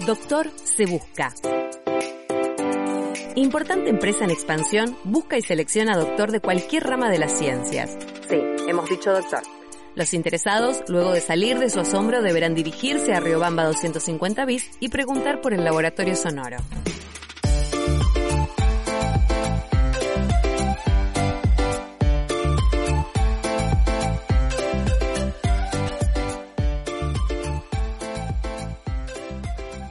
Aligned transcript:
Doctor 0.00 0.50
se 0.62 0.84
busca. 0.86 1.32
Importante 3.36 3.88
empresa 3.88 4.24
en 4.24 4.30
expansión 4.30 4.98
busca 5.04 5.38
y 5.38 5.42
selecciona 5.42 5.96
doctor 5.96 6.30
de 6.30 6.40
cualquier 6.40 6.84
rama 6.84 7.08
de 7.08 7.18
las 7.18 7.38
ciencias. 7.38 7.96
Sí, 8.28 8.36
hemos 8.68 8.90
dicho 8.90 9.12
doctor. 9.12 9.42
Los 9.94 10.12
interesados, 10.12 10.82
luego 10.88 11.12
de 11.12 11.20
salir 11.20 11.58
de 11.58 11.70
su 11.70 11.80
asombro, 11.80 12.20
deberán 12.20 12.54
dirigirse 12.54 13.14
a 13.14 13.20
Riobamba 13.20 13.64
250 13.64 14.44
bis 14.44 14.70
y 14.80 14.88
preguntar 14.88 15.40
por 15.40 15.54
el 15.54 15.64
laboratorio 15.64 16.16
sonoro. 16.16 16.58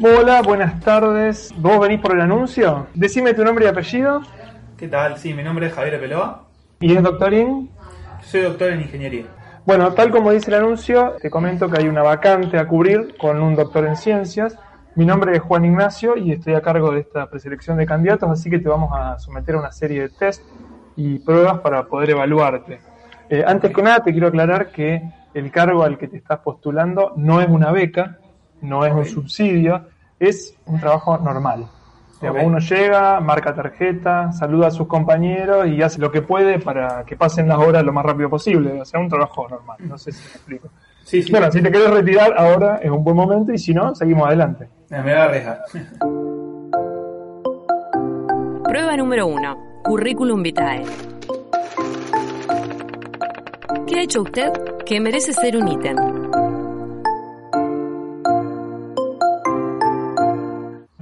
Hola, 0.05 0.41
buenas 0.41 0.81
tardes. 0.81 1.53
¿Vos 1.55 1.79
venís 1.79 2.01
por 2.01 2.13
el 2.13 2.19
anuncio? 2.19 2.87
Decime 2.93 3.33
tu 3.33 3.45
nombre 3.45 3.63
y 3.63 3.67
apellido. 3.69 4.21
¿Qué 4.75 4.89
tal? 4.89 5.17
Sí, 5.17 5.33
mi 5.33 5.43
nombre 5.43 5.67
es 5.67 5.73
Javier 5.73 5.97
Peloa. 5.97 6.43
¿Y 6.81 6.93
es 6.93 7.01
doctorín? 7.01 7.69
Soy 8.21 8.41
doctor 8.41 8.73
en 8.73 8.81
ingeniería. 8.81 9.27
Bueno, 9.65 9.93
tal 9.93 10.11
como 10.11 10.33
dice 10.33 10.51
el 10.51 10.55
anuncio, 10.55 11.15
te 11.21 11.29
comento 11.29 11.69
que 11.69 11.79
hay 11.79 11.87
una 11.87 12.03
vacante 12.03 12.57
a 12.57 12.67
cubrir 12.67 13.15
con 13.17 13.41
un 13.41 13.55
doctor 13.55 13.85
en 13.85 13.95
ciencias. 13.95 14.59
Mi 14.95 15.05
nombre 15.05 15.37
es 15.37 15.41
Juan 15.41 15.63
Ignacio 15.63 16.17
y 16.17 16.33
estoy 16.33 16.55
a 16.55 16.61
cargo 16.61 16.91
de 16.91 16.99
esta 16.99 17.29
preselección 17.29 17.77
de 17.77 17.85
candidatos, 17.85 18.29
así 18.29 18.49
que 18.49 18.59
te 18.59 18.67
vamos 18.67 18.89
a 18.93 19.17
someter 19.19 19.55
a 19.55 19.59
una 19.59 19.71
serie 19.71 20.01
de 20.01 20.09
test 20.09 20.43
y 20.97 21.19
pruebas 21.19 21.61
para 21.61 21.85
poder 21.85 22.09
evaluarte. 22.09 22.81
Eh, 23.29 23.41
antes 23.47 23.73
que 23.73 23.81
nada, 23.81 24.03
te 24.03 24.11
quiero 24.11 24.27
aclarar 24.27 24.69
que 24.69 25.01
el 25.33 25.49
cargo 25.49 25.81
al 25.81 25.97
que 25.97 26.09
te 26.09 26.17
estás 26.17 26.39
postulando 26.39 27.13
no 27.15 27.39
es 27.39 27.47
una 27.47 27.71
beca, 27.71 28.17
no 28.59 28.85
es 28.85 28.93
un 28.93 29.05
subsidio, 29.05 29.92
es 30.25 30.57
un 30.65 30.79
trabajo 30.79 31.17
normal. 31.17 31.67
Digamos, 32.21 32.41
Ok. 32.41 32.47
Uno 32.47 32.59
llega, 32.59 33.19
marca 33.19 33.53
tarjeta, 33.53 34.31
saluda 34.31 34.67
a 34.67 34.71
sus 34.71 34.87
compañeros 34.87 35.67
y 35.67 35.81
hace 35.81 35.99
lo 35.99 36.09
que 36.09 36.21
puede 36.21 36.57
para 36.59 37.03
que 37.03 37.17
pasen 37.17 37.49
las 37.49 37.57
horas 37.57 37.83
lo 37.83 37.91
más 37.91 38.05
rápido 38.05 38.29
posible. 38.29 38.81
O 38.81 38.85
sea, 38.85 38.99
un 38.99 39.09
trabajo 39.09 39.47
normal. 39.49 39.77
No 39.81 39.97
sé 39.97 40.11
si 40.13 40.23
me 40.23 40.29
explico. 40.29 40.69
Sí, 41.03 41.21
sí. 41.21 41.31
Bueno, 41.31 41.51
si 41.51 41.61
te 41.61 41.69
querés 41.69 41.89
retirar 41.91 42.33
ahora 42.37 42.77
es 42.81 42.89
un 42.89 43.03
buen 43.03 43.17
momento 43.17 43.51
y 43.51 43.57
si 43.57 43.73
no, 43.73 43.93
seguimos 43.93 44.25
adelante. 44.27 44.69
Me 44.89 45.01
voy 45.01 45.11
a 45.11 45.23
arriesgar. 45.25 45.59
Prueba 48.63 48.95
número 48.95 49.27
1. 49.27 49.57
Currículum 49.83 50.41
vitae. 50.41 50.83
¿Qué 53.85 53.99
ha 53.99 54.01
hecho 54.01 54.21
usted 54.21 54.51
que 54.85 54.99
merece 55.01 55.33
ser 55.33 55.57
un 55.57 55.67
ítem? 55.67 56.12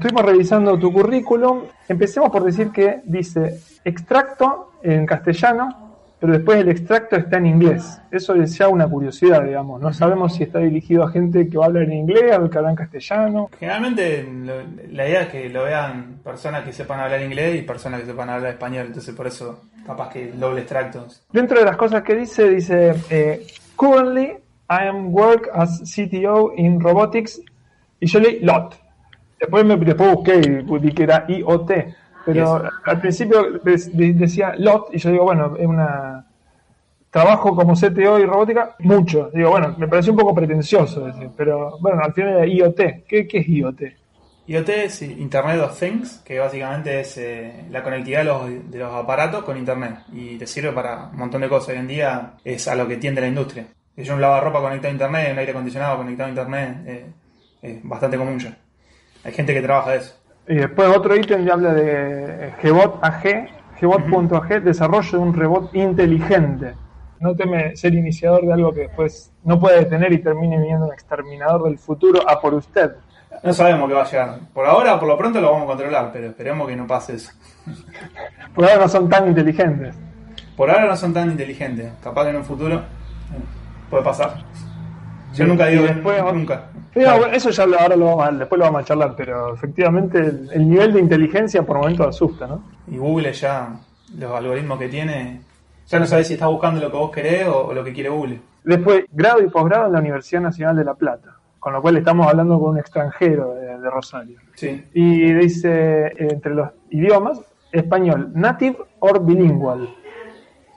Estuvimos 0.01 0.25
revisando 0.25 0.79
tu 0.79 0.91
currículum. 0.91 1.59
Empecemos 1.87 2.31
por 2.31 2.43
decir 2.43 2.71
que 2.71 3.01
dice 3.03 3.59
extracto 3.85 4.71
en 4.81 5.05
castellano, 5.05 5.91
pero 6.19 6.33
después 6.33 6.57
el 6.57 6.69
extracto 6.69 7.17
está 7.17 7.37
en 7.37 7.45
inglés. 7.45 8.01
Eso 8.09 8.33
es 8.33 8.57
ya 8.57 8.67
una 8.67 8.87
curiosidad, 8.87 9.43
digamos. 9.43 9.79
No 9.79 9.93
sabemos 9.93 10.33
si 10.33 10.41
está 10.41 10.57
dirigido 10.57 11.03
a 11.03 11.11
gente 11.11 11.47
que 11.47 11.55
va 11.55 11.65
a 11.65 11.67
hablar 11.67 11.83
en 11.83 11.93
inglés 11.93 12.35
o 12.35 12.49
que 12.49 12.57
habla 12.57 12.71
en 12.71 12.75
castellano. 12.77 13.49
Generalmente 13.59 14.23
lo- 14.23 14.63
la 14.91 15.07
idea 15.07 15.21
es 15.21 15.27
que 15.29 15.49
lo 15.49 15.65
vean 15.65 16.15
personas 16.23 16.63
que 16.65 16.73
sepan 16.73 16.99
hablar 16.99 17.21
inglés 17.21 17.59
y 17.59 17.61
personas 17.61 17.99
que 17.99 18.07
sepan 18.07 18.27
hablar 18.31 18.53
español. 18.53 18.87
Entonces 18.87 19.13
por 19.13 19.27
eso 19.27 19.65
capaz 19.85 20.09
que 20.09 20.31
doble 20.31 20.61
extracto. 20.61 21.05
Dentro 21.31 21.59
de 21.59 21.65
las 21.65 21.77
cosas 21.77 22.01
que 22.01 22.15
dice, 22.15 22.49
dice, 22.49 22.95
eh, 23.11 23.45
currently 23.75 24.29
I 24.67 24.87
am 24.87 25.13
work 25.13 25.47
as 25.53 25.79
CTO 25.95 26.53
in 26.55 26.79
robotics 26.81 27.39
y 27.99 28.07
yo 28.07 28.19
leí 28.19 28.39
LOT. 28.39 28.80
Después, 29.41 29.65
me, 29.65 29.75
después 29.75 30.13
busqué 30.15 30.35
y 30.37 30.79
vi 30.79 30.93
que 30.93 31.03
era 31.03 31.25
IoT, 31.27 31.71
pero 32.25 32.61
Yes. 32.63 32.71
al 32.85 33.01
principio 33.01 33.43
de- 33.63 33.89
de- 33.91 34.13
decía 34.13 34.53
LOT 34.55 34.93
y 34.93 34.99
yo 34.99 35.09
digo, 35.11 35.23
bueno, 35.25 35.55
es 35.57 35.65
una... 35.67 36.25
Trabajo 37.09 37.53
como 37.55 37.73
CTO 37.73 38.19
y 38.19 38.25
robótica, 38.25 38.75
mucho. 38.79 39.29
Digo, 39.33 39.49
bueno, 39.49 39.75
me 39.77 39.87
pareció 39.89 40.13
un 40.13 40.19
poco 40.19 40.33
pretencioso 40.33 41.05
decir, 41.07 41.29
pero 41.35 41.77
bueno, 41.81 42.01
al 42.01 42.13
final 42.13 42.35
era 42.35 42.45
IoT. 42.47 42.79
¿Qué, 43.05 43.27
qué 43.27 43.39
es 43.39 43.47
IoT? 43.49 43.81
IoT 44.47 44.69
es 44.69 45.01
Internet 45.01 45.59
of 45.61 45.77
Things, 45.77 46.21
que 46.23 46.39
básicamente 46.39 47.01
es 47.01 47.17
eh, 47.17 47.65
la 47.69 47.83
conectividad 47.83 48.19
de 48.19 48.25
los, 48.25 48.71
de 48.71 48.77
los 48.79 48.93
aparatos 48.93 49.43
con 49.43 49.57
Internet. 49.57 49.95
Y 50.13 50.37
te 50.37 50.47
sirve 50.47 50.71
para 50.71 51.07
un 51.11 51.17
montón 51.17 51.41
de 51.41 51.49
cosas. 51.49 51.69
Hoy 51.73 51.79
en 51.79 51.87
día 51.87 52.33
es 52.45 52.65
a 52.69 52.75
lo 52.75 52.87
que 52.87 52.95
tiende 52.95 53.19
la 53.19 53.27
industria. 53.27 53.65
Que 53.93 54.05
yo 54.05 54.13
un 54.13 54.21
lavarropa 54.21 54.61
conectado 54.61 54.87
a 54.89 54.93
Internet, 54.93 55.29
un 55.33 55.39
aire 55.39 55.51
acondicionado 55.51 55.97
conectado 55.97 56.27
a 56.27 56.29
Internet, 56.29 56.77
eh, 56.85 57.05
es 57.61 57.79
bastante 57.83 58.17
común 58.17 58.39
ya. 58.39 58.55
Hay 59.23 59.31
gente 59.31 59.53
que 59.53 59.61
trabaja 59.61 59.91
de 59.91 59.97
eso. 59.97 60.15
Y 60.47 60.55
después 60.55 60.89
otro 60.95 61.15
ítem 61.15 61.45
ya 61.45 61.53
habla 61.53 61.73
de 61.73 62.47
eh, 62.47 62.53
Gbot 62.63 62.99
AG, 63.01 63.49
Gbot.ag, 63.79 64.63
desarrollo 64.63 65.11
de 65.11 65.17
un 65.17 65.33
robot 65.33 65.75
inteligente. 65.75 66.73
No 67.19 67.35
teme 67.35 67.75
ser 67.75 67.93
iniciador 67.93 68.45
de 68.45 68.53
algo 68.53 68.73
que 68.73 68.81
después 68.81 69.31
no 69.43 69.59
puede 69.59 69.79
detener 69.79 70.11
y 70.11 70.17
termine 70.19 70.59
viniendo 70.59 70.87
un 70.87 70.93
exterminador 70.93 71.63
del 71.65 71.77
futuro 71.77 72.27
a 72.27 72.41
por 72.41 72.53
usted. 72.55 72.95
No 73.43 73.53
sabemos 73.53 73.87
qué 73.87 73.95
va 73.95 74.01
a 74.01 74.09
llegar. 74.09 74.39
Por 74.53 74.65
ahora, 74.65 74.99
por 74.99 75.07
lo 75.07 75.17
pronto 75.17 75.39
lo 75.39 75.51
vamos 75.51 75.65
a 75.65 75.67
controlar, 75.67 76.11
pero 76.11 76.27
esperemos 76.27 76.67
que 76.67 76.75
no 76.75 76.85
pase 76.85 77.15
eso. 77.15 77.31
Por 78.55 78.65
ahora 78.65 78.81
no 78.81 78.89
son 78.89 79.09
tan 79.09 79.27
inteligentes. 79.27 79.95
Por 80.55 80.69
ahora 80.69 80.87
no 80.87 80.95
son 80.95 81.13
tan 81.13 81.31
inteligentes. 81.31 81.91
Capaz 82.03 82.25
que 82.25 82.29
en 82.31 82.35
un 82.35 82.43
futuro 82.43 82.75
eh, 82.75 82.81
puede 83.89 84.03
pasar. 84.03 84.43
Yo 85.33 85.45
nunca 85.47 85.67
digo 85.67 85.83
después- 85.83 86.23
nunca. 86.33 86.65
Mira, 86.95 87.15
eso 87.33 87.49
ya 87.51 87.65
lo- 87.65 87.79
ahora 87.79 87.95
lo 87.95 88.05
vamos 88.05 88.27
a, 88.27 88.31
después 88.31 88.59
lo 88.59 88.65
vamos 88.65 88.81
a 88.81 88.85
charlar, 88.85 89.13
pero 89.15 89.53
efectivamente 89.53 90.17
el, 90.19 90.49
el 90.51 90.69
nivel 90.69 90.91
de 90.93 90.99
inteligencia 90.99 91.63
por 91.63 91.77
momentos 91.77 92.07
asusta, 92.07 92.47
¿no? 92.47 92.63
Y 92.87 92.97
Google 92.97 93.31
ya, 93.31 93.69
los 94.17 94.31
algoritmos 94.31 94.77
que 94.77 94.89
tiene, 94.89 95.41
ya 95.87 95.99
no 95.99 96.05
sabes 96.05 96.27
si 96.27 96.33
estás 96.33 96.49
buscando 96.49 96.81
lo 96.81 96.91
que 96.91 96.97
vos 96.97 97.11
querés 97.11 97.47
o, 97.47 97.67
o 97.67 97.73
lo 97.73 97.83
que 97.83 97.93
quiere 97.93 98.09
Google. 98.09 98.39
Después, 98.63 99.05
grado 99.11 99.41
y 99.41 99.47
posgrado 99.49 99.87
en 99.87 99.93
la 99.93 99.99
Universidad 99.99 100.41
Nacional 100.41 100.75
de 100.75 100.83
La 100.83 100.93
Plata, 100.95 101.37
con 101.59 101.71
lo 101.73 101.81
cual 101.81 101.95
estamos 101.97 102.27
hablando 102.27 102.59
con 102.59 102.71
un 102.71 102.79
extranjero 102.79 103.53
de- 103.55 103.79
de 103.79 103.89
Rosario. 103.89 104.37
Sí. 104.55 104.83
Y 104.93 105.33
dice, 105.33 106.11
entre 106.17 106.53
los 106.53 106.69
idiomas, 106.89 107.39
español, 107.71 108.31
native 108.35 108.77
or 108.99 109.25
bilingual. 109.25 109.89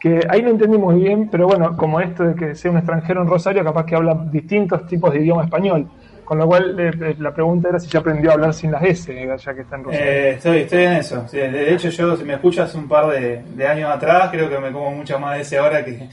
Que 0.04 0.20
ahí 0.28 0.42
no 0.42 0.50
entendí 0.50 0.76
muy 0.76 0.96
bien, 0.96 1.30
pero 1.30 1.46
bueno, 1.46 1.78
como 1.78 1.98
esto 1.98 2.24
de 2.24 2.34
que 2.34 2.54
sea 2.54 2.70
un 2.70 2.76
extranjero 2.76 3.22
en 3.22 3.26
Rosario, 3.26 3.64
capaz 3.64 3.86
que 3.86 3.94
habla 3.94 4.14
distintos 4.30 4.86
tipos 4.86 5.10
de 5.10 5.20
idioma 5.20 5.44
español. 5.44 5.88
Con 6.26 6.36
lo 6.36 6.46
cual, 6.46 6.78
eh, 6.78 6.90
eh, 7.00 7.16
la 7.18 7.32
pregunta 7.32 7.70
era 7.70 7.80
si 7.80 7.88
ya 7.88 8.00
aprendió 8.00 8.30
a 8.30 8.34
hablar 8.34 8.52
sin 8.52 8.70
las 8.70 8.82
S, 8.82 9.10
eh, 9.10 9.34
ya 9.34 9.54
que 9.54 9.62
está 9.62 9.76
en 9.76 9.84
Rosario. 9.84 10.06
Eh, 10.06 10.30
estoy, 10.32 10.58
estoy 10.58 10.82
en 10.82 10.92
eso. 10.92 11.26
Sí, 11.26 11.38
de 11.38 11.72
hecho, 11.72 11.88
yo, 11.88 12.18
si 12.18 12.24
me 12.24 12.34
escuchas 12.34 12.74
un 12.74 12.86
par 12.86 13.18
de, 13.18 13.44
de 13.56 13.66
años 13.66 13.90
atrás, 13.90 14.28
creo 14.30 14.50
que 14.50 14.58
me 14.58 14.70
como 14.72 14.90
mucho 14.90 15.18
más 15.18 15.36
de 15.36 15.40
ese 15.40 15.56
ahora 15.56 15.82
que. 15.82 16.06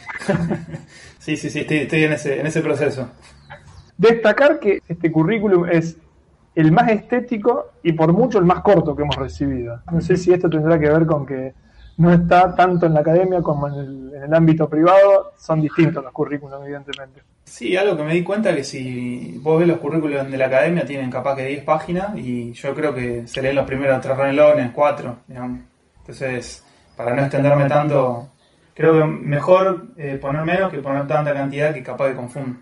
sí, 1.20 1.36
sí, 1.36 1.50
sí, 1.50 1.60
estoy, 1.60 1.80
estoy 1.80 2.06
en, 2.06 2.14
ese, 2.14 2.40
en 2.40 2.48
ese 2.48 2.62
proceso. 2.62 3.10
Destacar 3.98 4.58
que 4.62 4.80
este 4.88 5.12
currículum 5.12 5.66
es 5.70 5.98
el 6.56 6.72
más 6.72 6.90
estético 6.90 7.72
y 7.84 7.92
por 7.92 8.14
mucho 8.14 8.40
el 8.40 8.46
más 8.46 8.62
corto 8.62 8.96
que 8.96 9.02
hemos 9.02 9.18
recibido. 9.18 9.82
No 9.92 10.00
sé 10.00 10.16
si 10.16 10.32
esto 10.32 10.50
tendrá 10.50 10.80
que 10.80 10.90
ver 10.90 11.06
con 11.06 11.26
que 11.26 11.54
no 12.02 12.12
está 12.12 12.56
tanto 12.56 12.88
en 12.88 12.96
la 12.96 13.02
academia 13.02 13.42
como 13.42 13.68
en 13.68 13.74
el, 13.76 14.14
en 14.16 14.24
el 14.24 14.34
ámbito 14.34 14.68
privado. 14.68 15.34
Son 15.38 15.62
distintos 15.62 16.04
los 16.04 16.12
currículums, 16.12 16.66
evidentemente. 16.66 17.22
Sí, 17.44 17.78
algo 17.78 17.96
que 17.96 18.04
me 18.04 18.14
di 18.14 18.24
cuenta 18.24 18.56
que 18.56 18.64
si 18.64 19.38
vos 19.42 19.60
ves 19.60 19.68
los 19.68 19.78
currículos 19.78 20.30
de 20.30 20.38
la 20.38 20.48
academia 20.48 20.84
tienen 20.84 21.12
capaz 21.12 21.36
que 21.36 21.46
10 21.46 21.64
páginas 21.64 22.18
y 22.18 22.54
yo 22.54 22.74
creo 22.74 22.94
que 22.94 23.28
se 23.28 23.42
leen 23.42 23.56
los 23.56 23.66
primeros 23.66 24.02
tres 24.02 24.18
renglones, 24.18 24.72
cuatro, 24.74 25.18
digamos. 25.28 25.60
Entonces, 26.00 26.66
para 26.98 27.14
no 27.14 27.22
extenderme 27.22 27.68
tanto, 27.68 28.30
creo 28.74 28.94
que 28.94 29.06
mejor 29.06 29.90
eh, 29.96 30.18
poner 30.20 30.44
menos 30.44 30.72
que 30.72 30.80
poner 30.80 31.06
tanta 31.06 31.34
cantidad 31.34 31.72
que 31.72 31.84
capaz 31.84 32.10
que 32.10 32.16
confunde. 32.16 32.58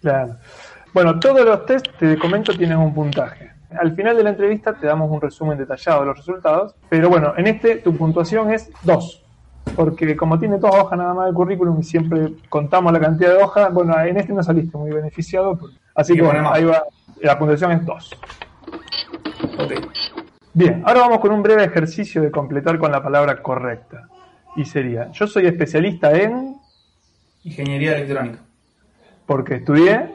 Claro. 0.00 0.36
Bueno, 0.92 1.20
todos 1.20 1.44
los 1.44 1.66
test, 1.66 1.86
te 1.98 2.18
comento, 2.18 2.52
tienen 2.52 2.78
un 2.78 2.92
puntaje. 2.92 3.52
Al 3.70 3.94
final 3.94 4.16
de 4.16 4.22
la 4.22 4.30
entrevista 4.30 4.74
te 4.74 4.86
damos 4.86 5.10
un 5.10 5.20
resumen 5.20 5.58
detallado 5.58 6.00
de 6.00 6.06
los 6.06 6.16
resultados, 6.18 6.74
pero 6.88 7.08
bueno, 7.08 7.34
en 7.36 7.46
este 7.48 7.76
tu 7.76 7.96
puntuación 7.96 8.52
es 8.52 8.70
2, 8.82 9.24
porque 9.74 10.16
como 10.16 10.38
tiene 10.38 10.58
dos 10.58 10.74
hojas 10.74 10.98
nada 10.98 11.14
más 11.14 11.26
de 11.26 11.34
currículum 11.34 11.80
y 11.80 11.82
siempre 11.82 12.32
contamos 12.48 12.92
la 12.92 13.00
cantidad 13.00 13.30
de 13.36 13.42
hojas, 13.42 13.72
bueno, 13.72 13.98
en 14.00 14.16
este 14.16 14.32
no 14.32 14.42
saliste 14.42 14.76
muy 14.78 14.92
beneficiado, 14.92 15.58
así 15.94 16.14
que 16.14 16.22
bueno, 16.22 16.50
ahí 16.52 16.64
va, 16.64 16.84
La 17.20 17.38
puntuación 17.38 17.72
es 17.72 17.84
2. 17.84 18.20
Ok. 19.58 19.72
Bien, 20.52 20.82
ahora 20.86 21.00
vamos 21.00 21.18
con 21.18 21.32
un 21.32 21.42
breve 21.42 21.64
ejercicio 21.64 22.22
de 22.22 22.30
completar 22.30 22.78
con 22.78 22.90
la 22.90 23.02
palabra 23.02 23.42
correcta. 23.42 24.08
Y 24.56 24.64
sería, 24.64 25.10
yo 25.12 25.26
soy 25.26 25.46
especialista 25.46 26.16
en, 26.16 26.56
Ingeniería 27.44 27.94
electrónica. 27.96 28.38
porque 29.26 29.56
estudié, 29.56 30.10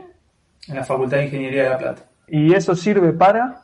En 0.68 0.76
la 0.76 0.84
Facultad 0.84 1.18
de 1.18 1.26
Ingeniería 1.26 1.64
de 1.64 1.70
La 1.70 1.78
Plata. 1.78 2.11
Y 2.32 2.54
eso 2.54 2.76
sirve 2.76 3.12
para, 3.12 3.62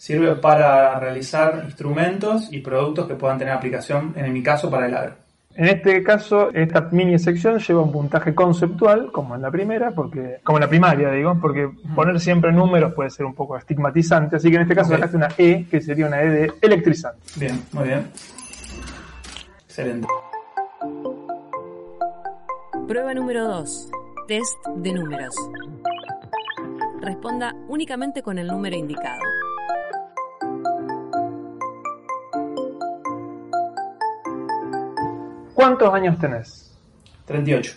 Sirve 0.00 0.34
para 0.36 0.98
realizar 0.98 1.60
instrumentos 1.66 2.50
y 2.50 2.60
productos 2.60 3.06
que 3.06 3.16
puedan 3.16 3.36
tener 3.36 3.52
aplicación, 3.52 4.14
en 4.16 4.32
mi 4.32 4.42
caso, 4.42 4.70
para 4.70 4.86
el 4.86 4.96
agro. 4.96 5.12
en 5.54 5.66
este 5.66 6.02
caso, 6.02 6.48
esta 6.54 6.88
mini 6.90 7.18
sección 7.18 7.58
lleva 7.58 7.82
un 7.82 7.92
puntaje 7.92 8.34
conceptual, 8.34 9.12
como 9.12 9.34
en 9.34 9.42
la 9.42 9.50
primera, 9.50 9.90
porque, 9.90 10.38
como 10.42 10.56
en 10.56 10.62
la 10.62 10.68
primaria, 10.70 11.10
digo, 11.10 11.36
porque 11.38 11.68
poner 11.94 12.18
siempre 12.18 12.50
números 12.50 12.94
puede 12.94 13.10
ser 13.10 13.26
un 13.26 13.34
poco 13.34 13.58
estigmatizante, 13.58 14.36
así 14.36 14.48
que 14.48 14.56
en 14.56 14.62
este 14.62 14.74
caso 14.74 14.88
sacaste 14.88 15.18
una 15.18 15.28
E, 15.36 15.66
que 15.70 15.82
sería 15.82 16.06
una 16.06 16.22
E 16.22 16.28
de 16.30 16.52
electrizante. 16.62 17.20
Bien, 17.36 17.62
muy 17.72 17.88
bien. 17.88 18.06
Excelente. 19.66 20.08
Prueba 22.88 23.12
número 23.12 23.46
2. 23.46 23.90
Test 24.26 24.66
de 24.76 24.92
números. 24.94 25.34
Responda 27.00 27.54
únicamente 27.68 28.22
con 28.22 28.38
el 28.38 28.46
número 28.46 28.76
indicado. 28.76 29.22
¿Cuántos 35.54 35.94
años 35.94 36.18
tenés? 36.18 36.78
38. 37.24 37.74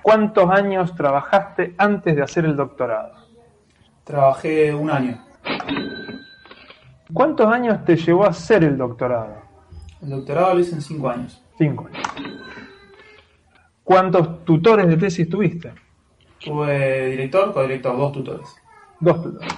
¿Cuántos 0.00 0.50
años 0.50 0.94
trabajaste 0.94 1.74
antes 1.76 2.16
de 2.16 2.22
hacer 2.22 2.46
el 2.46 2.56
doctorado? 2.56 3.12
Trabajé 4.04 4.74
un 4.74 4.90
año. 4.90 5.22
¿Cuántos 7.12 7.52
años 7.52 7.84
te 7.84 7.96
llevó 7.96 8.24
a 8.24 8.28
hacer 8.28 8.64
el 8.64 8.78
doctorado? 8.78 9.42
El 10.00 10.10
doctorado 10.10 10.54
lo 10.54 10.60
hice 10.60 10.74
en 10.74 10.80
5 10.80 11.08
años. 11.10 11.44
Cinco 11.58 11.86
años. 11.86 12.02
¿Cuántos 13.84 14.44
tutores 14.44 14.88
de 14.88 14.96
tesis 14.96 15.28
tuviste? 15.28 15.85
Tuve 16.46 17.06
director, 17.06 17.52
codirector, 17.52 17.96
dos 17.96 18.12
tutores. 18.12 18.48
Dos 19.00 19.20
tutores. 19.20 19.52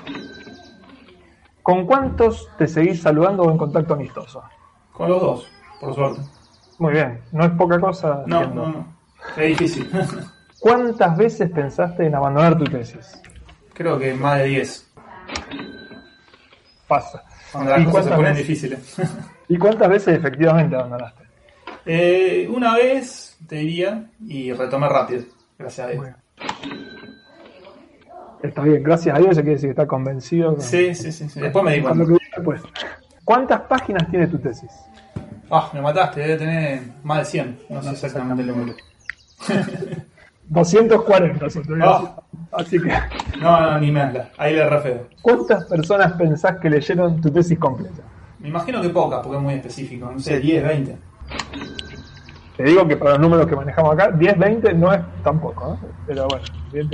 ¿Con 1.62 1.84
cuántos 1.84 2.48
te 2.56 2.66
seguís 2.66 3.02
saludando 3.02 3.42
o 3.42 3.50
en 3.50 3.58
contacto 3.58 3.92
amistoso? 3.92 4.42
Con 4.94 5.10
los 5.10 5.20
dos, 5.20 5.50
por 5.80 5.94
suerte. 5.94 6.22
Muy 6.78 6.94
bien, 6.94 7.20
no 7.32 7.44
es 7.44 7.50
poca 7.50 7.78
cosa. 7.78 8.22
No, 8.26 8.38
entiendo. 8.38 8.66
no, 8.66 8.72
no. 8.72 8.96
Es 9.36 9.48
difícil. 9.48 9.90
¿Cuántas 10.60 11.14
veces 11.18 11.50
pensaste 11.50 12.06
en 12.06 12.14
abandonar 12.14 12.56
tu 12.56 12.64
tesis? 12.64 13.20
Creo 13.74 13.98
que 13.98 14.14
más 14.14 14.38
de 14.38 14.44
10. 14.46 14.92
Pasa. 16.88 17.22
Cuando 17.52 17.70
las 17.70 17.82
¿Y 17.82 17.84
cosas 17.84 18.04
se 18.04 18.10
ponen 18.10 18.32
veces? 18.32 18.48
difíciles. 18.48 18.96
¿Y 19.48 19.58
cuántas 19.58 19.90
veces 19.90 20.16
efectivamente 20.16 20.74
abandonaste? 20.74 21.22
Eh, 21.84 22.48
una 22.50 22.74
vez, 22.76 23.38
te 23.46 23.56
diría, 23.56 24.10
y 24.26 24.52
retomé 24.54 24.88
rápido. 24.88 25.24
Gracias 25.58 25.86
a 25.86 25.90
Dios. 25.90 26.02
Bueno. 26.02 26.16
Está 28.42 28.62
bien, 28.62 28.82
gracias 28.82 29.14
a 29.16 29.18
Dios, 29.18 29.32
eso 29.32 29.40
quiere 29.40 29.54
decir 29.54 29.68
que 29.68 29.72
está 29.72 29.86
convencido. 29.86 30.54
con- 30.54 30.60
Sí, 30.62 30.94
sí, 30.94 31.10
sí, 31.12 31.28
sí. 31.28 31.40
Después 31.40 31.64
me 31.64 31.74
di 31.74 31.80
cuenta. 31.82 32.04
después. 32.36 32.62
¿Cuántas 33.24 33.60
páginas 33.62 34.08
tiene 34.10 34.26
tu 34.28 34.38
tesis? 34.38 34.70
Ah, 35.50 35.70
me 35.74 35.80
mataste, 35.82 36.20
debe 36.20 36.36
tener 36.36 36.82
más 37.02 37.18
de 37.18 37.24
100. 37.24 37.58
No 37.68 37.82
sé 37.82 37.90
exactamente 37.90 38.42
el 38.42 38.48
número. 38.48 38.74
240, 40.48 41.46
eso 41.46 41.60
te 41.62 41.72
voy 41.72 41.80
a 41.82 41.84
Ah. 41.86 42.22
decir. 42.58 42.78
Así 42.78 42.78
que, 42.82 43.38
No, 43.38 43.60
no, 43.60 43.78
ni 43.78 43.90
me 43.92 44.00
habla. 44.00 44.30
Ahí 44.38 44.54
le 44.54 44.68
re 44.68 44.80
feo. 44.80 45.06
¿cuántas 45.20 45.64
personas 45.64 46.12
pensás 46.12 46.56
que 46.58 46.70
leyeron 46.70 47.20
tu 47.20 47.30
tesis 47.30 47.58
completa? 47.58 48.02
Me 48.38 48.48
imagino 48.48 48.80
que 48.80 48.88
pocas, 48.88 49.20
porque 49.20 49.36
es 49.36 49.42
muy 49.42 49.54
específico. 49.54 50.10
No 50.10 50.18
sé, 50.18 50.38
10, 50.40 50.64
20. 50.64 50.96
Te 52.58 52.64
digo 52.64 52.88
que 52.88 52.96
para 52.96 53.12
los 53.12 53.20
números 53.20 53.46
que 53.46 53.54
manejamos 53.54 53.94
acá, 53.94 54.10
10, 54.10 54.36
20 54.36 54.74
no 54.74 54.92
es 54.92 55.00
tampoco, 55.22 55.64
¿no? 55.64 55.80
Pero 56.08 56.26
bueno, 56.26 56.44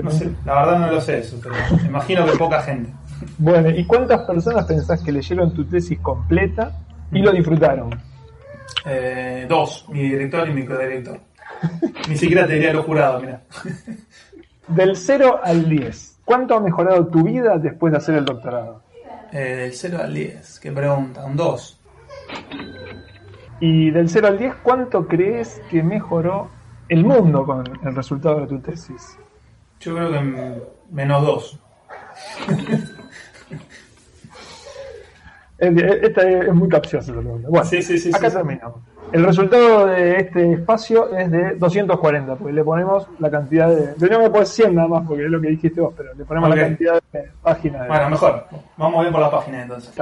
No 0.03 0.11
sé, 0.11 0.31
la 0.45 0.55
verdad 0.57 0.79
no 0.79 0.93
lo 0.93 1.01
sé 1.01 1.21
eso, 1.21 1.41
pero 1.43 1.55
imagino 1.87 2.27
que 2.27 2.37
poca 2.37 2.61
gente. 2.61 2.93
Bueno, 3.39 3.71
¿y 3.71 3.87
cuántas 3.87 4.27
personas 4.27 4.67
pensás 4.67 5.03
que 5.03 5.11
leyeron 5.11 5.55
tu 5.55 5.65
tesis 5.65 5.99
completa 6.01 6.71
y 7.11 7.21
lo 7.23 7.33
disfrutaron? 7.33 7.99
Eh, 8.85 9.47
dos, 9.49 9.87
mi 9.89 10.03
director 10.03 10.47
y 10.47 10.53
mi 10.53 10.67
codirector. 10.67 11.19
Ni 12.11 12.17
siquiera 12.19 12.47
te 12.47 12.53
diría 12.53 12.75
los 12.75 12.85
jurados, 12.85 13.23
mira. 13.23 13.41
Del 14.69 14.97
0 14.97 15.41
al 15.43 15.67
10, 15.67 16.19
¿cuánto 16.27 16.57
ha 16.57 16.61
mejorado 16.61 17.07
tu 17.07 17.23
vida 17.23 17.57
después 17.57 17.91
de 17.91 17.97
hacer 17.97 18.17
el 18.17 18.27
doctorado? 18.27 18.83
Eh, 19.33 19.57
del 19.57 19.73
0 19.73 19.99
al 20.03 20.13
10, 20.13 20.61
qué 20.61 20.73
pregunta, 20.73 21.25
un 21.25 21.37
2. 21.37 21.81
Y 23.61 23.91
del 23.91 24.09
0 24.09 24.27
al 24.29 24.39
10, 24.39 24.55
¿cuánto 24.63 25.07
crees 25.07 25.61
que 25.71 25.83
mejoró 25.83 26.49
el 26.89 27.05
mundo 27.05 27.45
con 27.47 27.65
el 27.83 27.95
resultado 27.95 28.41
de 28.41 28.47
tu 28.47 28.59
tesis? 28.61 29.19
Yo 29.81 29.95
creo 29.95 30.11
que 30.13 30.63
menos 30.91 31.23
2. 31.27 31.61
Es- 35.57 35.77
Esta 36.03 36.29
es 36.29 36.53
muy 36.53 36.69
capciosa 36.69 37.13
la 37.13 37.21
pregunta. 37.21 37.49
Bueno, 37.49 37.65
Sí, 37.65 37.81
sí, 37.81 37.97
sí, 37.99 38.11
acá 38.13 38.29
terminamos. 38.29 38.81
El 39.13 39.25
resultado 39.25 39.87
de 39.87 40.17
este 40.17 40.53
espacio 40.55 41.17
es 41.17 41.31
de 41.31 41.55
240, 41.55 42.35
porque 42.35 42.53
le 42.53 42.65
ponemos 42.65 43.07
la 43.21 43.31
cantidad 43.31 43.69
de... 43.69 43.95
Que 43.95 44.09
poner 44.31 44.47
100 44.47 44.75
nada 44.75 44.89
más, 44.89 45.07
porque 45.07 45.25
es 45.27 45.31
lo 45.31 45.41
que 45.41 45.49
dijiste 45.49 45.81
vos, 45.81 45.95
pero 45.97 46.13
le 46.15 46.25
ponemos 46.25 46.51
Ok. 46.51 46.57
la 46.57 46.63
cantidad 46.63 47.03
de 47.13 47.31
páginas. 47.41 47.83
de- 47.83 47.89
Bueno, 47.89 48.11
mejor. 48.11 48.47
Vamos 48.77 49.01
bien 49.03 49.13
por 49.13 49.23
la 49.23 49.31
página 49.31 49.63
entonces. 49.63 49.93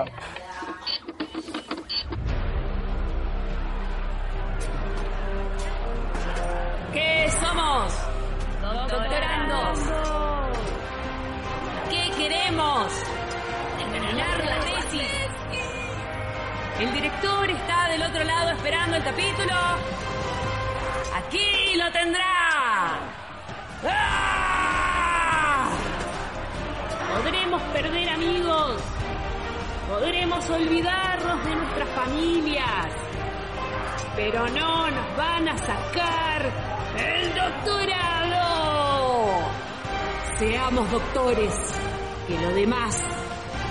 ¿Qué 6.92 7.30
somos? 7.40 7.92
Doctorandos. 8.60 9.78
¿Qué 11.88 12.10
queremos? 12.18 12.92
Terminar 13.78 14.44
la 14.44 14.60
tesis. 14.60 15.28
El 16.80 16.92
director 16.92 17.50
está 17.50 17.88
del 17.88 18.02
otro 18.02 18.24
lado 18.24 18.50
esperando 18.50 18.96
el 18.96 19.04
capítulo. 19.04 19.54
Aquí 21.16 21.76
lo 21.76 21.90
tendrá. 21.92 22.98
¡Ah! 23.88 25.70
Podremos 27.14 27.62
perder 27.74 28.08
amigos. 28.10 28.82
Podremos 29.88 30.50
olvidarnos 30.50 31.44
de 31.44 31.54
nuestras 31.54 31.88
familias. 31.90 33.11
Pero 34.14 34.46
no 34.48 34.90
nos 34.90 35.16
van 35.16 35.48
a 35.48 35.56
sacar 35.58 36.42
el 36.98 37.34
doctorado. 37.34 38.42
Seamos 40.38 40.90
doctores, 40.90 41.54
que 42.28 42.40
lo 42.40 42.54
demás 42.54 43.02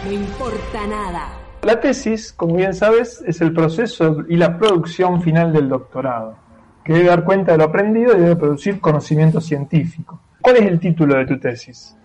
no 0.05 0.11
importa 0.11 0.87
nada. 0.87 1.29
La 1.61 1.79
tesis, 1.79 2.33
como 2.33 2.55
bien 2.55 2.73
sabes, 2.73 3.23
es 3.27 3.39
el 3.41 3.53
proceso 3.53 4.25
y 4.27 4.35
la 4.35 4.57
producción 4.57 5.21
final 5.21 5.53
del 5.53 5.69
doctorado, 5.69 6.35
que 6.83 6.93
debe 6.93 7.09
dar 7.09 7.23
cuenta 7.23 7.51
de 7.51 7.59
lo 7.59 7.65
aprendido 7.65 8.17
y 8.17 8.21
debe 8.21 8.35
producir 8.35 8.81
conocimiento 8.81 9.39
científico. 9.39 10.19
¿Cuál 10.41 10.57
es 10.57 10.63
el 10.63 10.79
título 10.79 11.17
de 11.17 11.27
tu 11.27 11.39
tesis? 11.39 11.95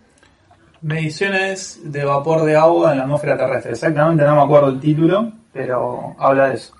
Mediciones 0.82 1.80
de 1.84 2.04
vapor 2.04 2.44
de 2.44 2.54
agua 2.54 2.92
en 2.92 2.98
la 2.98 3.04
atmósfera 3.04 3.38
terrestre. 3.38 3.72
Exactamente 3.72 4.24
no 4.24 4.36
me 4.36 4.42
acuerdo 4.42 4.68
el 4.68 4.78
título, 4.78 5.32
pero 5.54 6.14
habla 6.18 6.48
de 6.48 6.56
eso. 6.56 6.74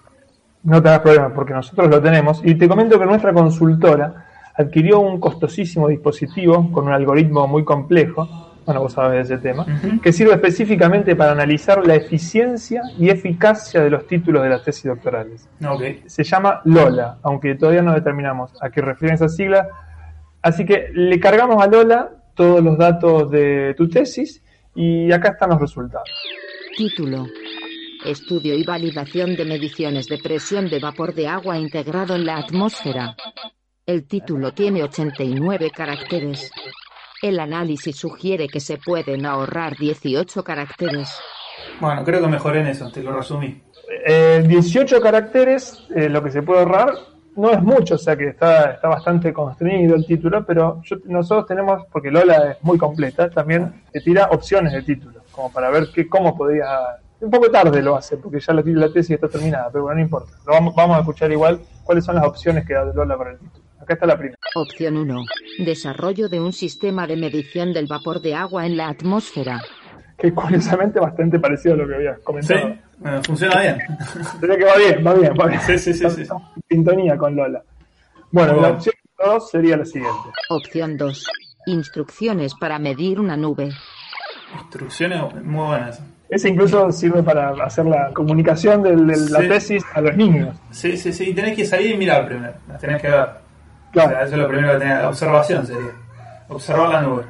No 0.67 0.83
te 0.83 0.89
hagas 0.89 1.01
problema 1.01 1.33
porque 1.33 1.53
nosotros 1.53 1.89
lo 1.89 2.03
tenemos 2.03 2.41
y 2.45 2.57
te 2.57 2.69
comento 2.69 2.99
que 2.99 3.07
nuestra 3.07 3.33
consultora 3.33 4.27
adquirió 4.53 4.99
un 4.99 5.21
costosísimo 5.21 5.87
dispositivo 5.87 6.73
con 6.73 6.89
un 6.89 6.93
algoritmo 6.93 7.47
muy 7.47 7.65
complejo, 7.65 8.29
bueno, 8.65 8.81
vos 8.81 8.95
sabés 8.95 9.29
de 9.29 9.35
ese 9.37 9.43
tema, 9.43 9.65
que 10.03 10.13
sirve 10.13 10.33
específicamente 10.33 11.15
para 11.15 11.31
analizar 11.31 11.87
la 11.87 11.95
eficiencia 11.95 12.83
y 12.99 13.11
eficacia 13.11 13.81
de 13.81 13.91
los 13.91 14.09
títulos 14.09 14.43
de 14.43 14.49
las 14.49 14.65
tesis 14.65 14.87
doctorales. 14.87 15.49
Se 16.07 16.25
llama 16.25 16.63
Lola, 16.65 17.19
aunque 17.23 17.55
todavía 17.55 17.83
no 17.83 17.95
determinamos 17.95 18.51
a 18.61 18.69
qué 18.69 18.81
refieren 18.81 19.15
esas 19.15 19.37
siglas. 19.37 19.69
Así 20.43 20.65
que 20.65 20.89
le 20.93 21.21
cargamos 21.21 21.63
a 21.63 21.69
Lola 21.69 22.11
todos 22.35 22.61
los 22.61 22.77
datos 22.77 23.31
de 23.31 23.73
tu 23.77 23.89
tesis 23.89 24.43
y 24.75 25.13
acá 25.13 25.29
están 25.29 25.51
los 25.51 25.61
resultados. 25.61 26.11
Título. 26.77 27.25
Estudio 28.07 28.55
y 28.55 28.63
validación 28.63 29.35
de 29.35 29.45
mediciones 29.45 30.07
de 30.07 30.19
presión 30.19 30.69
de 30.69 30.79
vapor 30.79 31.13
de 31.13 31.27
agua 31.27 31.59
integrado 31.59 32.15
en 32.15 32.25
la 32.25 32.37
atmósfera. 32.37 33.17
El 33.85 34.07
título 34.07 34.53
tiene 34.53 34.85
89 34.85 35.73
caracteres. 35.75 36.53
El 37.21 37.41
análisis 37.41 37.97
sugiere 37.97 38.47
que 38.47 38.61
se 38.61 38.79
pueden 38.79 39.27
ahorrar 39.27 39.77
18 39.77 40.45
caracteres. 40.45 41.19
Bueno, 41.81 42.05
creo 42.05 42.21
que 42.21 42.29
mejoré 42.29 42.61
en 42.61 42.69
eso, 42.69 42.91
te 42.93 43.03
lo 43.03 43.13
resumí. 43.13 43.61
Eh, 44.07 44.45
18 44.47 45.01
caracteres, 45.01 45.85
eh, 45.95 46.09
lo 46.09 46.23
que 46.23 46.31
se 46.31 46.43
puede 46.43 46.61
ahorrar, 46.61 46.95
no 47.35 47.51
es 47.51 47.61
mucho, 47.61 47.97
o 47.97 47.99
sea 47.99 48.17
que 48.17 48.29
está, 48.29 48.73
está 48.73 48.87
bastante 48.87 49.33
constreñido 49.33 49.97
el 49.97 50.07
título, 50.07 50.45
pero 50.47 50.81
nosotros 51.07 51.47
tenemos, 51.47 51.87
porque 51.93 52.11
Lola 52.11 52.53
es 52.53 52.63
muy 52.63 52.79
completa, 52.79 53.29
también 53.31 53.83
te 53.93 54.01
tira 54.01 54.29
opciones 54.31 54.73
de 54.73 54.83
título, 54.83 55.23
como 55.33 55.53
para 55.53 55.71
ver 55.71 55.89
qué, 55.93 56.09
cómo 56.09 56.37
podría... 56.37 56.69
Un 57.21 57.31
poco 57.31 57.51
tarde 57.51 57.83
lo 57.83 57.97
hace, 57.97 58.17
porque 58.19 58.41
ya 58.41 58.53
la, 58.53 58.63
la 58.65 58.93
tesis 58.93 59.13
está 59.13 59.29
terminada, 59.29 59.71
pero 59.73 59.85
bueno, 59.85 59.97
no 59.97 60.03
importa. 60.05 60.33
Lo 60.47 60.53
vamos, 60.53 60.75
vamos 60.75 60.97
a 60.97 61.01
escuchar 61.01 61.33
igual 61.33 61.61
cuáles 61.83 62.05
son 62.05 62.17
las 62.17 62.25
opciones 62.27 62.67
que 62.67 62.75
da 62.75 62.85
Lola 62.85 63.17
para 63.17 63.33
el 63.33 63.39
título. 63.39 63.65
Acá 63.81 63.95
está 63.95 64.07
la 64.07 64.19
primera. 64.19 64.39
Opción 64.55 64.97
1. 64.97 65.23
Desarrollo 65.65 66.29
de 66.29 66.41
un 66.41 66.53
sistema 66.53 67.07
de 67.07 67.17
medición 67.17 67.73
del 67.73 67.87
vapor 67.87 68.21
de 68.21 68.35
agua 68.35 68.67
en 68.67 68.77
la 68.77 68.89
atmósfera. 68.89 69.63
Que 70.19 70.33
curiosamente 70.33 70.99
bastante 70.99 71.39
parecido 71.39 71.75
a 71.75 71.79
lo 71.79 71.89
que 71.89 71.95
había 71.95 72.17
comentado. 72.17 72.69
Sí, 72.69 72.81
bueno, 72.99 73.23
funciona 73.23 73.61
bien. 73.61 73.79
Sería 74.41 74.57
que 74.57 74.65
va 74.65 74.77
bien, 74.77 75.07
va 75.07 75.15
bien, 75.15 75.33
va 75.39 75.47
bien. 75.47 75.61
Sí, 75.61 75.79
sí, 75.79 75.95
sí. 75.95 76.11
sí. 76.11 76.23
Estamos 76.23 76.43
en 76.57 76.63
sintonía 76.69 77.17
con 77.17 77.37
Lola. 77.37 77.63
Bueno, 78.31 78.53
Muy 78.55 78.63
la 78.63 78.69
bueno. 78.69 78.77
opción 78.79 78.95
2 79.25 79.51
sería 79.51 79.77
la 79.77 79.85
siguiente. 79.85 80.31
Opción 80.51 80.97
2. 80.97 81.27
Instrucciones 81.67 82.55
para 82.55 82.79
medir 82.79 83.21
una 83.21 83.37
nube. 83.37 83.71
Instrucciones 84.59 85.21
muy 85.45 85.67
buenas. 85.67 86.03
Ese 86.29 86.49
incluso 86.49 86.91
sirve 86.91 87.23
para 87.23 87.51
hacer 87.65 87.87
la 87.87 88.11
comunicación 88.13 88.83
de, 88.83 88.97
la 88.97 89.41
Sí. 89.41 89.49
tesis 89.49 89.85
a 89.95 90.01
los 90.01 90.17
niños. 90.17 90.57
Sí, 90.71 90.97
sí, 90.97 91.13
sí. 91.13 91.33
Tenés 91.35 91.55
que 91.57 91.65
salir 91.65 91.93
y 91.95 91.97
mirar 91.97 92.27
primero. 92.27 92.55
Las 92.69 92.81
tenés 92.81 93.01
que 93.01 93.09
ver. 93.11 93.21
O 93.21 93.93
Claro. 93.93 94.11
sea, 94.11 94.23
eso 94.23 94.35
es 94.35 94.41
lo 94.41 94.49
primero 94.49 94.73
que 94.73 94.79
tenés. 94.81 95.05
Observación 95.05 95.67
sería. 95.67 95.93
Observar 96.49 96.89
la 96.91 97.01
nube. 97.03 97.23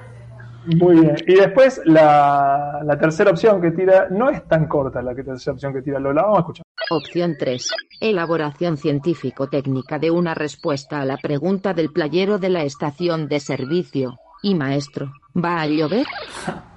Muy 0.67 0.99
bien. 1.01 1.15
Y 1.27 1.35
después 1.35 1.81
la, 1.85 2.81
la 2.85 2.99
tercera 2.99 3.31
opción 3.31 3.61
que 3.61 3.71
tira, 3.71 4.09
no 4.11 4.31
es 4.31 4.43
tan 4.49 4.67
corta 4.67 5.01
la 5.03 5.15
que 5.15 5.23
tercera 5.23 5.53
opción 5.55 5.73
que 5.73 5.83
tira 5.83 6.01
Lola. 6.01 6.23
Vamos 6.23 6.39
a 6.39 6.41
escuchar. 6.41 6.65
Opción 6.91 7.37
3. 7.39 7.71
Elaboración 8.01 8.77
científico-técnica 8.77 9.99
de 9.99 10.11
una 10.11 10.35
respuesta 10.35 11.01
a 11.01 11.05
la 11.05 11.17
pregunta 11.19 11.73
del 11.75 11.93
playero 11.93 12.39
de 12.39 12.49
la 12.49 12.63
estación 12.63 13.29
de 13.29 13.41
servicio. 13.41 14.19
Y 14.43 14.55
maestro, 14.55 15.13
¿va 15.37 15.61
a 15.61 15.67
llover? 15.67 16.07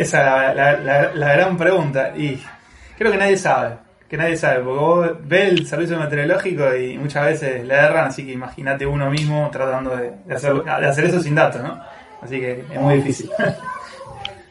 Esa 0.00 0.50
es 0.50 0.56
la, 0.56 0.72
la- 0.74 0.78
la- 0.80 1.14
la 1.14 1.32
gran 1.34 1.56
pregunta. 1.56 2.12
Y 2.16 2.42
creo 2.96 3.12
que 3.12 3.18
nadie 3.18 3.36
sabe. 3.36 3.76
Que 4.08 4.16
nadie 4.16 4.36
sabe. 4.36 4.60
Porque 4.62 4.78
vos 4.80 5.10
ves 5.24 5.48
el 5.50 5.66
servicio 5.66 5.98
meteorológico 5.98 6.74
y 6.74 6.96
muchas 6.98 7.24
veces 7.26 7.64
le 7.66 7.74
erran. 7.74 8.06
Así 8.08 8.24
que 8.24 8.32
imagínate 8.32 8.86
uno 8.86 9.10
mismo 9.10 9.48
tratando 9.52 9.96
de, 9.96 10.12
de 10.24 10.34
hacer, 10.34 10.54
de 10.62 10.86
hacer 10.86 11.04
eso 11.04 11.20
sin 11.20 11.34
datos, 11.34 11.62
¿no? 11.62 11.78
Así 12.22 12.40
que 12.40 12.64
es 12.72 12.80
muy 12.80 12.96
difícil. 12.96 13.30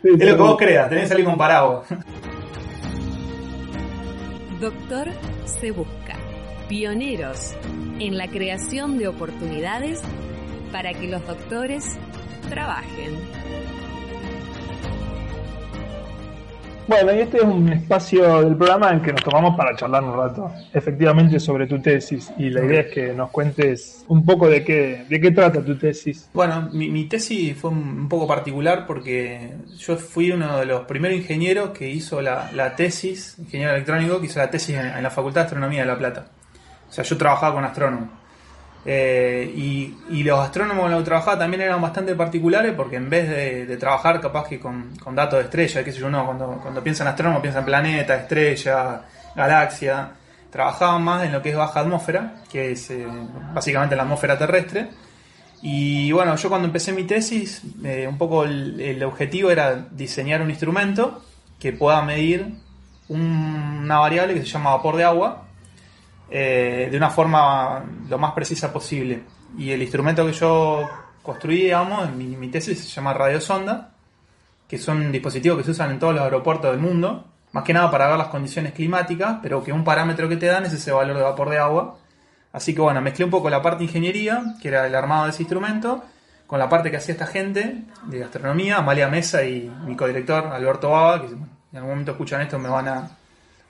Sí, 0.02 0.10
Es 0.20 0.30
lo 0.30 0.36
que 0.38 0.42
vos 0.42 0.58
creas. 0.58 0.88
Tenés 0.90 1.06
que 1.06 1.10
salir 1.10 1.26
con 1.26 1.38
paraguas. 1.38 1.86
Doctor 4.60 5.10
se 5.46 5.72
busca. 5.72 6.16
Pioneros 6.68 7.56
en 8.00 8.18
la 8.18 8.28
creación 8.28 8.98
de 8.98 9.08
oportunidades 9.08 10.02
para 10.72 10.94
que 10.94 11.08
los 11.08 11.26
doctores 11.26 11.98
trabajen. 12.50 13.18
Bueno, 16.88 17.14
y 17.14 17.20
este 17.20 17.38
es 17.38 17.44
un 17.44 17.68
espacio 17.68 18.42
del 18.44 18.56
programa 18.56 18.92
en 18.92 19.02
que 19.02 19.12
nos 19.12 19.22
tomamos 19.22 19.58
para 19.58 19.76
charlar 19.76 20.04
un 20.04 20.16
rato, 20.16 20.50
efectivamente, 20.74 21.38
sobre 21.38 21.68
tu 21.68 21.82
tesis. 21.82 22.32
Y 22.38 22.50
la 22.50 22.64
idea 22.64 22.82
es 22.82 22.94
que 22.94 23.14
nos 23.14 23.30
cuentes 23.30 24.06
un 24.08 24.26
poco 24.26 24.48
de 24.48 24.64
qué, 24.64 25.06
de 25.10 25.20
qué 25.20 25.32
trata 25.32 25.62
tu 25.62 25.78
tesis. 25.78 26.30
Bueno, 26.34 26.70
mi, 26.72 27.06
tesis 27.06 27.58
fue 27.58 27.72
un 27.72 27.98
un 28.08 28.10
poco 28.10 28.26
particular 28.26 28.86
porque 28.88 29.52
yo 29.78 29.98
fui 29.98 30.32
uno 30.32 30.60
de 30.60 30.66
los 30.66 30.86
primeros 30.86 31.18
ingenieros 31.18 31.72
que 31.72 31.90
hizo 31.90 32.22
la, 32.22 32.50
la 32.54 32.76
tesis, 32.76 33.38
ingeniero 33.38 33.74
electrónico, 33.74 34.20
que 34.22 34.28
hizo 34.28 34.40
la 34.40 34.50
tesis 34.50 34.78
en, 34.78 34.86
en 34.86 35.04
la 35.04 35.10
Facultad 35.10 35.42
de 35.42 35.46
Astronomía 35.48 35.82
de 35.82 35.88
La 35.88 35.98
Plata. 35.98 36.28
O 36.90 36.94
sea, 36.94 37.04
yo 37.04 37.18
trabajaba 37.18 37.56
con 37.56 37.66
astrónomos. 37.66 38.10
Eh, 38.90 39.52
y, 39.54 40.24
los 40.24 40.40
astrónomos 40.40 40.84
con 40.84 40.92
los 40.92 41.02
que 41.02 41.06
trabajaba 41.06 41.38
también 41.38 41.62
eran 41.62 41.82
bastante 41.82 42.16
particulares 42.16 42.74
porque 42.74 42.96
en 42.96 43.10
vez 43.10 43.28
de, 43.68 43.76
trabajar 43.76 44.22
capaz 44.22 44.48
que 44.48 44.60
con, 44.60 44.94
datos 45.14 45.40
de 45.40 45.46
estrella, 45.46 45.84
qué 45.84 45.92
sé 45.92 46.00
yo, 46.00 46.10
no, 46.10 46.26
cuando, 46.26 46.60
cuando 46.62 46.82
piensan 46.82 47.08
astrónomo 47.08 47.42
piensan 47.42 47.66
planeta, 47.66 48.16
estrella, 48.16 49.02
galaxia, 49.36 50.12
trabajaban 50.50 51.04
más 51.04 51.26
en 51.26 51.34
lo 51.34 51.42
que 51.42 51.50
es 51.50 51.58
baja 51.58 51.82
atmósfera, 51.82 52.36
que 52.50 52.72
es 52.72 52.90
eh, 52.90 53.06
básicamente 53.54 53.98
la 53.98 54.04
atmósfera 54.04 54.38
terrestre. 54.38 54.88
Y 55.62 56.10
bueno, 56.14 56.38
yo 56.38 56.48
cuando 56.48 56.68
empecé 56.68 56.94
mi 56.94 57.04
tesis, 57.04 57.64
eh, 57.84 58.08
un 58.08 58.18
poco 58.18 58.46
el, 58.46 59.04
objetivo 59.04 59.52
era 59.52 59.76
diseñar 59.92 60.42
un 60.42 60.50
instrumento 60.50 61.26
que 61.60 61.74
pueda 61.74 62.02
medir 62.04 62.54
un- 63.10 63.82
una 63.84 64.00
variable 64.00 64.34
que 64.34 64.42
se 64.42 64.48
llama 64.48 64.72
vapor 64.72 64.96
de 64.96 65.04
agua 65.04 65.47
eh, 66.30 66.88
de 66.92 66.98
una 66.98 67.10
forma 67.10 67.84
lo 68.10 68.18
más 68.18 68.34
precisa 68.34 68.72
posible. 68.72 69.24
Y 69.58 69.72
el 69.72 69.82
instrumento 69.82 70.26
que 70.26 70.34
yo 70.34 70.88
construí, 71.24 71.64
digamos, 71.64 72.08
en 72.08 72.40
mi, 72.40 72.48
tesis 72.50 72.80
se 72.80 72.90
llama 72.90 73.14
radiosonda, 73.14 73.92
que 74.68 74.78
son 74.78 75.12
dispositivos 75.12 75.58
que 75.58 75.64
se 75.64 75.72
usan 75.72 75.92
en 75.92 76.00
todos 76.00 76.14
los 76.14 76.24
aeropuertos 76.24 76.72
del 76.72 76.80
mundo, 76.80 77.26
más 77.54 77.64
que 77.64 77.74
nada 77.74 77.90
para 77.90 78.08
ver 78.08 78.18
las 78.18 78.28
condiciones 78.28 78.74
climáticas, 78.74 79.38
pero 79.42 79.64
que 79.64 79.72
un 79.72 79.84
parámetro 79.84 80.28
que 80.28 80.38
te 80.38 80.48
dan 80.48 80.66
es 80.66 80.74
ese 80.74 80.92
valor 80.92 81.18
de 81.18 81.24
vapor 81.24 81.50
de 81.50 81.58
agua. 81.58 81.98
Así 82.52 82.74
que 82.74 82.82
bueno, 82.82 83.02
mezclé 83.02 83.26
un 83.26 83.32
poco 83.32 83.50
la 83.50 83.62
parte 83.62 83.80
de 83.80 83.86
ingeniería, 83.86 84.42
que 84.62 84.68
era 84.68 84.88
el 84.88 84.96
armado 84.96 85.26
de 85.26 85.32
ese 85.32 85.44
instrumento, 85.44 86.04
con 86.46 86.60
la 86.60 86.70
parte 86.70 86.90
que 86.90 86.98
hacía 86.98 87.14
esta 87.14 87.28
gente 87.28 87.84
de 88.06 88.20
gastronomía, 88.20 88.78
Amalia 88.78 89.10
Mesa 89.10 89.44
y 89.44 89.70
mi 89.86 89.96
codirector 89.96 90.48
Alberto 90.48 90.90
Baba, 90.90 91.22
que 91.22 91.28
en 91.28 91.50
algún 91.74 91.90
momento 91.92 92.12
escuchan 92.12 92.42
esto 92.42 92.58
me 92.58 92.70
van 92.70 92.88
a, 92.88 93.10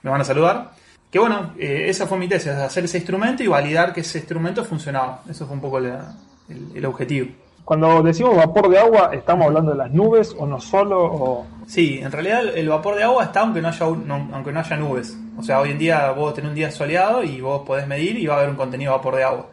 me 0.03 0.11
van 0.11 0.21
a 0.21 0.23
saludar. 0.23 0.71
Que 1.11 1.19
bueno, 1.19 1.53
eh, 1.57 1.85
esa 1.87 2.05
fue 2.05 2.17
mi 2.17 2.27
tesis, 2.27 2.49
hacer 2.51 2.85
ese 2.85 2.97
instrumento 2.97 3.41
y 3.43 3.47
validar 3.47 3.93
que 3.93 4.01
ese 4.01 4.17
instrumento 4.19 4.63
funcionaba. 4.65 5.21
Eso 5.29 5.45
fue 5.45 5.55
un 5.55 5.61
poco 5.61 5.79
la- 5.79 6.13
el, 6.49 6.67
el 6.75 6.85
objetivo. 6.85 7.29
Cuando 7.63 8.01
decimos 8.01 8.35
vapor 8.37 8.69
de 8.69 8.79
agua, 8.79 9.09
¿estamos 9.13 9.47
hablando 9.47 9.71
de 9.71 9.77
las 9.77 9.91
nubes 9.91 10.33
o 10.37 10.45
no 10.45 10.59
solo? 10.61 11.03
O... 11.03 11.45
Sí, 11.65 11.99
en 12.01 12.11
realidad 12.11 12.43
el- 12.55 12.69
vapor 12.69 12.95
de 12.95 13.03
agua 13.03 13.25
está 13.25 13.41
aunque 13.41 13.61
no 13.61 13.67
haya, 13.69 13.85
no- 13.85 14.29
aunque 14.33 14.51
no 14.51 14.59
haya 14.59 14.77
nubes. 14.77 15.17
O 15.37 15.43
sea, 15.43 15.59
hoy 15.59 15.71
en 15.71 15.77
día 15.77 16.11
vos 16.11 16.33
tenés 16.33 16.49
un 16.49 16.55
día 16.55 16.71
soleado 16.71 17.23
y 17.23 17.41
vos 17.41 17.61
podés 17.65 17.87
medir 17.87 18.17
y 18.17 18.25
va 18.27 18.35
a 18.35 18.37
haber 18.37 18.49
un 18.49 18.55
contenido 18.55 18.91
de 18.91 18.97
vapor 18.97 19.15
de 19.15 19.23
agua. 19.23 19.47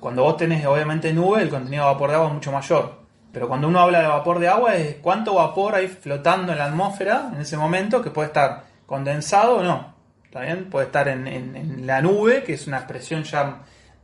Cuando 0.00 0.22
vos 0.22 0.36
tenés 0.36 0.64
obviamente 0.66 1.12
nube, 1.12 1.42
el 1.42 1.48
contenido 1.50 1.84
de 1.86 1.92
vapor 1.92 2.10
de 2.10 2.16
agua 2.16 2.28
es 2.28 2.34
mucho 2.34 2.52
mayor. 2.52 2.92
Pero 3.32 3.46
cuando 3.46 3.68
uno 3.68 3.78
habla 3.80 4.00
de 4.00 4.08
vapor 4.08 4.38
de 4.40 4.48
agua 4.48 4.74
es 4.74 4.96
cuánto 5.00 5.34
vapor 5.34 5.74
hay 5.76 5.86
flotando 5.86 6.50
en 6.52 6.58
la 6.58 6.64
atmósfera 6.66 7.30
en 7.34 7.40
ese 7.40 7.56
momento 7.56 8.02
que 8.02 8.10
puede 8.10 8.26
estar 8.28 8.64
condensado 8.86 9.58
o 9.58 9.62
no. 9.62 9.94
¿Está 10.30 10.42
bien? 10.42 10.66
Puede 10.70 10.86
estar 10.86 11.08
en, 11.08 11.26
en- 11.26 11.56
en 11.56 11.86
la 11.88 12.00
nube, 12.00 12.44
que 12.44 12.52
es 12.54 12.68
una 12.68 12.76
expresión 12.76 13.24
ya 13.24 13.56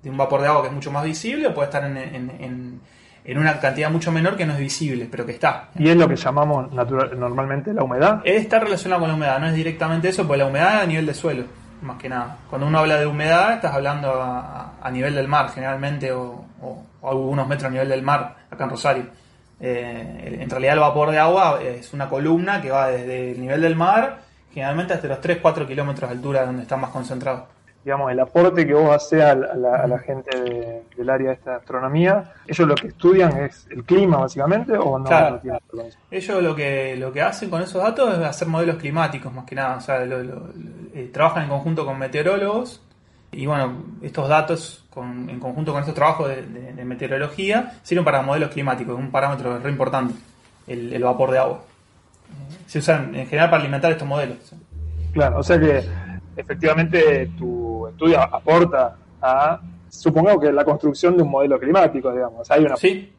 de 0.03 0.11
un 0.11 0.17
vapor 0.17 0.41
de 0.41 0.49
agua 0.49 0.63
que 0.63 0.69
es 0.69 0.75
mucho 0.75 0.91
más 0.91 1.05
visible, 1.05 1.47
o 1.47 1.55
puede 1.55 1.67
estar 1.67 1.85
en, 1.85 1.97
en- 1.97 2.81
en- 3.25 3.39
una 3.39 3.59
cantidad 3.61 3.91
mucho 3.91 4.11
menor 4.11 4.37
que 4.37 4.45
no 4.47 4.53
es 4.55 4.59
visible, 4.59 5.07
pero 5.11 5.25
que 5.25 5.33
está. 5.33 5.69
Y 5.79 5.89
es 5.89 5.97
lo 5.97 6.09
que 6.09 6.17
llamamos 6.17 6.73
natural- 6.73 7.17
normalmente 7.19 7.73
la 7.73 7.85
humedad. 7.85 8.23
Está 8.25 8.59
relacionado 8.59 9.01
con 9.03 9.09
la 9.09 9.15
humedad, 9.15 9.39
no 9.39 9.47
es 9.49 9.55
directamente 9.55 10.09
eso, 10.09 10.25
porque 10.27 10.39
la 10.39 10.47
humedad 10.47 10.79
es 10.79 10.83
a 10.83 10.87
nivel 10.87 11.07
de 11.07 11.15
suelo, 11.15 11.45
más 11.83 11.97
que 11.97 12.09
nada. 12.09 12.39
Cuando 12.51 12.67
uno 12.67 12.79
habla 12.81 12.99
de 12.99 13.07
humedad, 13.07 13.53
estás 13.55 13.73
hablando 13.75 14.11
a, 14.21 14.75
a 14.83 14.91
nivel 14.91 15.15
del 15.15 15.29
mar, 15.29 15.51
generalmente, 15.55 16.11
o, 16.13 16.45
o- 16.61 16.83
o 17.01 17.09
algunos 17.11 17.47
metros 17.47 17.67
a 17.69 17.71
nivel 17.71 17.89
del 17.89 18.03
mar, 18.03 18.35
acá 18.51 18.65
en 18.65 18.71
Rosario. 18.71 19.05
Eh, 19.61 20.39
en 20.41 20.51
realidad, 20.51 20.75
el 20.75 20.81
vapor 20.81 21.11
de 21.13 21.19
agua 21.19 21.61
es 21.63 21.93
una 21.95 22.09
columna 22.09 22.61
que 22.61 22.71
va 22.71 22.89
desde 22.89 23.33
el 23.33 23.41
nivel 23.41 23.61
del 23.61 23.75
mar, 23.77 24.26
generalmente 24.57 24.95
hasta 24.95 25.07
los 25.07 25.21
3-4 25.21 25.67
kilómetros 25.67 26.09
de 26.09 26.17
altura, 26.17 26.47
donde 26.47 26.63
está 26.63 26.79
más 26.79 26.89
concentrado. 26.91 27.47
Digamos, 27.85 28.11
el 28.11 28.19
aporte 28.21 28.67
que 28.67 28.73
vos 28.73 28.91
haces 28.97 29.23
a 29.23 29.35
la, 29.35 29.47
a 29.53 29.55
la- 29.55 29.77
a 29.83 29.87
la 29.87 29.99
gente 29.99 30.41
de- 30.41 30.83
del 30.97 31.11
área 31.11 31.29
de 31.29 31.35
esta 31.35 31.57
astronomía, 31.57 32.33
¿ellos 32.47 32.67
lo 32.67 32.75
que 32.75 32.89
estudian 32.89 33.37
es 33.45 33.67
el 33.71 33.85
clima 33.85 34.17
básicamente 34.17 34.73
o 34.79 34.99
no? 34.99 35.05
Claro. 35.05 35.41
no? 35.75 35.83
Ellos 36.11 36.43
lo 36.43 36.57
que, 36.57 36.97
lo 36.97 37.13
que 37.13 37.21
hacen 37.21 37.51
con 37.51 37.61
esos 37.61 37.83
datos 37.83 38.19
es 38.19 38.25
hacer 38.25 38.49
modelos 38.49 38.77
climáticos, 38.77 39.31
más 39.33 39.45
que 39.45 39.55
nada. 39.55 39.77
O 39.77 39.81
sea, 39.83 40.05
lo- 40.07 40.19
lo- 40.23 40.35
lo- 40.35 40.53
eh, 40.95 41.11
trabajan 41.13 41.43
en 41.45 41.49
conjunto 41.51 41.85
con 41.85 41.99
meteorólogos 41.99 42.81
y 43.33 43.45
bueno, 43.45 43.75
estos 44.01 44.27
datos 44.29 44.85
con- 44.89 45.29
en 45.29 45.39
conjunto 45.39 45.71
con 45.73 45.81
estos 45.81 45.95
trabajos 45.95 46.29
de, 46.31 46.43
de- 46.43 46.73
de 46.73 46.85
meteorología 46.87 47.75
sirven 47.83 48.05
para 48.07 48.23
modelos 48.23 48.51
climáticos, 48.51 48.99
un 48.99 49.11
parámetro 49.11 49.59
re 49.59 49.71
importante, 49.71 50.15
el, 50.67 50.93
el 50.95 51.03
vapor 51.05 51.31
de 51.31 51.39
agua. 51.39 51.61
Se 52.77 52.81
usan 52.81 53.15
en 53.15 53.27
general 53.27 53.49
para 53.49 53.63
alimentar 53.63 53.91
estos 53.91 54.07
modelos. 54.07 54.37
Claro, 55.15 55.39
o 55.39 55.43
sea 55.43 55.59
que 55.59 55.83
efectivamente 56.37 57.31
tu 57.39 57.87
estudio 57.89 58.21
aporta 58.21 58.97
a, 59.23 59.59
supongamos 59.89 60.43
que 60.43 60.53
la 60.53 60.63
construcción 60.63 61.17
de 61.17 61.23
un 61.23 61.31
modelo 61.31 61.59
climático, 61.59 62.13
digamos. 62.13 62.51
Hay 62.51 62.65
una 62.65 62.77
Sí, 62.77 63.11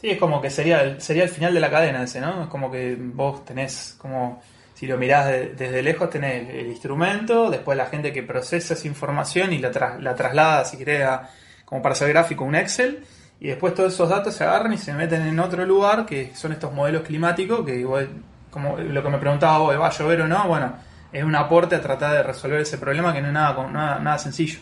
sí, 0.00 0.10
es 0.10 0.18
como 0.18 0.40
que 0.40 0.50
sería 0.50 0.82
el, 0.82 1.00
sería 1.00 1.24
el 1.24 1.30
final 1.30 1.52
de 1.52 1.58
la 1.58 1.68
cadena 1.68 2.04
ese, 2.04 2.20
¿no? 2.20 2.42
Es 2.44 2.48
como 2.48 2.70
que 2.70 2.96
vos 2.96 3.44
tenés 3.44 3.96
como, 3.98 4.40
si 4.74 4.86
lo 4.86 4.96
mirás 4.96 5.26
de- 5.26 5.48
desde 5.48 5.82
lejos, 5.82 6.08
tenés 6.08 6.48
el, 6.50 6.68
instrumento, 6.68 7.50
después 7.50 7.76
la 7.76 7.86
gente 7.86 8.12
que 8.12 8.22
procesa 8.22 8.74
esa 8.74 8.86
información 8.86 9.52
y 9.52 9.58
la, 9.58 9.72
tra- 9.72 9.98
la 9.98 10.14
traslada, 10.14 10.64
si 10.64 10.76
querés, 10.76 11.02
a- 11.04 11.28
como 11.64 11.82
para 11.82 11.94
hacer 11.94 12.08
gráfico, 12.10 12.44
un 12.44 12.54
Excel, 12.54 13.02
y 13.40 13.48
después 13.48 13.74
todos 13.74 13.92
esos 13.94 14.08
datos 14.08 14.32
se 14.34 14.44
agarran 14.44 14.72
y 14.74 14.78
se 14.78 14.92
meten 14.92 15.22
en 15.26 15.40
otro 15.40 15.66
lugar, 15.66 16.06
que 16.06 16.32
son 16.36 16.52
estos 16.52 16.72
modelos 16.72 17.02
climáticos, 17.02 17.66
que 17.66 17.84
vos, 17.84 18.04
como 18.52 18.76
lo 18.76 19.02
que 19.02 19.08
me 19.08 19.18
preguntaba 19.18 19.58
vos, 19.58 19.80
¿va 19.80 19.88
a 19.88 19.90
llover 19.90 20.20
o 20.20 20.28
no? 20.28 20.46
Bueno, 20.46 20.74
es 21.10 21.24
un 21.24 21.34
aporte 21.34 21.74
a 21.74 21.80
tratar 21.80 22.12
de 22.12 22.22
resolver 22.22 22.60
ese 22.60 22.78
problema 22.78 23.12
que 23.12 23.20
no 23.20 23.28
es 23.28 23.32
nada, 23.32 23.66
nada, 23.68 23.98
nada 23.98 24.18
sencillo. 24.18 24.60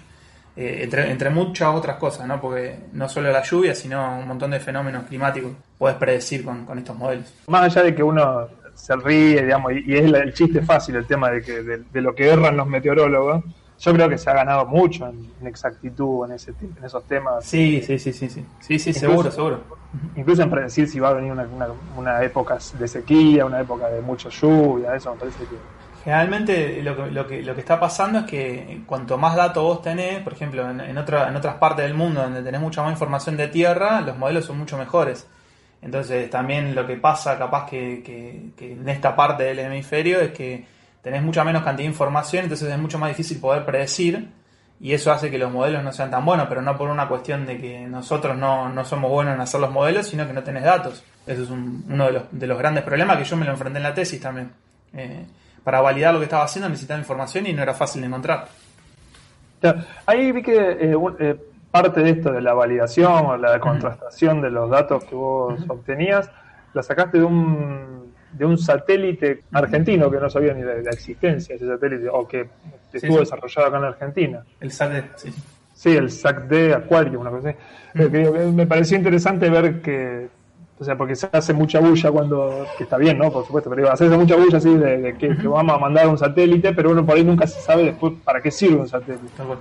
eh, 0.57 0.81
entre, 0.83 1.11
entre 1.11 1.31
muchas 1.31 1.69
otras 1.75 1.97
cosas, 1.97 2.27
¿no? 2.27 2.41
Porque 2.41 2.77
no 2.93 3.09
solo 3.09 3.31
la 3.31 3.43
lluvia, 3.43 3.75
sino 3.75 4.19
un 4.19 4.29
montón 4.29 4.51
de 4.51 4.61
fenómenos 4.61 5.05
climáticos 5.05 5.53
puedes 5.79 5.97
predecir 5.97 6.45
con, 6.45 6.67
con 6.67 6.79
estos 6.79 6.97
modelos. 6.97 7.33
Más 7.47 7.63
allá 7.63 7.85
de 7.85 7.95
que 7.95 8.03
uno 8.03 8.49
se 8.75 8.97
ríe, 8.97 9.43
digamos, 9.43 9.73
y, 9.73 9.97
es 9.97 10.13
el 10.13 10.35
chiste 10.35 10.61
fácil 10.63 10.97
el 10.97 11.07
tema 11.07 11.31
de, 11.31 11.43
que, 11.43 11.63
de, 11.63 11.83
de 11.91 12.01
lo 12.01 12.15
que 12.15 12.29
erran 12.29 12.57
los 12.57 12.67
meteorólogos, 12.67 13.45
yo 13.81 13.93
creo 13.95 14.09
que 14.09 14.19
se 14.19 14.29
ha 14.31 14.35
ganado 14.35 14.67
mucho 14.67 15.07
en, 15.09 15.33
en 15.41 15.47
exactitud 15.47 16.27
en, 16.27 16.33
ese, 16.33 16.53
en 16.61 16.85
esos 16.85 17.05
temas. 17.05 17.45
Sí, 17.45 17.83
sí, 17.83 17.99
sí, 17.99 18.13
sí, 18.13 18.29
sí, 18.29 18.45
sí, 18.61 18.79
sí, 18.79 18.91
Incluso- 18.91 19.01
seguro, 19.01 19.31
seguro. 19.31 19.81
Incluso 20.15 20.43
en 20.43 20.51
predecir 20.51 20.87
si 20.89 21.01
va 21.01 21.09
a 21.09 21.13
venir 21.15 21.33
una, 21.33 21.43
una, 21.45 21.67
una 21.97 22.23
época 22.23 22.59
de 22.79 22.87
sequía, 22.87 23.45
una 23.45 23.61
época 23.61 23.89
de 23.89 24.01
mucha 24.01 24.29
lluvia, 24.29 24.95
eso 24.95 25.13
me 25.13 25.19
parece 25.19 25.39
que... 25.47 25.57
Generalmente 26.05 26.83
lo 26.83 26.97
que, 26.97 27.11
lo, 27.11 27.27
que, 27.27 27.43
lo 27.43 27.55
que 27.55 27.61
está 27.61 27.79
pasando 27.79 28.21
es 28.21 28.25
que 28.25 28.83
cuanto 28.87 29.19
más 29.19 29.35
datos 29.37 29.63
vos 29.63 29.83
tenés, 29.83 30.21
por 30.23 30.33
ejemplo, 30.33 30.71
en, 30.71 30.81
en, 30.81 30.97
otra- 30.97 31.29
en 31.29 31.37
otras 31.37 31.57
partes 31.57 31.85
del 31.85 31.95
mundo 31.95 32.23
donde 32.23 32.43
tenés 32.43 32.61
mucha 32.61 32.83
más 32.83 32.93
información 32.93 33.37
de 33.37 33.49
tierra, 33.49 34.01
los 34.01 34.17
modelos 34.17 34.45
son 34.47 34.59
mucho 34.59 34.79
mejores. 34.79 35.27
Entonces 35.83 36.31
también 36.31 36.75
lo 36.75 36.87
que 36.87 36.97
pasa 36.97 37.39
capaz 37.39 37.67
que, 37.69 38.03
que- 38.05 38.51
que 38.57 38.73
en 38.73 38.89
esta 38.89 39.17
parte 39.17 39.43
del 39.45 39.59
hemisferio 39.59 40.21
es 40.21 40.31
que 40.33 40.65
tenés 41.03 41.23
mucha 41.23 41.45
menos 41.45 41.63
cantidad 41.63 41.87
de 41.89 41.93
información, 41.93 42.45
entonces 42.45 42.69
es 42.71 42.79
mucho 42.79 42.99
más 42.99 43.09
difícil 43.11 43.39
poder 43.41 43.65
predecir 43.65 44.29
y 44.81 44.93
eso 44.95 45.13
hace 45.13 45.31
que 45.31 45.39
los 45.39 45.53
modelos 45.53 45.83
no 45.85 45.93
sean 45.93 46.11
tan 46.11 46.25
buenos, 46.25 46.47
pero 46.49 46.63
no 46.63 46.77
por 46.77 46.89
una 46.89 47.07
cuestión 47.09 47.45
de 47.47 47.59
que 47.59 47.87
nosotros 47.87 48.37
no, 48.37 48.69
no 48.71 48.85
somos 48.85 49.11
buenos 49.11 49.35
en 49.35 49.41
hacer 49.41 49.61
los 49.61 49.71
modelos, 49.71 50.07
sino 50.07 50.27
que 50.27 50.33
no 50.33 50.43
tenés 50.43 50.65
datos. 50.65 51.05
Eso 51.27 51.43
es 51.43 51.51
un- 51.51 51.85
uno 51.89 52.07
de 52.07 52.13
los, 52.13 52.23
de 52.31 52.47
los 52.47 52.59
grandes 52.59 52.83
problemas 52.85 53.19
que 53.19 53.25
yo 53.25 53.37
me 53.37 53.45
lo 53.45 53.53
enfrenté 53.53 53.77
en 53.79 53.83
la 53.83 53.93
tesis 53.95 54.21
también. 54.21 54.51
Eh, 54.95 55.25
para 55.63 55.83
validar 55.83 56.15
lo 56.15 56.21
que 56.21 56.25
estaba 56.25 56.45
haciendo 56.45 56.69
necesitaba 56.71 56.99
información 56.99 57.47
y 57.47 57.53
no 57.53 57.63
era 57.63 57.75
fácil 57.75 58.01
de 58.01 58.07
encontrar. 58.09 58.49
Ahí 60.07 60.33
vi 60.33 60.43
que 60.43 60.57
eh, 60.81 60.97
un- 60.97 61.17
eh, 61.21 61.37
parte 61.71 62.01
de 62.01 62.11
esto 62.11 62.33
de 62.33 62.41
la 62.41 62.55
validación 62.55 63.27
o 63.27 63.37
la 63.37 63.61
contrastación 63.61 64.41
de 64.41 64.51
los 64.51 64.71
datos 64.71 65.05
que 65.05 65.15
vos 65.15 65.61
obtenías, 65.69 66.31
la 66.73 66.83
sacaste 66.83 67.19
de 67.19 67.25
un, 67.25 67.90
de 68.33 68.45
un 68.45 68.57
satélite 68.59 69.43
argentino 69.53 70.11
que 70.11 70.19
no 70.19 70.31
sabía 70.31 70.55
ni 70.55 70.63
de 70.63 70.83
la 70.83 70.91
existencia 70.91 71.55
de 71.55 71.57
ese 71.65 71.67
satélite, 71.67 72.09
o 72.11 72.27
que 72.29 72.49
estuvo 72.93 73.15
sí. 73.15 73.19
desarrollado 73.21 73.69
acá 73.69 73.79
en 73.79 73.85
Argentina. 73.85 74.45
El 74.61 74.71
SAT, 74.71 75.05
sí, 75.17 75.33
sí. 75.75 75.97
El 75.97 76.11
SAC-D 76.11 76.75
Aquarium, 76.75 77.23
una 77.23 77.31
cosa 77.31 77.49
así. 77.51 77.59
Eh, 77.95 78.09
que- 78.11 78.11
que 78.11 78.31
me 78.53 78.67
pareció 78.67 78.97
interesante 78.97 79.51
ver 79.51 79.81
que, 79.83 80.29
o 80.79 80.85
sea, 80.85 80.97
porque 80.97 81.15
se 81.17 81.29
hace 81.33 81.53
mucha 81.53 81.81
bulla 81.81 82.11
cuando, 82.11 82.67
que 82.79 82.85
está 82.85 82.97
bien, 82.97 83.19
¿no? 83.19 83.31
Por 83.33 83.45
supuesto, 83.45 83.69
pero 83.69 83.83
digo, 83.83 83.93
hacerse 83.93 84.17
mucha 84.17 84.37
bulla 84.37 84.59
así 84.59 84.75
de, 84.77 84.99
de 84.99 85.15
que, 85.19 85.37
que 85.37 85.47
vamos 85.49 85.75
a 85.75 85.79
mandar 85.79 86.07
un 86.09 86.17
satélite, 86.17 86.73
pero 86.73 86.91
uno 86.91 87.05
por 87.05 87.17
ahí 87.17 87.25
nunca 87.25 87.47
se 87.47 87.61
sabe 87.61 87.85
después 87.85 88.13
para 88.25 88.41
qué 88.41 88.51
sirve 88.51 88.77
un 88.77 88.89
satélite. 88.89 89.25
Tal 89.37 89.47
cual, 89.49 89.59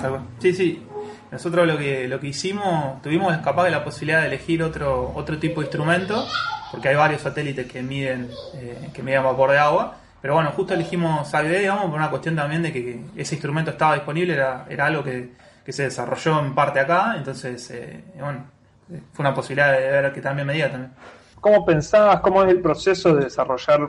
tal 0.00 0.10
cual. 0.10 0.22
Sí, 0.40 0.52
sí. 0.52 0.82
Nosotros 1.30 1.66
lo 1.66 1.76
que, 1.76 2.08
lo 2.08 2.18
que 2.20 2.28
hicimos, 2.28 3.02
tuvimos 3.02 3.36
capaz 3.38 3.64
de 3.64 3.70
la 3.70 3.84
posibilidad 3.84 4.22
de 4.22 4.28
elegir 4.28 4.62
otro, 4.62 5.12
otro 5.14 5.38
tipo 5.38 5.60
de 5.60 5.66
instrumento, 5.66 6.26
porque 6.70 6.88
hay 6.88 6.96
varios 6.96 7.22
satélites 7.22 7.70
que 7.70 7.82
miden, 7.82 8.30
eh, 8.54 8.90
que 8.94 9.02
miden 9.02 9.24
vapor 9.24 9.50
de 9.50 9.58
agua. 9.58 9.96
Pero 10.20 10.34
bueno, 10.34 10.50
justo 10.50 10.74
elegimos 10.74 11.28
SACD, 11.28 11.60
digamos, 11.60 11.84
por 11.84 11.94
una 11.94 12.10
cuestión 12.10 12.34
también 12.34 12.62
de 12.62 12.72
que 12.72 13.00
ese 13.16 13.34
instrumento 13.34 13.70
estaba 13.70 13.94
disponible, 13.94 14.34
era, 14.34 14.66
era 14.68 14.86
algo 14.86 15.04
que, 15.04 15.30
que 15.64 15.72
se 15.72 15.84
desarrolló 15.84 16.40
en 16.40 16.54
parte 16.54 16.80
acá, 16.80 17.14
entonces, 17.16 17.70
eh, 17.70 18.02
bueno, 18.18 18.46
eh, 18.90 19.02
fue 19.12 19.22
una 19.22 19.34
posibilidad 19.34 19.72
de 19.72 19.80
ver 19.80 20.12
que 20.14 20.22
también 20.22 20.46
medía 20.46 20.70
también. 20.70 20.92
¿Cómo 21.40 21.64
pensabas, 21.64 22.20
cómo 22.20 22.42
es 22.42 22.50
el 22.50 22.62
proceso 22.62 23.14
de 23.14 23.24
desarrollar 23.24 23.88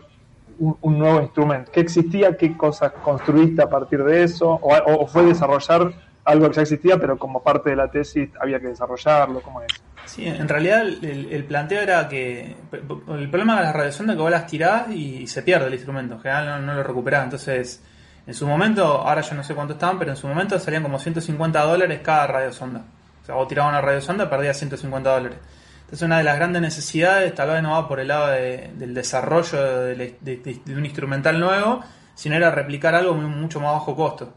un, 0.59 0.99
nuevo 0.99 1.21
instrumento? 1.21 1.71
¿Qué 1.71 1.79
existía? 1.79 2.35
¿Qué 2.35 2.55
cosas 2.57 2.91
construiste 3.01 3.61
a 3.61 3.69
partir 3.69 4.03
de 4.03 4.23
eso? 4.23 4.49
¿O, 4.49 4.75
o 4.75 5.07
fue 5.07 5.23
desarrollar 5.23 5.93
algo 6.29 6.49
que 6.49 6.55
ya 6.55 6.61
existía, 6.63 6.97
pero 6.97 7.17
como 7.17 7.41
parte 7.43 7.71
de 7.71 7.75
la 7.75 7.89
tesis 7.89 8.29
había 8.39 8.59
que 8.59 8.67
desarrollarlo? 8.67 9.41
¿Cómo 9.41 9.61
es? 9.61 9.67
Sí, 10.05 10.25
en 10.25 10.47
realidad 10.47 10.81
el, 10.81 11.43
planteo 11.45 11.81
era 11.81 12.07
que 12.09 12.55
el 12.71 13.29
problema 13.29 13.57
de 13.57 13.63
las 13.65 13.75
radiosondas 13.75 14.13
es 14.15 14.17
que 14.17 14.21
vos 14.23 14.31
las 14.31 14.47
tirás 14.47 14.89
y 14.89 15.27
se 15.27 15.43
pierde 15.43 15.67
el 15.67 15.73
instrumento, 15.73 16.15
en 16.15 16.21
general 16.21 16.47
no, 16.47 16.59
no 16.67 16.73
lo 16.73 16.83
recuperás. 16.83 17.25
Entonces, 17.25 17.83
en 18.25 18.33
su 18.33 18.47
momento, 18.47 18.83
ahora 18.85 19.21
yo 19.21 19.35
no 19.35 19.43
sé 19.43 19.53
cuánto 19.53 19.73
estaban, 19.73 19.99
pero 19.99 20.11
en 20.11 20.17
su 20.17 20.27
momento 20.27 20.57
salían 20.59 20.81
como 20.83 20.97
150 20.97 21.61
dólares 21.61 21.99
cada 22.03 22.25
radiosonda. 22.27 22.81
O 23.21 23.25
sea, 23.25 23.35
vos 23.35 23.47
tirabas 23.47 23.71
una 23.71 23.81
radiosonda 23.81 24.29
perdías 24.29 24.57
150 24.57 25.11
dólares. 25.11 25.37
Entonces, 25.81 26.05
una 26.05 26.17
de 26.19 26.23
las 26.23 26.35
grandes 26.37 26.61
necesidades 26.61 27.33
tal 27.35 27.49
vez 27.49 27.61
no 27.63 27.71
va 27.71 27.87
por 27.87 27.99
el 27.99 28.07
lado 28.07 28.27
de- 28.27 28.71
del 28.75 28.93
desarrollo 28.93 29.61
de, 29.83 29.95
de- 29.95 30.37
de- 30.37 30.61
de 30.65 30.75
un 30.75 30.85
instrumental 30.85 31.39
nuevo, 31.39 31.81
sino 32.15 32.35
era 32.35 32.49
replicar 32.51 32.95
algo 32.95 33.13
muy- 33.13 33.25
mucho 33.29 33.59
más 33.59 33.73
bajo 33.73 33.95
costo. 33.95 34.33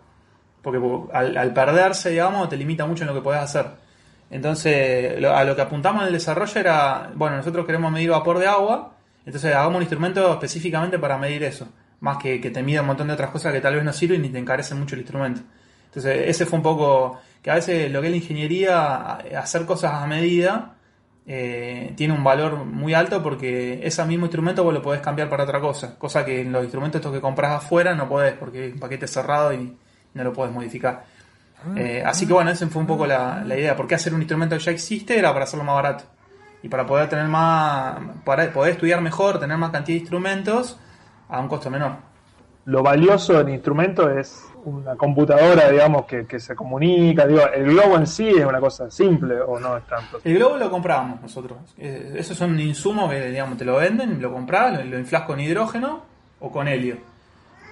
Porque 0.63 0.81
al, 1.13 1.37
al 1.37 1.53
perderse, 1.53 2.11
digamos, 2.11 2.49
te 2.49 2.57
limita 2.57 2.87
mucho 2.87 3.03
en 3.05 3.09
lo 3.09 3.15
que 3.15 3.21
podés 3.21 3.41
hacer. 3.41 3.67
Entonces, 4.31 5.21
lo- 5.21 5.35
a 5.37 5.45
lo 5.45 5.55
que 5.57 5.63
apuntamos 5.63 6.03
en 6.03 6.09
el 6.09 6.15
desarrollo 6.15 6.59
era, 6.61 7.11
bueno, 7.15 7.37
nosotros 7.37 7.67
queremos 7.67 7.93
medir 7.93 8.11
vapor 8.11 8.39
de 8.39 8.47
agua, 8.47 8.95
entonces 9.27 9.55
hagamos 9.55 9.77
un 9.77 9.83
instrumento 9.83 10.33
específicamente 10.33 10.99
para 10.99 11.19
medir 11.19 11.43
eso, 11.45 11.69
más 12.01 12.17
que, 12.19 12.41
que 12.41 12.51
te 12.51 12.63
mida 12.63 12.81
un 12.81 12.87
montón 12.89 13.09
de 13.09 13.13
otras 13.15 13.31
cosas 13.31 13.53
que 13.53 13.61
tal 13.61 13.75
vez 13.75 13.85
no 13.85 13.93
sirven 13.93 14.25
y 14.25 14.29
te 14.31 14.39
encarecen 14.39 14.79
mucho 14.81 14.95
el 14.95 15.03
instrumento. 15.03 15.43
Entonces, 15.87 16.23
ese 16.29 16.47
fue 16.47 16.57
un 16.59 16.63
poco, 16.63 17.21
que 17.43 17.51
a 17.51 17.55
veces 17.57 17.91
lo 17.93 18.01
que 18.01 18.07
es 18.07 18.11
la 18.13 18.17
ingeniería, 18.17 19.13
hacer 19.39 19.67
cosas 19.67 19.93
a 19.95 20.07
medida, 20.07 20.77
eh, 21.27 21.93
tiene 21.97 22.15
un 22.15 22.25
valor 22.25 22.65
muy 22.65 22.95
alto 22.95 23.23
porque 23.23 23.81
ese 23.87 24.05
mismo 24.07 24.25
instrumento 24.27 24.65
vos 24.65 24.75
lo 24.75 24.83
podés 24.83 25.01
cambiar 25.03 25.29
para 25.29 25.45
otra 25.45 25.61
cosa, 25.61 25.97
cosa 25.99 26.25
que 26.25 26.41
en 26.41 26.51
los 26.53 26.63
instrumentos 26.65 26.99
estos 27.01 27.13
que 27.13 27.21
compras 27.21 27.53
afuera 27.53 27.95
no 27.95 28.09
podés 28.09 28.33
porque 28.35 28.69
es 28.69 28.75
un 28.75 28.81
paquete 28.81 29.07
cerrado 29.07 29.53
y 29.53 29.77
no 30.15 30.25
lo 30.25 30.33
podés 30.33 30.53
modificar. 30.53 31.05
Eh, 31.77 32.03
así 32.05 32.27
que 32.27 32.33
bueno, 32.33 32.51
esa 32.51 32.67
fue 32.67 32.81
un 32.81 32.89
poco 32.89 33.07
la, 33.07 33.43
la 33.45 33.57
idea. 33.57 33.77
¿Por 33.77 33.87
qué 33.87 33.95
hacer 33.95 34.13
un 34.15 34.21
instrumento 34.21 34.57
que 34.57 34.63
ya 34.63 34.73
existe? 34.73 35.19
Era 35.19 35.33
para 35.33 35.45
hacerlo 35.45 35.65
más 35.65 35.77
barato. 35.77 36.05
Y 36.63 36.69
para 36.69 36.87
poder 36.87 37.09
tener 37.09 37.27
más, 37.27 37.99
para 38.25 38.51
poder 38.53 38.73
estudiar 38.73 39.01
mejor, 39.01 39.39
tener 39.39 39.57
más 39.57 39.71
cantidad 39.71 39.97
de 39.97 40.01
instrumentos 40.01 40.79
a 41.29 41.41
un 41.41 41.49
costo 41.49 41.71
menor. 41.71 41.97
Lo 42.65 42.83
valioso 42.83 43.35
del 43.35 43.49
instrumento 43.49 44.09
es 44.11 44.45
una 44.65 44.95
computadora, 44.95 45.69
digamos, 45.71 46.05
que, 46.07 46.27
que 46.27 46.39
se 46.39 46.55
comunica. 46.55 47.27
Digo, 47.27 47.43
el 47.53 47.65
globo 47.65 47.97
en 47.97 48.07
sí 48.07 48.29
es 48.29 48.45
una 48.45 48.61
cosa 48.61 48.89
simple 48.91 49.41
o 49.41 49.59
no 49.59 49.77
es 49.77 49.85
tanto. 49.87 50.21
El 50.23 50.35
globo 50.37 50.57
lo 50.57 50.71
comprábamos 50.71 51.21
nosotros. 51.21 51.59
Eh, 51.79 52.15
eso 52.17 52.33
es 52.33 52.41
un 52.41 52.59
insumo 52.61 53.09
que 53.09 53.31
digamos 53.31 53.59
te 53.59 53.65
lo 53.65 53.77
venden, 53.77 54.23
lo 54.23 54.33
compras, 54.33 54.79
lo, 54.79 54.85
lo 54.85 54.99
inflas 54.99 55.23
con 55.23 55.41
hidrógeno 55.41 56.03
o 56.39 56.51
con 56.51 56.69
helio. 56.69 57.12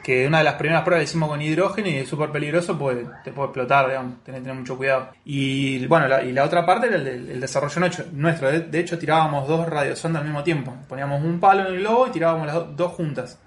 Que 0.02 0.26
una 0.26 0.38
de 0.38 0.44
las 0.44 0.54
primeras 0.54 0.82
pruebas 0.82 1.00
la 1.00 1.04
hicimos 1.04 1.28
con 1.28 1.42
hidrógeno 1.42 1.88
y 1.88 1.96
es 1.96 2.08
súper 2.08 2.30
peligroso 2.30 2.78
porque 2.78 3.04
te 3.22 3.32
puede 3.32 3.48
explotar, 3.48 3.86
digamos, 3.88 4.24
tenés 4.24 4.40
que 4.40 4.44
tener 4.46 4.58
mucho 4.58 4.76
cuidado. 4.78 5.08
Y 5.26 5.86
bueno, 5.86 6.08
la, 6.08 6.22
y 6.22 6.32
la 6.32 6.44
otra 6.44 6.64
parte 6.64 6.86
era 6.86 6.96
el, 6.96 7.38
desarrollo 7.38 7.80
nuestro. 7.80 8.04
nuestro. 8.12 8.50
De, 8.50 8.60
de 8.60 8.80
hecho, 8.80 8.98
tirábamos 8.98 9.46
dos 9.46 9.68
radiosondas 9.68 10.20
al 10.22 10.26
mismo 10.28 10.42
tiempo. 10.42 10.74
Poníamos 10.88 11.22
un 11.22 11.38
palo 11.38 11.68
en 11.68 11.74
el 11.74 11.80
globo 11.80 12.06
y 12.06 12.10
tirábamos 12.12 12.46
las 12.46 12.54
do- 12.54 12.72
dos 12.74 12.92
juntas. 12.92 13.38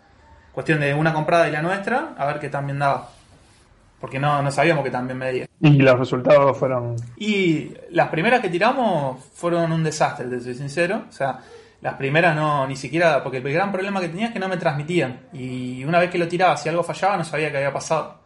Cuestión 0.52 0.80
de 0.80 0.94
una 0.94 1.12
comprada 1.12 1.50
y 1.50 1.52
la 1.52 1.64
nuestra, 1.64 2.14
a 2.16 2.26
ver 2.28 2.40
qué 2.40 2.50
también 2.50 2.78
daba. 2.78 3.10
Porque 4.00 4.20
no, 4.20 4.42
no 4.44 4.52
sabíamos 4.52 4.84
que 4.84 4.92
también 4.92 5.18
medía. 5.18 5.48
Y 5.60 5.72
los 5.82 5.98
resultados 5.98 6.56
fueron. 6.58 6.98
Y 7.18 7.72
las 7.90 8.10
primeras 8.10 8.42
que 8.42 8.50
tiramos 8.50 9.24
fueron 9.34 9.72
un 9.72 9.84
desastre, 9.84 10.28
te 10.28 10.40
soy 10.40 10.54
sincero. 10.54 11.06
O 11.10 11.12
sea, 11.12 11.40
las 11.84 11.96
primeras 11.96 12.34
no, 12.34 12.66
ni 12.66 12.78
siquiera, 12.78 13.22
porque 13.22 13.40
el 13.40 13.54
gran 13.54 13.70
problema 13.70 14.00
que 14.00 14.08
tenía 14.08 14.28
es 14.28 14.32
que 14.32 14.40
no 14.40 14.48
me 14.48 14.56
transmitían. 14.56 15.28
Y 15.34 15.84
una 15.84 16.00
vez 16.00 16.10
que 16.10 16.18
lo 16.18 16.30
tiraba, 16.30 16.56
si 16.56 16.70
algo 16.70 16.82
fallaba, 16.82 17.18
no 17.18 17.26
sabía 17.26 17.52
qué 17.52 17.58
había 17.58 17.74
pasado. 17.74 18.20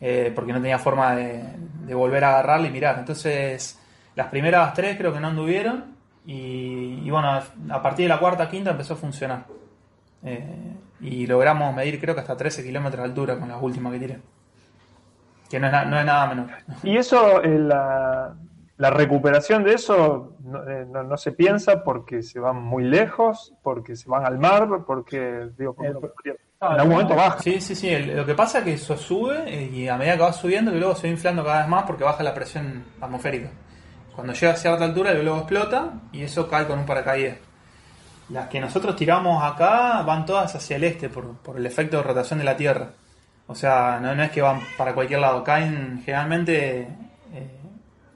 Eh, 0.00 0.32
porque 0.34 0.50
no 0.50 0.62
tenía 0.62 0.78
forma 0.78 1.14
de, 1.14 1.94
volver 1.94 2.24
a 2.24 2.30
agarrarle 2.30 2.68
y 2.68 2.70
mirar. 2.70 2.98
Entonces, 2.98 3.78
las 4.14 4.28
primeras 4.28 4.72
tres 4.72 4.96
creo 4.96 5.12
que 5.12 5.20
no 5.20 5.28
anduvieron. 5.28 5.94
Y, 6.24 7.10
bueno, 7.10 7.42
a 7.68 7.82
partir 7.82 8.06
de 8.06 8.08
la 8.08 8.18
cuarta, 8.18 8.48
quinta 8.48 8.70
empezó 8.70 8.94
a 8.94 8.96
funcionar. 8.96 9.44
Eh, 10.24 10.74
y 11.02 11.26
logramos 11.26 11.74
medir 11.74 12.00
creo 12.00 12.14
que 12.14 12.22
hasta 12.22 12.34
13 12.34 12.64
kilómetros 12.64 13.02
de 13.02 13.08
altura 13.10 13.38
con 13.38 13.50
las 13.50 13.60
últimas 13.60 13.92
que 13.92 13.98
tiré. 13.98 14.18
Que 15.50 15.60
no 15.60 15.66
es, 15.66 15.86
no 15.86 16.00
es 16.00 16.06
nada 16.06 16.26
menor. 16.28 16.48
Y 16.82 16.96
eso, 16.96 17.42
eh, 17.42 17.58
la, 17.58 18.34
la 18.80 18.88
recuperación 18.90 19.62
de 19.62 19.74
eso 19.74 20.36
no, 20.42 20.68
eh, 20.68 20.86
no- 20.90 21.02
no 21.02 21.16
se 21.16 21.32
piensa 21.32 21.84
porque 21.84 22.22
se 22.22 22.40
van 22.40 22.56
muy 22.62 22.84
lejos, 22.84 23.52
porque 23.62 23.94
se 23.94 24.08
van 24.08 24.24
al 24.24 24.38
mar, 24.38 24.68
porque, 24.86 25.48
digo, 25.58 25.74
porque 25.74 26.30
en 26.30 26.36
algún 26.60 26.92
momento 26.92 27.14
baja. 27.14 27.38
Sí, 27.40 27.60
sí, 27.60 27.74
sí. 27.74 27.94
lo 27.98 28.24
que 28.24 28.34
pasa 28.34 28.58
es 28.58 28.64
que 28.64 28.72
eso 28.74 28.96
sube 28.96 29.44
eh, 29.46 29.66
y 29.70 29.86
a 29.88 29.96
medida 29.98 30.16
que 30.16 30.22
va 30.22 30.32
subiendo, 30.32 30.70
el 30.70 30.78
globo 30.78 30.94
se 30.94 31.08
va 31.08 31.12
inflando 31.12 31.44
cada 31.44 31.60
vez 31.60 31.68
más 31.68 31.84
porque 31.84 32.04
baja 32.04 32.22
la 32.22 32.32
presión 32.34 32.84
atmosférica. 33.00 33.50
Cuando 34.14 34.32
llega 34.32 34.52
a 34.52 34.56
cierta 34.56 34.84
altura, 34.84 35.12
el 35.12 35.20
globo 35.22 35.38
explota 35.40 35.92
y 36.12 36.22
eso 36.22 36.48
cae 36.48 36.66
con 36.66 36.78
un 36.78 36.86
paracaídas. 36.86 37.36
Las 38.30 38.48
que 38.48 38.60
nosotros 38.60 38.96
tiramos 38.96 39.42
acá 39.42 40.02
van 40.02 40.24
todas 40.24 40.54
hacia 40.54 40.76
el 40.76 40.84
este 40.84 41.08
por, 41.08 41.36
por 41.38 41.56
el 41.56 41.66
efecto 41.66 41.96
de 41.98 42.02
rotación 42.02 42.38
de 42.38 42.44
la 42.44 42.56
Tierra. 42.56 42.90
O 43.46 43.54
sea, 43.54 43.98
no, 44.00 44.14
no 44.14 44.22
es 44.22 44.30
que 44.30 44.40
van 44.40 44.60
para 44.78 44.94
cualquier 44.94 45.20
lado, 45.20 45.42
caen 45.42 46.00
generalmente 46.04 46.82
eh, 47.34 47.59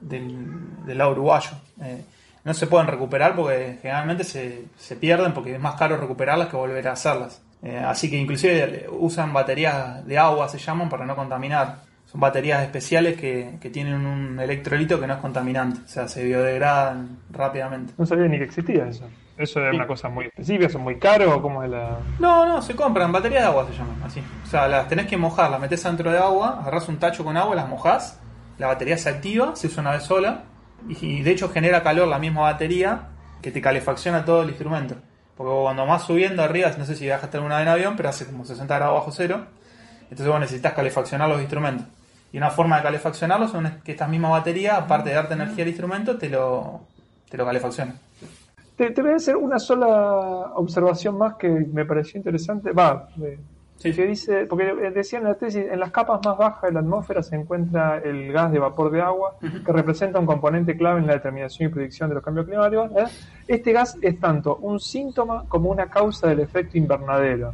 del, 0.07 0.85
del 0.85 0.97
lado 0.97 1.11
uruguayo. 1.11 1.51
Eh, 1.81 2.03
no 2.43 2.53
se 2.53 2.67
pueden 2.67 2.87
recuperar 2.87 3.35
porque 3.35 3.79
generalmente 3.81 4.23
se, 4.23 4.65
se 4.77 4.95
pierden 4.95 5.33
porque 5.33 5.55
es 5.55 5.59
más 5.59 5.75
caro 5.75 5.97
recuperarlas 5.97 6.47
que 6.47 6.55
volver 6.55 6.87
a 6.87 6.91
hacerlas. 6.91 7.41
Eh, 7.63 7.77
así 7.77 8.09
que 8.09 8.17
inclusive 8.17 8.87
usan 8.91 9.33
baterías 9.33 10.05
de 10.05 10.17
agua, 10.19 10.47
se 10.47 10.59
llaman, 10.59 10.87
para 10.87 11.05
no 11.05 11.15
contaminar. 11.15 11.79
son 12.05 12.21
baterías 12.21 12.61
especiales 12.61 13.19
que, 13.19 13.57
que 13.59 13.71
tienen 13.71 14.05
un 14.05 14.39
electrolito 14.39 14.99
que 14.99 15.07
no 15.07 15.15
es 15.15 15.19
contaminante, 15.19 15.79
o 15.83 15.87
sea, 15.87 16.07
se 16.07 16.23
biodegradan 16.23 17.17
rápidamente. 17.31 17.93
No 17.97 18.05
sabía 18.05 18.27
ni 18.27 18.37
que 18.37 18.43
existía 18.43 18.87
eso. 18.87 19.09
¿Eso 19.37 19.65
es 19.67 19.73
una 19.73 19.87
cosa 19.87 20.07
muy 20.07 20.25
específica? 20.27 20.69
¿Son 20.69 20.81
muy 20.81 20.97
caros? 20.97 21.39
¿Cómo 21.41 21.63
es 21.63 21.69
la...? 21.69 21.97
No, 22.19 22.45
no, 22.45 22.61
se 22.61 22.75
compran, 22.75 23.11
baterías 23.11 23.41
de 23.41 23.47
agua 23.47 23.65
se 23.67 23.73
llaman, 23.73 23.97
así. 24.03 24.21
O 24.43 24.47
sea, 24.47 24.67
las 24.67 24.87
tenés 24.87 25.07
que 25.07 25.17
mojar, 25.17 25.49
las 25.49 25.59
metes 25.59 25.83
dentro 25.83 26.11
de 26.11 26.19
agua, 26.19 26.59
agarras 26.61 26.87
un 26.87 26.97
tacho 26.97 27.23
con 27.23 27.35
agua, 27.35 27.55
las 27.55 27.67
mojás, 27.67 28.19
la 28.57 28.67
batería 28.67 28.97
se 28.97 29.09
activa, 29.09 29.55
se 29.55 29.67
usa 29.67 29.81
una 29.81 29.91
vez 29.91 30.03
sola, 30.03 30.43
y, 30.87 31.21
de 31.21 31.31
hecho 31.31 31.49
genera 31.49 31.83
calor 31.83 32.07
la 32.07 32.19
misma 32.19 32.41
batería 32.41 33.07
que 33.41 33.51
te 33.51 33.61
calefacciona 33.61 34.25
todo 34.25 34.43
el 34.43 34.49
instrumento. 34.49 34.95
Porque 35.35 35.51
cuando 35.51 35.85
vas 35.85 36.03
subiendo 36.03 36.43
arriba, 36.43 36.71
no 36.77 36.85
sé 36.85 36.95
si 36.95 37.05
viajaste 37.05 37.37
alguna 37.37 37.57
vez 37.57 37.63
en 37.63 37.73
avión, 37.73 37.95
pero 37.97 38.09
hace 38.09 38.25
como 38.25 38.45
60 38.45 38.73
grados 38.75 38.95
bajo 38.95 39.11
cero, 39.11 39.45
entonces 40.03 40.27
vos 40.27 40.39
necesitas 40.39 40.73
calefaccionar 40.73 41.27
los 41.27 41.39
instrumentos. 41.41 41.87
Y 42.31 42.37
una 42.37 42.49
forma 42.49 42.77
de 42.77 42.83
calefaccionarlos 42.83 43.53
es 43.53 43.71
que 43.83 43.91
estas 43.91 44.09
mismas 44.09 44.31
baterías, 44.31 44.77
aparte 44.77 45.09
de 45.09 45.15
darte 45.15 45.33
energía 45.33 45.63
al 45.63 45.69
instrumento, 45.69 46.17
te 46.17 46.29
lo, 46.29 46.81
te 47.29 47.37
lo 47.37 47.45
calefacciona. 47.45 47.95
Te, 48.75 48.91
te 48.91 49.01
voy 49.01 49.11
a 49.11 49.15
hacer 49.15 49.37
una 49.37 49.57
sola 49.57 50.51
observación 50.55 51.17
más 51.17 51.35
que 51.35 51.49
me 51.49 51.85
pareció 51.85 52.17
interesante. 52.17 52.71
Va, 52.71 53.07
Sí. 53.77 53.91
que 53.93 54.05
dice, 54.07 54.45
porque 54.45 54.73
decía 54.93 55.19
en 55.19 55.25
la 55.25 55.33
tesis, 55.35 55.65
en 55.69 55.79
las 55.79 55.91
capas 55.91 56.19
más 56.25 56.37
bajas 56.37 56.61
de 56.63 56.71
la 56.71 56.79
atmósfera 56.79 57.21
se 57.21 57.35
encuentra 57.35 57.97
el 57.97 58.31
gas 58.31 58.51
de 58.51 58.57
vapor 58.59 58.89
de 58.89 59.01
agua, 59.01 59.35
que 59.41 59.71
representa 59.71 60.17
un 60.19 60.25
componente 60.25 60.75
clave 60.77 61.01
en 61.01 61.07
la 61.07 61.13
determinación 61.13 61.69
y 61.69 61.73
predicción 61.73 62.09
de 62.09 62.15
los 62.15 62.23
cambios 62.23 62.45
climáticos. 62.47 62.89
¿eh? 62.95 63.05
Este 63.47 63.73
gas 63.73 63.97
es 64.01 64.19
tanto 64.19 64.55
un 64.57 64.79
síntoma 64.79 65.43
como 65.47 65.69
una 65.69 65.87
causa 65.87 66.27
del 66.27 66.39
efecto 66.39 66.77
invernadero. 66.77 67.51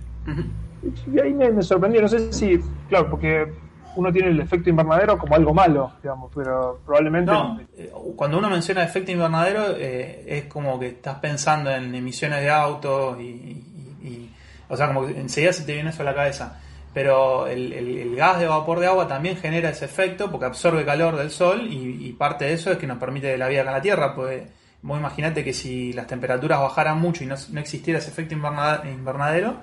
Y 1.13 1.19
ahí 1.19 1.34
me, 1.34 1.51
me 1.51 1.62
sorprendió, 1.63 2.01
no 2.01 2.07
sé 2.07 2.31
si, 2.31 2.60
claro, 2.88 3.10
porque 3.10 3.51
uno 3.95 4.12
tiene 4.12 4.29
el 4.29 4.39
efecto 4.39 4.69
invernadero 4.69 5.17
como 5.17 5.36
algo 5.36 5.53
malo, 5.53 5.91
digamos, 6.01 6.31
pero 6.34 6.79
probablemente... 6.86 7.31
No, 7.31 7.60
eh, 7.77 7.91
cuando 8.15 8.38
uno 8.38 8.49
menciona 8.49 8.84
efecto 8.84 9.12
invernadero 9.12 9.63
eh, 9.75 10.23
es 10.27 10.45
como 10.45 10.79
que 10.79 10.88
estás 10.88 11.15
pensando 11.19 11.69
en 11.71 11.93
emisiones 11.93 12.41
de 12.41 12.49
autos 12.49 13.19
y, 13.19 13.23
y- 13.23 13.97
y- 14.07 14.36
o 14.71 14.77
sea, 14.77 14.88
como 14.88 15.05
que 15.05 15.19
enseguida 15.19 15.51
se 15.51 15.63
te 15.63 15.73
viene 15.73 15.89
eso 15.89 16.01
a 16.01 16.05
la 16.05 16.15
cabeza. 16.15 16.57
Pero 16.93 17.47
el, 17.47 18.15
gas 18.15 18.39
de 18.39 18.47
vapor 18.47 18.79
de 18.79 18.88
agua 18.88 19.07
también 19.07 19.36
genera 19.36 19.69
ese 19.69 19.86
efecto 19.86 20.31
porque 20.31 20.45
absorbe 20.45 20.86
calor 20.86 21.17
del 21.17 21.29
sol 21.29 21.67
y, 21.69 22.12
parte 22.13 22.45
de 22.45 22.53
eso 22.53 22.71
es 22.71 22.77
que 22.77 22.88
nos 22.88 22.97
permite 22.97 23.38
la 23.38 23.47
vida 23.47 23.62
acá 23.62 23.71
en 23.71 23.75
la 23.75 23.81
Tierra. 23.81 24.15
Pues 24.15 24.43
vos 24.81 24.97
imaginate 24.97 25.43
que 25.43 25.53
si 25.53 25.91
las 25.91 26.07
temperaturas 26.07 26.60
bajaran 26.62 26.99
mucho 26.99 27.23
y 27.23 27.27
no, 27.27 27.36
existiera 27.60 27.99
ese 27.99 28.12
efecto 28.12 28.34
inverna- 28.34 28.81
invernadero, 28.86 29.57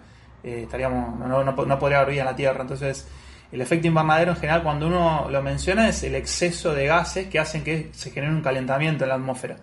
eh, 0.44 0.62
estaríamos 0.64 1.18
no 1.18 1.78
podría 1.78 2.00
haber 2.00 2.12
vida 2.12 2.22
en 2.22 2.26
la 2.26 2.36
Tierra. 2.36 2.60
Entonces, 2.60 3.08
el 3.50 3.62
efecto 3.62 3.86
invernadero 3.86 4.32
en 4.32 4.36
general, 4.36 4.62
cuando 4.62 4.88
uno 4.88 5.28
lo 5.30 5.42
menciona, 5.42 5.88
es 5.88 6.02
el 6.02 6.14
exceso 6.14 6.74
de 6.74 6.86
gases 6.86 7.28
que 7.28 7.38
hacen 7.38 7.64
que 7.64 7.90
se 7.92 8.10
genere 8.10 8.32
un 8.32 8.42
calentamiento 8.42 9.04
en 9.04 9.08
la 9.08 9.14
atmósfera. 9.14 9.56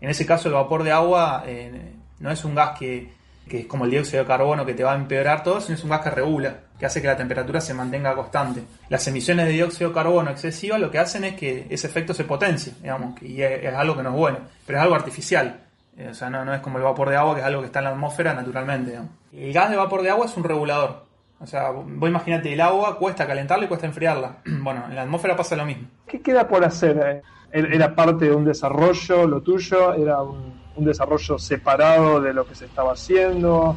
En 0.00 0.10
ese 0.10 0.26
caso, 0.26 0.48
el 0.48 0.54
vapor 0.54 0.82
de 0.82 0.92
agua 0.92 1.44
eh, 1.46 1.94
no 2.18 2.30
es 2.30 2.44
un 2.44 2.54
gas 2.54 2.78
que, 2.78 3.19
que 3.50 3.58
es 3.60 3.66
como 3.66 3.84
el 3.84 3.90
dióxido 3.90 4.22
de 4.22 4.28
carbono 4.28 4.64
que 4.64 4.74
te 4.74 4.84
va 4.84 4.92
a 4.92 4.94
empeorar 4.94 5.42
todo, 5.42 5.60
sino 5.60 5.76
es 5.76 5.82
un 5.82 5.90
gas 5.90 6.02
que 6.02 6.10
regula, 6.10 6.54
que 6.78 6.86
hace 6.86 7.02
que 7.02 7.08
la 7.08 7.16
temperatura 7.16 7.60
se 7.60 7.74
mantenga 7.74 8.14
constante. 8.14 8.62
Las 8.88 9.06
emisiones 9.08 9.46
de 9.46 9.52
dióxido 9.52 9.90
de 9.90 9.94
carbono 9.94 10.30
excesivas 10.30 10.80
lo 10.80 10.88
que 10.90 11.00
hacen 11.00 11.24
es 11.24 11.34
que 11.34 11.66
ese 11.68 11.88
efecto 11.88 12.14
se 12.14 12.22
potencie, 12.22 12.74
digamos, 12.80 13.20
y 13.20 13.42
es, 13.42 13.74
algo 13.74 13.96
que 13.96 14.04
no 14.04 14.10
es 14.10 14.14
bueno, 14.14 14.38
pero 14.64 14.78
es 14.78 14.84
algo 14.84 14.94
artificial. 14.94 15.64
Eh, 15.96 16.08
O 16.10 16.14
sea, 16.14 16.30
no, 16.30 16.44
no 16.44 16.54
es 16.54 16.60
como 16.60 16.78
el 16.78 16.84
vapor 16.84 17.10
de 17.10 17.16
agua, 17.16 17.34
que 17.34 17.40
es 17.40 17.46
algo 17.46 17.60
que 17.60 17.66
está 17.66 17.80
en 17.80 17.86
la 17.86 17.90
atmósfera 17.90 18.34
naturalmente. 18.34 18.90
digamos. 18.92 19.10
El 19.32 19.52
gas 19.52 19.68
de 19.68 19.76
vapor 19.76 20.02
de 20.02 20.10
agua 20.10 20.26
es 20.26 20.36
un 20.36 20.44
regulador. 20.44 21.06
O 21.40 21.46
sea, 21.46 21.70
vos 21.70 22.08
imagínate, 22.08 22.52
el 22.52 22.60
agua 22.60 22.98
cuesta 22.98 23.26
calentarla 23.26 23.64
y 23.64 23.68
cuesta 23.68 23.86
enfriarla. 23.86 24.36
Bueno, 24.62 24.84
en 24.88 24.94
la 24.94 25.02
atmósfera 25.02 25.34
pasa 25.34 25.56
lo 25.56 25.66
mismo. 25.66 25.88
¿Qué 26.06 26.22
queda 26.22 26.46
por 26.46 26.64
hacer? 26.64 27.22
Eh, 27.52 27.66
¿Era 27.72 27.96
parte 27.96 28.26
de 28.26 28.32
un 28.32 28.44
desarrollo 28.44 29.26
lo 29.26 29.42
tuyo? 29.42 29.92
¿Era 29.94 30.22
un, 30.22 30.59
un 30.76 30.84
desarrollo 30.84 31.38
separado 31.38 32.20
de 32.20 32.32
lo 32.32 32.46
que 32.46 32.54
se 32.54 32.66
estaba 32.66 32.92
haciendo? 32.92 33.76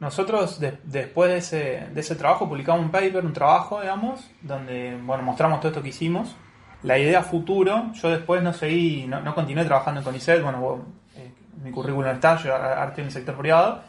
Nosotros 0.00 0.58
de- 0.58 0.78
después 0.84 1.30
de 1.30 1.36
ese, 1.38 1.86
de 1.92 2.00
ese 2.00 2.16
trabajo 2.16 2.48
publicamos 2.48 2.84
un 2.84 2.90
paper, 2.90 3.24
un 3.24 3.32
trabajo, 3.32 3.80
digamos, 3.80 4.28
donde 4.40 4.98
bueno, 5.02 5.22
mostramos 5.22 5.60
todo 5.60 5.68
esto 5.68 5.82
que 5.82 5.90
hicimos. 5.90 6.34
La 6.82 6.98
idea 6.98 7.22
futuro, 7.22 7.92
yo 7.94 8.10
después 8.10 8.42
no 8.42 8.52
seguí, 8.52 9.06
no, 9.06 9.34
continué 9.34 9.64
trabajando 9.64 10.00
en 10.00 10.04
CONICET, 10.04 10.42
bueno, 10.42 10.84
eh, 11.14 11.32
mi 11.62 11.70
currículum 11.70 12.10
está, 12.10 12.36
yo 12.36 12.52
arte 12.56 13.02
en 13.02 13.06
el 13.06 13.12
sector 13.12 13.36
privado, 13.36 13.80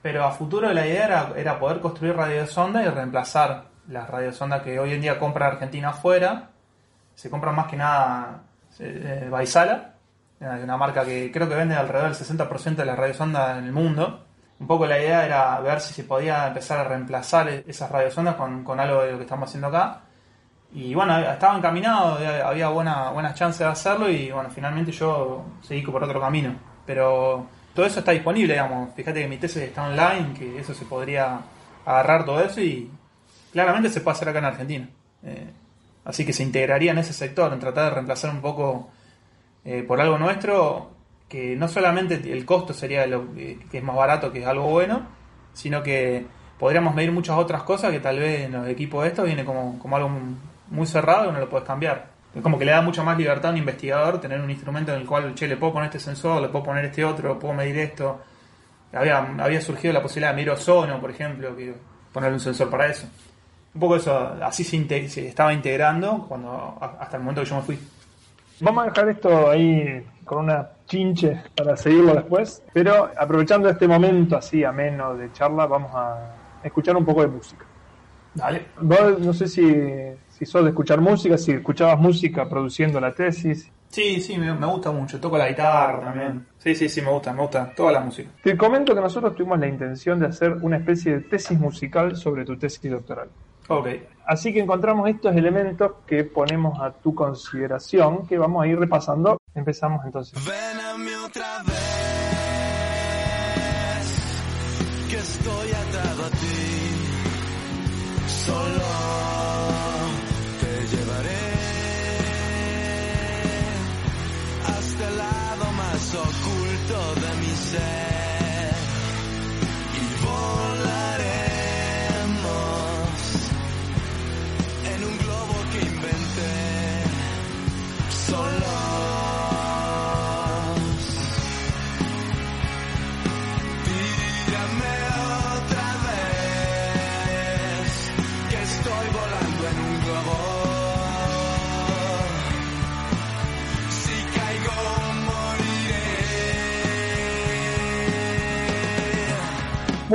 pero 0.00 0.24
a 0.24 0.30
futuro 0.30 0.72
la 0.72 0.86
idea 0.86 1.06
era, 1.06 1.32
era 1.36 1.58
poder 1.58 1.80
construir 1.80 2.14
radiosondas 2.14 2.86
y 2.86 2.88
reemplazar 2.88 3.64
las 3.88 4.08
radiosondas 4.08 4.62
que 4.62 4.78
hoy 4.78 4.92
en 4.92 5.00
día 5.00 5.18
compra 5.18 5.48
Argentina 5.48 5.88
afuera. 5.88 6.50
Se 7.16 7.28
compran 7.30 7.56
más 7.56 7.66
que 7.66 7.76
nada 7.76 8.42
eh, 8.78 9.22
eh, 9.24 9.28
eh, 10.40 10.60
una 10.62 10.76
marca 10.76 11.04
que 11.04 11.30
creo 11.32 11.48
que 11.48 11.54
vende 11.54 11.74
alrededor 11.74 12.10
del 12.14 12.18
60% 12.48 12.76
de 12.76 12.84
las 12.84 12.98
radiosondas 12.98 13.58
en 13.58 13.64
el 13.64 13.72
mundo. 13.72 14.24
Un 14.58 14.66
poco 14.66 14.86
la 14.86 14.98
idea 14.98 15.24
era 15.26 15.60
ver 15.60 15.80
si 15.80 15.92
se 15.94 16.04
podía 16.04 16.46
empezar 16.48 16.78
a 16.78 16.84
reemplazar 16.84 17.48
e- 17.48 17.64
esas 17.66 17.90
radiosondas 17.90 18.36
con, 18.36 18.64
con 18.64 18.80
algo 18.80 19.02
de 19.02 19.12
lo 19.12 19.18
que 19.18 19.24
estamos 19.24 19.48
haciendo 19.48 19.68
acá. 19.68 20.00
Y 20.72 20.94
bueno, 20.94 21.18
estaba 21.18 21.56
encaminado, 21.56 22.16
había- 22.16 22.48
había 22.48 22.68
buena, 22.68 23.10
buenas 23.10 23.34
chances 23.34 23.60
de 23.60 23.66
hacerlo 23.66 24.10
y 24.10 24.30
bueno, 24.30 24.50
finalmente 24.50 24.92
yo 24.92 25.44
seguí 25.62 25.82
por 25.82 26.02
otro 26.02 26.20
camino. 26.20 26.54
Pero 26.86 27.46
todo 27.74 27.86
eso 27.86 28.00
está 28.00 28.12
disponible, 28.12 28.54
digamos. 28.54 28.94
Fíjate 28.94 29.22
que 29.22 29.28
mi 29.28 29.36
tesis 29.38 29.62
está 29.62 29.84
online, 29.84 30.32
que 30.38 30.58
eso 30.58 30.74
se 30.74 30.84
podría 30.86 31.40
agarrar 31.84 32.24
todo 32.24 32.40
eso 32.40 32.60
y 32.60 32.90
claramente 33.52 33.88
se 33.90 34.00
puede 34.00 34.16
hacer 34.16 34.28
acá 34.28 34.38
en 34.40 34.44
Argentina. 34.46 34.88
Eh, 35.22 35.50
así 36.04 36.24
que 36.26 36.32
se 36.32 36.42
integraría 36.42 36.92
en 36.92 36.98
ese 36.98 37.12
sector, 37.12 37.52
en 37.52 37.60
tratar 37.60 37.84
de 37.84 37.90
reemplazar 37.90 38.30
un 38.30 38.40
poco 38.40 38.90
eh, 39.66 39.82
por 39.82 40.00
algo 40.00 40.16
nuestro, 40.16 40.92
que 41.28 41.56
no 41.56 41.66
solamente 41.66 42.14
el 42.32 42.46
costo 42.46 42.72
sería 42.72 43.04
lo 43.08 43.26
eh, 43.36 43.58
que 43.68 43.78
es 43.78 43.84
más 43.84 43.96
barato, 43.96 44.32
que 44.32 44.38
es 44.38 44.46
algo 44.46 44.68
bueno, 44.68 45.02
sino 45.54 45.82
que 45.82 46.24
podríamos 46.56 46.94
medir 46.94 47.10
muchas 47.10 47.36
otras 47.36 47.64
cosas 47.64 47.90
que 47.90 47.98
tal 47.98 48.20
vez 48.20 48.42
en 48.42 48.52
los 48.52 48.68
equipos 48.68 49.02
de 49.02 49.08
estos 49.08 49.26
viene 49.26 49.44
como, 49.44 49.76
como 49.80 49.96
algo 49.96 50.10
muy 50.70 50.86
cerrado 50.86 51.28
y 51.28 51.32
no 51.32 51.40
lo 51.40 51.48
puedes 51.48 51.66
cambiar. 51.66 52.10
Es 52.32 52.42
como 52.42 52.58
que 52.58 52.64
le 52.64 52.70
da 52.70 52.80
mucha 52.80 53.02
más 53.02 53.18
libertad 53.18 53.50
a 53.50 53.52
un 53.54 53.58
investigador 53.58 54.20
tener 54.20 54.40
un 54.40 54.50
instrumento 54.50 54.92
en 54.92 55.00
el 55.00 55.06
cual, 55.06 55.34
che, 55.34 55.48
le 55.48 55.56
puedo 55.56 55.72
poner 55.72 55.86
este 55.86 55.98
sensor, 55.98 56.40
le 56.40 56.48
puedo 56.48 56.64
poner 56.64 56.84
este 56.84 57.04
otro, 57.04 57.36
puedo 57.36 57.54
medir 57.54 57.78
esto. 57.78 58.20
Había, 58.92 59.18
había 59.18 59.60
surgido 59.60 59.92
la 59.92 60.00
posibilidad 60.02 60.30
de 60.30 60.36
medir 60.36 60.50
ozono, 60.50 61.00
por 61.00 61.10
ejemplo, 61.10 61.56
que 61.56 61.74
ponerle 62.12 62.34
un 62.34 62.40
sensor 62.40 62.70
para 62.70 62.86
eso. 62.86 63.08
Un 63.74 63.80
poco 63.80 63.96
eso, 63.96 64.16
así 64.42 64.62
se, 64.62 65.08
se 65.08 65.26
estaba 65.26 65.52
integrando 65.52 66.24
cuando 66.28 66.78
hasta 66.80 67.16
el 67.16 67.22
momento 67.24 67.42
que 67.42 67.48
yo 67.48 67.56
me 67.56 67.62
fui. 67.62 67.78
Vamos 68.60 68.84
a 68.84 68.88
dejar 68.88 69.08
esto 69.10 69.50
ahí 69.50 70.04
con 70.24 70.44
una 70.44 70.70
chinche 70.86 71.42
para 71.54 71.76
seguirlo 71.76 72.14
después, 72.14 72.62
pero 72.72 73.10
aprovechando 73.16 73.68
este 73.68 73.86
momento 73.86 74.36
así 74.36 74.64
ameno 74.64 75.14
de 75.14 75.32
charla, 75.32 75.66
vamos 75.66 75.90
a 75.94 76.34
escuchar 76.62 76.96
un 76.96 77.04
poco 77.04 77.22
de 77.22 77.28
música. 77.28 77.64
Dale. 78.34 78.66
Vos 78.80 79.18
no 79.18 79.32
sé 79.32 79.48
si, 79.48 79.64
si 80.28 80.44
sos 80.44 80.62
de 80.62 80.70
escuchar 80.70 81.00
música, 81.00 81.38
si 81.38 81.52
escuchabas 81.52 81.98
música 81.98 82.48
produciendo 82.48 83.00
la 83.00 83.12
tesis. 83.12 83.70
Sí, 83.88 84.20
sí, 84.20 84.36
me, 84.36 84.52
me 84.52 84.66
gusta 84.66 84.90
mucho. 84.90 85.18
Toco 85.18 85.38
la 85.38 85.48
guitarra 85.48 86.00
también. 86.00 86.46
Sí, 86.58 86.74
sí, 86.74 86.88
sí, 86.88 87.00
me 87.00 87.10
gusta, 87.10 87.32
me 87.32 87.40
gusta. 87.42 87.72
Toda 87.74 87.92
la 87.92 88.00
música. 88.00 88.28
Te 88.42 88.56
comento 88.56 88.94
que 88.94 89.00
nosotros 89.00 89.34
tuvimos 89.34 89.58
la 89.58 89.68
intención 89.68 90.18
de 90.20 90.26
hacer 90.26 90.52
una 90.60 90.76
especie 90.76 91.12
de 91.14 91.20
tesis 91.22 91.58
musical 91.58 92.16
sobre 92.16 92.44
tu 92.44 92.58
tesis 92.58 92.90
doctoral. 92.90 93.28
Ok. 93.68 93.88
Así 94.26 94.52
que 94.52 94.60
encontramos 94.60 95.08
estos 95.08 95.36
elementos 95.36 95.92
que 96.06 96.24
ponemos 96.24 96.80
a 96.80 96.90
tu 96.90 97.14
consideración, 97.14 98.26
que 98.26 98.38
vamos 98.38 98.64
a 98.64 98.66
ir 98.66 98.78
repasando. 98.78 99.38
Empezamos 99.54 100.04
entonces. 100.04 100.38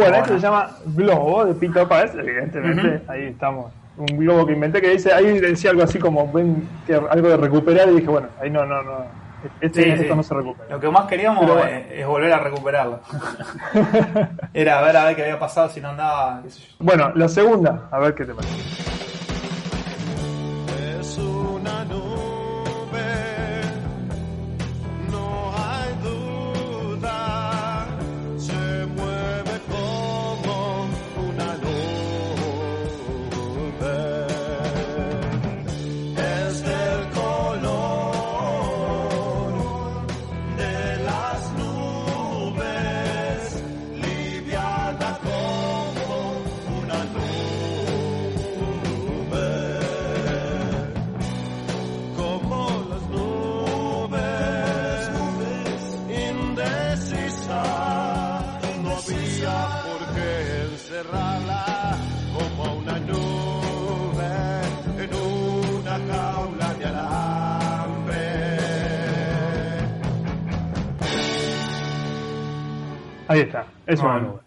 Bueno, 0.01 0.17
esto 0.17 0.33
se 0.35 0.39
llama 0.39 0.69
Globo 0.85 1.45
de 1.45 1.53
Pito 1.55 1.87
Páez, 1.87 2.13
evidentemente, 2.15 3.01
ahí 3.07 3.23
estamos 3.27 3.71
un 3.97 4.17
globo 4.17 4.45
que 4.45 4.53
inventé 4.53 4.81
que 4.81 4.89
dice, 4.89 5.13
ahí 5.13 5.39
decía 5.39 5.71
algo 5.71 5.83
así 5.83 5.99
como, 5.99 6.31
ven, 6.31 6.67
que 6.87 6.95
algo 6.95 7.29
de 7.29 7.37
recuperar 7.37 7.89
y 7.89 7.95
dije, 7.95 8.07
bueno, 8.07 8.29
ahí 8.41 8.49
no, 8.49 8.65
no, 8.65 8.81
no, 8.81 9.05
este, 9.59 9.83
Sí, 9.83 9.89
esto 9.89 10.03
sí. 10.03 10.15
no 10.15 10.23
se 10.23 10.33
recupera. 10.33 10.69
Lo 10.69 10.79
que 10.79 10.89
más 10.89 11.05
queríamos 11.05 11.45
bueno. 11.45 11.63
es 11.65 12.05
volver 12.05 12.31
a 12.31 12.39
recuperarlo. 12.39 12.99
Era 14.53 14.81
ver 14.81 14.97
a 14.97 15.05
ver 15.05 15.15
qué 15.15 15.23
había 15.23 15.39
pasado 15.39 15.69
si 15.69 15.81
no 15.81 15.89
andaba. 15.89 16.41
Bueno, 16.79 17.11
la 17.15 17.27
segunda, 17.27 17.87
a 17.91 17.99
ver 17.99 18.13
qué 18.13 18.25
te 18.25 18.33
parece. 18.33 18.90
Ahí 73.31 73.39
está, 73.39 73.65
es 73.87 73.97
una 74.01 74.19
nube. 74.19 74.39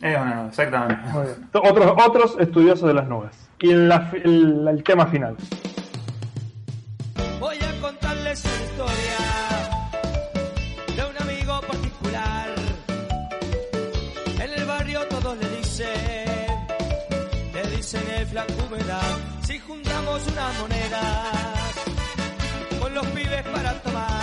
Es 0.00 0.16
una 0.16 0.34
nube, 0.36 0.48
exactamente. 0.50 1.02
Muy 1.10 1.24
bien. 1.24 1.50
Otros, 1.52 1.92
otros 2.06 2.36
estudiosos 2.38 2.86
de 2.86 2.94
las 2.94 3.08
nubes. 3.08 3.32
Y 3.58 3.72
la 3.72 4.08
el, 4.22 4.68
el 4.68 4.84
tema 4.84 5.04
final. 5.06 5.36
Voy 7.40 7.56
a 7.56 7.80
contarles 7.80 8.44
una 8.44 8.54
historia 8.62 9.18
de 10.94 11.10
un 11.10 11.28
amigo 11.28 11.60
particular. 11.60 12.48
En 14.38 14.50
el 14.52 14.64
barrio 14.64 15.00
todos 15.08 15.36
le 15.36 15.48
dicen, 15.56 15.88
le 17.52 17.76
dicen 17.76 18.02
el 18.16 18.26
flaco 18.26 18.52
humedad. 18.68 19.18
Si 19.42 19.58
juntamos 19.58 20.24
unas 20.28 20.60
monedas 20.60 21.84
con 22.80 22.94
los 22.94 23.06
pibes 23.08 23.42
para 23.42 23.72
tomar, 23.82 24.19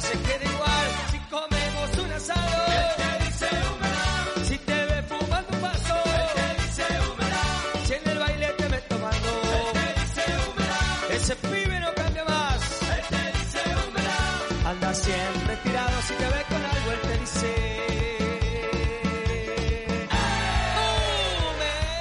se 0.00 0.18
queda 0.18 0.44
igual 0.54 0.88
si 1.10 1.18
comemos 1.30 1.98
un 2.04 2.12
asado. 2.12 2.66
Él 2.72 2.90
te 2.96 3.24
dice 3.24 3.46
humedad. 3.70 4.24
Si 4.48 4.58
te 4.58 4.72
ve 4.86 5.02
fumando 5.02 5.48
un 5.52 5.60
paso. 5.60 5.94
Él 6.04 6.28
te 6.36 6.46
dice 6.62 6.84
humedad. 7.08 7.54
Si 7.84 7.92
en 7.94 8.08
el 8.10 8.18
baile 8.18 8.48
te 8.58 8.68
ves 8.68 8.88
tomando. 8.88 9.30
Él 9.54 9.66
te 9.78 10.00
dice 10.00 10.22
humedad. 10.48 11.10
Ese 11.16 11.36
pibe 11.36 11.80
no 11.80 11.90
cambia 11.94 12.24
más. 12.24 12.82
Él 12.96 13.04
te 13.14 13.22
dice 13.38 13.60
humedad. 13.88 14.70
Anda 14.70 14.94
siempre 14.94 15.56
tirado 15.64 15.96
si 16.08 16.14
te 16.14 16.24
ve 16.24 16.42
con 16.48 16.62
algo. 16.72 16.92
Él 16.92 17.00
te 17.08 17.18
dice. 17.20 17.50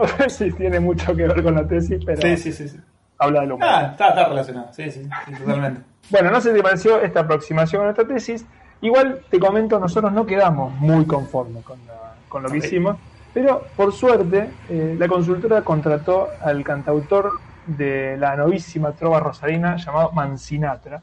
No 0.00 0.06
sé 0.30 0.30
si 0.30 0.52
tiene 0.56 0.80
mucho 0.80 1.14
que 1.14 1.26
ver 1.26 1.42
con 1.42 1.54
la 1.54 1.66
tesis, 1.68 2.02
pero 2.06 2.22
Sí, 2.22 2.36
sí, 2.38 2.52
sí. 2.52 2.68
sí. 2.70 2.78
Habla 3.20 3.40
del 3.42 3.52
humor. 3.52 3.68
Ah, 3.70 3.88
está, 3.92 4.08
está 4.08 4.28
relacionado. 4.28 4.72
Sí, 4.72 4.90
sí, 4.90 5.04
sí, 5.26 5.32
totalmente. 5.34 5.82
Bueno, 6.10 6.32
no 6.32 6.40
sé 6.40 6.50
si 6.50 6.56
te 6.56 6.62
pareció 6.64 7.00
esta 7.00 7.20
aproximación 7.20 7.82
a 7.82 7.84
nuestra 7.84 8.04
tesis. 8.04 8.44
Igual 8.80 9.20
te 9.30 9.38
comento, 9.38 9.78
nosotros 9.78 10.12
no 10.12 10.26
quedamos 10.26 10.74
muy 10.74 11.06
conformes 11.06 11.62
con, 11.62 11.86
la- 11.86 12.16
con 12.26 12.42
lo 12.42 12.48
que 12.48 12.56
hicimos, 12.66 12.96
pero 13.32 13.68
por 13.76 13.92
suerte 13.92 14.54
eh, 14.68 14.96
la 14.98 15.06
consultora 15.06 15.62
contrató 15.62 16.30
al 16.40 16.64
cantautor 16.64 17.30
de 17.64 18.16
la 18.16 18.34
novísima 18.34 18.90
trova 18.92 19.20
rosarina 19.20 19.76
llamado 19.76 20.10
Mancinatra 20.12 21.00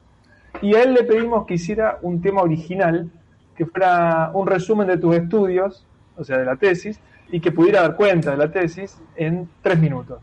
y 0.62 0.76
a 0.76 0.84
él 0.84 0.94
le 0.94 1.04
pedimos 1.04 1.46
que 1.46 1.54
hiciera 1.54 2.00
un 2.02 2.20
tema 2.22 2.42
original 2.42 3.10
que 3.56 3.66
fuera 3.66 4.32
un 4.34 4.46
resumen 4.46 4.88
de 4.88 4.98
tus 4.98 5.16
estudios, 5.16 5.88
o 6.18 6.24
sea, 6.26 6.38
de 6.38 6.46
la 6.46 6.58
tesis, 6.58 7.00
y 7.32 7.40
que 7.40 7.52
pudiera 7.54 7.82
dar 7.82 7.96
cuenta 7.96 8.32
de 8.32 8.38
la 8.38 8.52
tesis 8.52 9.02
en 9.16 9.50
tres 9.62 9.80
minutos. 9.80 10.20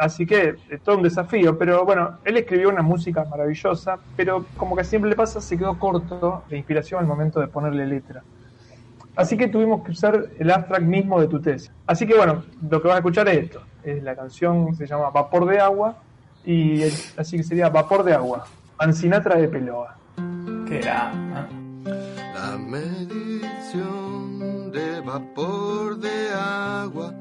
Así 0.00 0.24
que 0.24 0.54
es 0.70 0.80
todo 0.82 0.96
un 0.96 1.02
desafío, 1.02 1.58
pero 1.58 1.84
bueno, 1.84 2.20
él 2.24 2.38
escribió 2.38 2.70
una 2.70 2.80
música 2.80 3.22
maravillosa, 3.26 3.98
pero 4.16 4.46
como 4.56 4.74
que 4.74 4.82
siempre 4.82 5.10
le 5.10 5.16
pasa, 5.16 5.42
se 5.42 5.58
quedó 5.58 5.78
corto 5.78 6.42
de 6.48 6.56
inspiración 6.56 7.00
al 7.00 7.06
momento 7.06 7.38
de 7.38 7.48
ponerle 7.48 7.86
letra. 7.86 8.22
Así 9.14 9.36
que 9.36 9.48
tuvimos 9.48 9.84
que 9.84 9.90
usar 9.90 10.28
el 10.38 10.50
abstract 10.50 10.84
mismo 10.84 11.20
de 11.20 11.28
tu 11.28 11.38
tesis. 11.38 11.70
Así 11.86 12.06
que 12.06 12.16
bueno, 12.16 12.42
lo 12.70 12.80
que 12.80 12.88
vas 12.88 12.94
a 12.94 12.98
escuchar 13.00 13.28
es 13.28 13.44
esto. 13.44 13.60
Es 13.84 14.02
la 14.02 14.16
canción 14.16 14.74
se 14.74 14.86
llama 14.86 15.10
Vapor 15.10 15.44
de 15.44 15.60
Agua, 15.60 15.96
y 16.46 16.80
el- 16.82 16.92
así 17.18 17.36
que 17.36 17.42
sería 17.42 17.68
Vapor 17.68 18.02
de 18.02 18.14
Agua, 18.14 18.46
Ancinatra 18.78 19.36
de 19.36 19.48
Peloa. 19.48 19.96
Que 20.66 20.78
era. 20.78 21.12
¿no? 21.12 21.46
La 22.34 22.56
medición 22.56 24.72
de 24.72 25.02
vapor 25.02 25.98
de 25.98 26.32
agua 26.34 27.12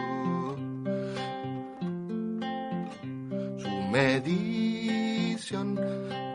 Su 3.58 3.69
medición 3.91 5.77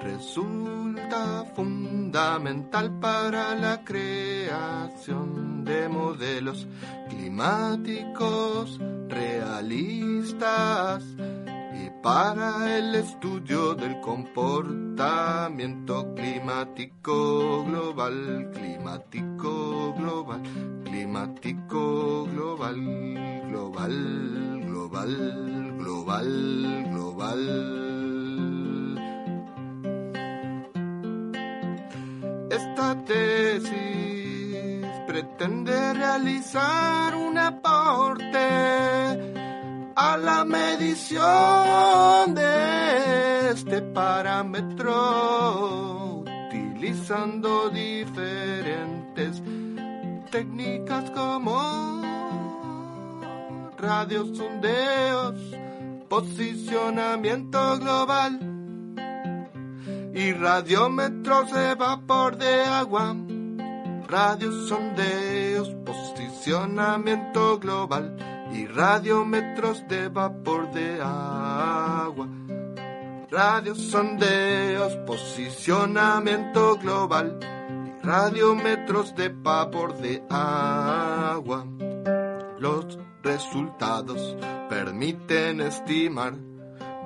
resulta 0.03 1.47
fundamental 1.57 3.01
para 3.01 3.55
la 3.55 3.83
creación 3.83 5.65
de 5.65 5.89
modelos 5.89 6.67
climáticos 7.09 8.79
realistas 9.11 11.03
y 11.75 11.91
para 12.03 12.79
el 12.79 12.95
estudio 12.95 13.75
del 13.75 14.01
comportamiento 14.01 16.15
climático 16.15 17.65
global, 17.65 18.51
climático 18.55 19.93
global, 19.95 20.43
climático 20.85 22.27
global, 22.27 22.77
global, 23.49 24.61
global, 24.67 25.75
global, 25.79 26.85
global. 26.91 27.41
Esta 32.51 33.05
tesis 33.05 34.20
pretende 35.11 35.93
realizar 35.93 37.17
un 37.17 37.37
aporte 37.37 38.39
a 39.97 40.17
la 40.17 40.45
medición 40.45 42.33
de 42.33 43.51
este 43.51 43.83
parámetro 43.83 44.93
utilizando 46.23 47.71
diferentes 47.71 49.43
técnicas 50.31 51.11
como 51.11 52.01
radiosondeos, 53.77 55.35
posicionamiento 56.09 57.81
global 57.81 58.39
y 60.15 60.33
radiómetros 60.35 61.51
de 61.53 61.75
vapor 61.75 62.37
de 62.37 62.63
agua, 62.63 63.17
radiosondeos, 64.11 65.69
posicionamiento 65.87 67.59
global 67.61 68.17
y 68.53 68.67
radiómetros 68.67 69.87
de 69.87 70.09
vapor 70.09 70.73
de 70.73 71.01
agua. 71.01 72.29
Radiosondeos, 73.31 74.97
posicionamiento 75.07 76.77
global 76.79 77.39
y 77.87 78.05
radiómetros 78.05 79.15
de 79.15 79.29
vapor 79.29 79.97
de 79.99 80.25
agua. 80.29 81.65
Los 82.59 82.99
resultados 83.23 84.37
permiten 84.69 85.61
estimar 85.61 86.35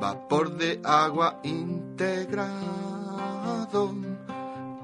vapor 0.01 0.57
de 0.57 0.81
agua 0.83 1.39
integrado 1.43 2.65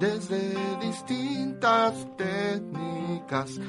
desde 0.00 0.54
distintas 0.80 1.92
técnicas, 2.16 3.60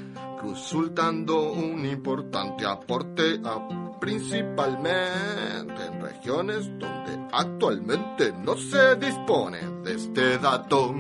resultando 0.41 1.51
un 1.51 1.85
importante 1.85 2.65
aporte 2.65 3.41
principalmente 3.99 5.85
en 5.85 6.01
regiones 6.01 6.67
donde 6.79 7.27
actualmente 7.33 8.33
no 8.43 8.55
se 8.55 8.95
dispone 8.95 9.59
de 9.83 9.93
este 9.93 10.37
dato. 10.37 10.95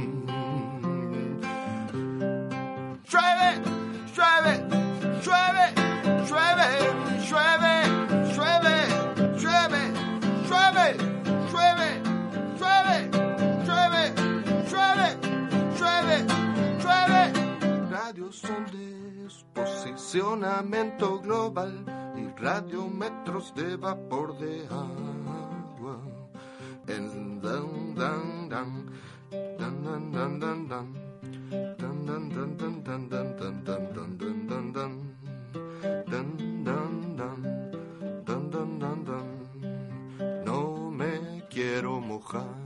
Posicionamiento 20.11 21.19
global 21.21 21.85
y 22.17 22.27
radiometros 22.37 23.55
de 23.55 23.77
vapor 23.77 24.37
de 24.39 24.67
agua. 24.67 25.99
En 26.87 27.39
dan 27.39 27.95
dan 27.95 28.49
dan 28.49 28.87
dan 29.57 29.83
dan 29.83 30.11
dan 30.11 30.39
dan 30.39 30.67
dan. 30.67 30.93
Dun. 39.05 39.31
No 40.45 40.91
me 40.91 41.41
quiero 41.49 42.01
mojar. 42.01 42.60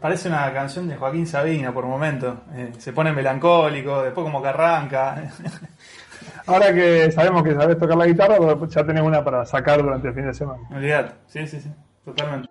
Parece 0.00 0.28
una 0.28 0.50
canción 0.52 0.88
de 0.88 0.96
Joaquín 0.96 1.26
Sabina 1.26 1.72
por 1.72 1.84
momentos. 1.84 2.38
Eh, 2.54 2.72
se 2.78 2.92
pone 2.92 3.12
melancólico, 3.12 4.02
después 4.02 4.24
como 4.24 4.40
que 4.40 4.48
arranca. 4.48 5.30
Ahora 6.46 6.72
que 6.72 7.12
sabemos 7.12 7.42
que 7.42 7.54
sabes 7.54 7.78
tocar 7.78 7.96
la 7.96 8.06
guitarra, 8.06 8.36
ya 8.68 8.84
tenés 8.84 9.02
una 9.02 9.22
para 9.22 9.44
sacar 9.44 9.82
durante 9.82 10.08
el 10.08 10.14
fin 10.14 10.26
de 10.26 10.34
semana. 10.34 10.60
Olvidate. 10.70 11.14
Sí, 11.26 11.46
sí, 11.46 11.60
sí. 11.60 11.70
Totalmente. 12.04 12.48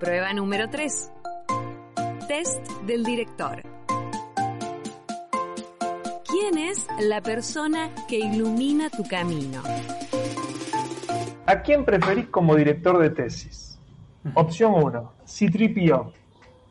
Prueba 0.00 0.32
número 0.32 0.68
3. 0.68 1.12
Test 2.26 2.68
del 2.84 3.04
director. 3.04 3.62
¿Quién 6.28 6.58
es 6.58 6.86
la 6.98 7.20
persona 7.20 7.90
que 8.08 8.18
ilumina 8.18 8.90
tu 8.90 9.04
camino? 9.04 9.62
¿A 11.46 11.60
quién 11.60 11.84
preferís 11.84 12.26
como 12.28 12.56
director 12.56 12.98
de 12.98 13.10
tesis? 13.10 13.71
Opción 14.34 14.74
1, 14.74 15.12
Citripio. 15.26 16.12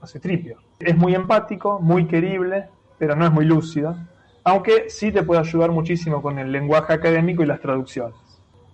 O 0.02 0.08
Citripio. 0.08 0.58
Es 0.80 0.96
muy 0.96 1.14
empático, 1.14 1.80
muy 1.80 2.08
querible, 2.08 2.70
pero 2.98 3.16
no 3.16 3.26
es 3.26 3.32
muy 3.32 3.46
lúcido, 3.46 3.96
aunque 4.44 4.90
sí 4.90 5.12
te 5.12 5.24
puede 5.24 5.42
ayudar 5.42 5.72
muchísimo 5.72 6.22
con 6.22 6.40
el 6.40 6.52
lenguaje 6.52 6.94
académico 6.94 7.44
y 7.44 7.46
las 7.46 7.60
traducciones. 7.60 8.16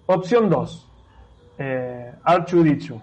Opción 0.06 0.50
2, 0.50 0.90
eh, 1.58 2.14
Archudichu. 2.24 3.02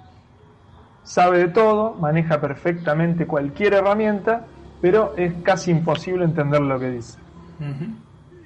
Sabe 1.03 1.39
de 1.39 1.49
todo, 1.49 1.95
maneja 1.95 2.41
perfectamente 2.41 3.27
cualquier 3.27 3.75
herramienta, 3.75 4.47
pero 4.81 5.15
es 5.17 5.35
casi 5.43 5.71
imposible 5.71 6.25
entender 6.25 6.63
lo 6.63 6.79
que 6.79 6.91
dice. 6.91 7.19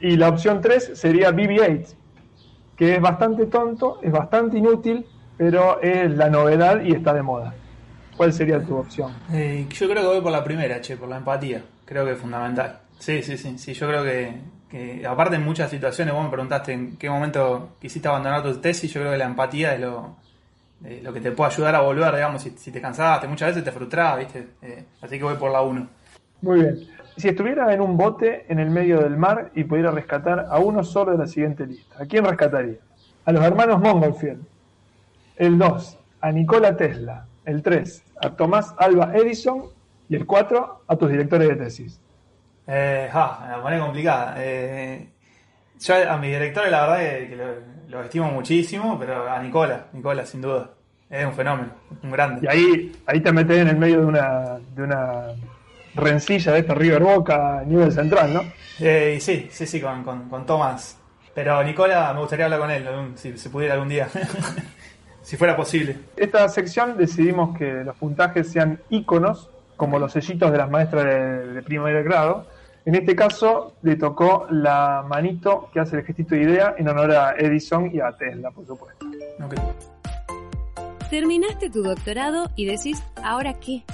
Y 0.01 0.17
la 0.17 0.29
opción 0.29 0.61
3 0.61 0.93
sería 0.95 1.31
BB-8, 1.31 1.95
que 2.77 2.97
es 2.97 3.01
bastante 3.01 3.47
tonto, 3.47 4.01
es 4.03 4.11
bastante 4.11 4.59
inútil, 4.59 5.07
pero 5.39 5.81
es 5.81 6.11
la 6.11 6.29
novedad 6.29 6.83
y 6.83 6.93
está 6.93 7.15
de 7.15 7.23
moda. 7.23 7.55
¿Cuál 8.17 8.33
sería 8.33 8.61
tu 8.61 8.77
opción? 8.77 9.13
Eh, 9.33 9.67
yo 9.71 9.89
creo 9.89 10.03
que 10.03 10.09
voy 10.09 10.21
por 10.21 10.33
la 10.33 10.43
primera, 10.43 10.81
che, 10.81 10.97
por 10.97 11.09
la 11.09 11.19
empatía. 11.19 11.63
Creo 11.85 12.05
que 12.05 12.13
es 12.13 12.19
fundamental. 12.19 12.81
Sí, 12.99 13.23
sí, 13.23 13.39
sí, 13.39 13.57
sí. 13.57 13.73
Yo 13.73 13.87
creo 13.87 14.03
que, 14.03 14.35
que 14.69 15.07
aparte 15.07 15.37
en 15.37 15.45
muchas 15.45 15.71
situaciones, 15.71 16.13
vos 16.13 16.25
me 16.25 16.31
preguntaste 16.31 16.73
en 16.73 16.97
qué 16.97 17.09
momento 17.09 17.77
quisiste 17.81 18.09
abandonar 18.09 18.43
tu 18.43 18.61
tesis, 18.61 18.93
yo 18.93 19.01
creo 19.01 19.13
que 19.13 19.19
la 19.19 19.27
empatía 19.27 19.75
es 19.75 19.81
lo, 19.81 20.17
eh, 20.85 21.01
lo 21.03 21.13
que 21.13 21.21
te 21.21 21.31
puede 21.31 21.53
ayudar 21.53 21.77
a 21.77 21.81
volver, 21.81 22.13
digamos, 22.15 22.43
si, 22.43 22.51
si 22.51 22.73
te 22.73 22.81
cansaste, 22.81 23.29
muchas 23.29 23.51
veces 23.51 23.63
te 23.63 23.71
frustraba, 23.71 24.17
¿viste? 24.17 24.49
Eh, 24.63 24.85
así 25.01 25.17
que 25.17 25.25
voy 25.25 25.37
por 25.37 25.53
la 25.53 25.63
1. 25.63 25.89
Muy 26.43 26.61
bien. 26.61 26.79
Si 27.17 27.29
estuviera 27.29 27.73
en 27.73 27.81
un 27.81 27.97
bote 27.97 28.47
en 28.49 28.59
el 28.59 28.71
medio 28.71 29.01
del 29.01 29.17
mar 29.17 29.51
y 29.55 29.65
pudiera 29.65 29.93
rescatar 29.93 30.47
a 30.51 30.59
uno 30.59 30.83
solo 30.83 31.13
de 31.13 31.19
la 31.19 31.27
siguiente 31.27 31.67
lista, 31.67 32.03
¿a 32.03 32.07
quién 32.07 32.25
rescataría? 32.25 32.79
A 33.25 33.33
los 33.33 33.45
hermanos 33.45 33.81
Montgolfier. 33.81 34.39
El 35.39 35.57
2, 35.59 35.99
a 36.21 36.33
Nikola 36.33 36.77
Tesla. 36.77 37.27
El 37.45 37.63
3, 37.63 38.05
a 38.21 38.31
Tomás 38.31 38.75
Alba 38.77 39.13
Edison. 39.15 39.65
Y 40.09 40.17
el 40.17 40.27
4, 40.27 40.85
a 40.87 40.97
tus 40.97 41.11
directores 41.11 41.49
de 41.49 41.57
tesis. 41.57 42.01
Eh, 42.67 43.09
ah, 43.13 43.41
me 43.43 43.57
la 43.57 43.63
pone 43.63 43.79
complicada. 43.79 44.35
Eh, 44.39 45.09
yo 45.81 46.11
a 46.11 46.17
mi 46.19 46.29
director 46.29 46.69
la 46.69 46.87
verdad 46.87 46.99
que, 46.99 47.29
que 47.29 47.37
lo, 47.37 47.45
lo 47.89 48.03
estimo 48.05 48.31
muchísimo, 48.31 48.99
pero 48.99 49.31
a 49.31 49.41
Nicola, 49.41 49.87
Nicola 49.93 50.27
sin 50.27 50.43
duda. 50.43 50.71
Es 51.09 51.25
un 51.25 51.33
fenómeno, 51.33 51.71
un 52.03 52.11
grande. 52.11 52.41
Y 52.43 52.47
ahí, 52.49 53.03
ahí 53.07 53.21
te 53.21 53.33
metes 53.33 53.59
en 53.59 53.69
el 53.69 53.77
medio 53.77 54.01
de 54.01 54.07
una, 54.07 54.59
de 54.75 54.83
una 54.83 55.27
rencilla 55.95 56.53
de 56.53 56.59
este 56.61 56.75
River 56.75 57.03
Boca 57.03 57.61
a 57.61 57.65
nivel 57.65 57.91
central, 57.93 58.35
¿no? 58.35 58.43
Eh, 58.79 59.19
sí, 59.21 59.49
sí, 59.51 59.67
sí, 59.67 59.81
con, 59.81 60.05
con, 60.05 60.29
con 60.29 60.45
Tomás. 60.45 60.99
Pero 61.35 61.63
Nicola 61.63 62.13
me 62.13 62.21
gustaría 62.21 62.45
hablar 62.45 62.61
con 62.61 62.71
él, 62.71 62.87
si 63.15 63.39
se 63.39 63.49
pudiera 63.49 63.75
algún 63.75 63.89
día. 63.89 64.09
si 65.29 65.37
fuera 65.37 65.55
posible. 65.55 65.95
Esta 66.17 66.49
sección 66.49 66.97
decidimos 66.97 67.55
que 67.59 67.85
los 67.85 67.95
puntajes 67.97 68.51
sean 68.51 68.81
íconos, 68.89 69.51
como 69.77 69.99
los 69.99 70.13
sellitos 70.13 70.51
de 70.51 70.57
las 70.57 70.71
maestras 70.71 71.05
de, 71.05 71.53
de 71.53 71.63
primer 71.63 72.03
grado. 72.03 72.47
En 72.87 72.95
este 72.95 73.15
caso 73.15 73.75
le 73.83 73.97
tocó 73.97 74.47
la 74.51 75.05
manito 75.07 75.69
que 75.71 75.81
hace 75.81 75.97
el 75.97 76.05
gestito 76.05 76.35
de 76.35 76.45
idea 76.45 76.75
en 76.79 76.89
honor 76.89 77.13
a 77.13 77.35
Edison 77.37 77.91
y 77.95 78.01
a 78.01 78.11
Tesla, 78.13 78.51
por 78.53 78.67
supuesto. 78.67 79.05
Terminaste 81.11 81.69
tu 81.69 81.83
doctorado 81.83 82.49
y 82.57 82.65
decís, 82.65 83.05
¿ahora 83.23 83.53
qué? 83.61 83.85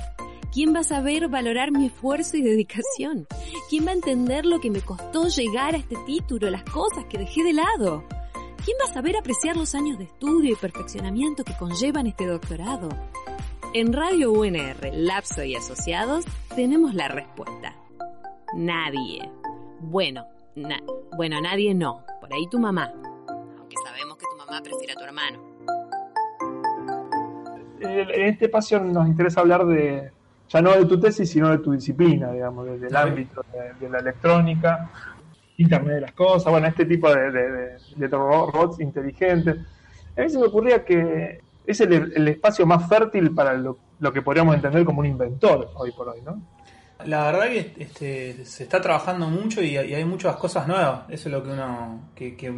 ¿Quién 0.53 0.73
va 0.73 0.81
a 0.81 0.85
saber 0.85 1.27
valorar 1.27 1.73
mi 1.73 1.87
esfuerzo 1.87 2.37
y 2.37 2.43
dedicación? 2.43 3.27
¿Quién 3.69 3.85
va 3.87 3.91
a 3.91 3.95
entender 3.95 4.47
lo 4.47 4.61
que 4.61 4.71
me 4.71 4.83
costó 4.83 5.27
llegar 5.27 5.75
a 5.75 5.79
este 5.79 5.97
título, 6.07 6.49
las 6.49 6.63
cosas 6.63 7.07
que 7.07 7.19
dejé 7.19 7.43
de 7.43 7.55
lado? 7.55 8.05
¿Quién 8.65 8.77
va 8.81 8.91
a 8.91 8.95
saber 8.95 9.17
apreciar 9.17 9.57
los 9.57 9.75
años 9.75 9.99
de 9.99 10.05
estudio 10.05 10.53
y 10.53 10.57
perfeccionamiento 10.57 11.45
que 11.45 11.57
conllevan 11.57 12.07
este 12.07 12.27
doctorado? 12.27 12.89
En 13.75 13.93
Radio 13.93 14.33
UNR, 14.33 14.91
Lapso 14.95 15.43
y 15.43 15.55
Asociados 15.57 16.25
tenemos 16.55 16.95
la 16.95 17.09
respuesta. 17.09 17.75
Nadie. 18.55 19.29
Bueno, 19.81 20.25
na- 20.55 20.81
bueno, 21.17 21.41
nadie 21.41 21.75
no. 21.75 22.05
Por 22.21 22.33
ahí 22.33 22.47
tu 22.49 22.59
mamá. 22.59 22.91
Aunque 23.59 23.77
sabemos 23.85 24.17
que 24.17 24.25
tu 24.31 24.37
mamá 24.39 24.63
prefiere 24.63 24.93
a 24.93 24.97
tu 24.97 25.05
hermano. 25.05 25.39
En 27.81 28.23
este 28.29 28.47
espacio 28.47 28.81
nos 28.81 29.07
interesa 29.09 29.41
hablar 29.41 29.67
de, 29.67 30.11
ya 30.49 30.63
no 30.63 30.71
de 30.73 30.87
tu 30.87 30.99
tesis, 30.99 31.29
sino 31.29 31.51
de 31.51 31.59
tu 31.59 31.73
disciplina, 31.73 32.31
digamos, 32.33 32.65
desde 32.65 32.87
el 32.87 32.97
ámbito 32.97 33.45
de, 33.53 33.75
de 33.79 33.91
la 33.91 33.99
electrónica, 33.99 34.91
Internet 35.57 35.95
de 35.95 36.01
las 36.01 36.13
cosas, 36.13 36.51
bueno, 36.51 36.67
este 36.67 36.85
tipo 36.85 37.13
de, 37.15 37.31
de- 37.31 38.09
robots 38.09 38.81
inteligentes. 38.81 39.57
A 40.17 40.21
mí 40.21 40.29
se 40.29 40.39
me 40.39 40.47
ocurría 40.47 40.85
que 40.85 41.41
es 41.67 41.81
el, 41.81 42.13
el 42.15 42.29
espacio 42.29 42.67
más 42.67 42.89
fértil 42.89 43.35
para 43.35 43.55
lo, 43.55 43.79
lo 44.01 44.13
que 44.13 44.23
podríamos 44.23 44.55
entender 44.55 44.85
como 44.85 45.01
un 45.01 45.07
inventor 45.07 45.71
hoy 45.75 45.93
por 45.93 46.09
hoy, 46.09 46.21
¿no? 46.23 46.41
La 47.05 47.25
verdad 47.25 47.49
que 47.49 47.75
este, 47.79 48.45
se 48.45 48.63
está 48.63 48.81
trabajando 48.81 49.27
mucho 49.27 49.61
y, 49.63 49.77
hay 49.77 50.05
muchas 50.05 50.37
cosas 50.37 50.67
nuevas. 50.67 51.03
Eso 51.09 51.29
es 51.29 51.33
lo 51.33 51.43
que 51.43 51.51
uno, 51.51 52.11
que, 52.15 52.37
que, 52.37 52.53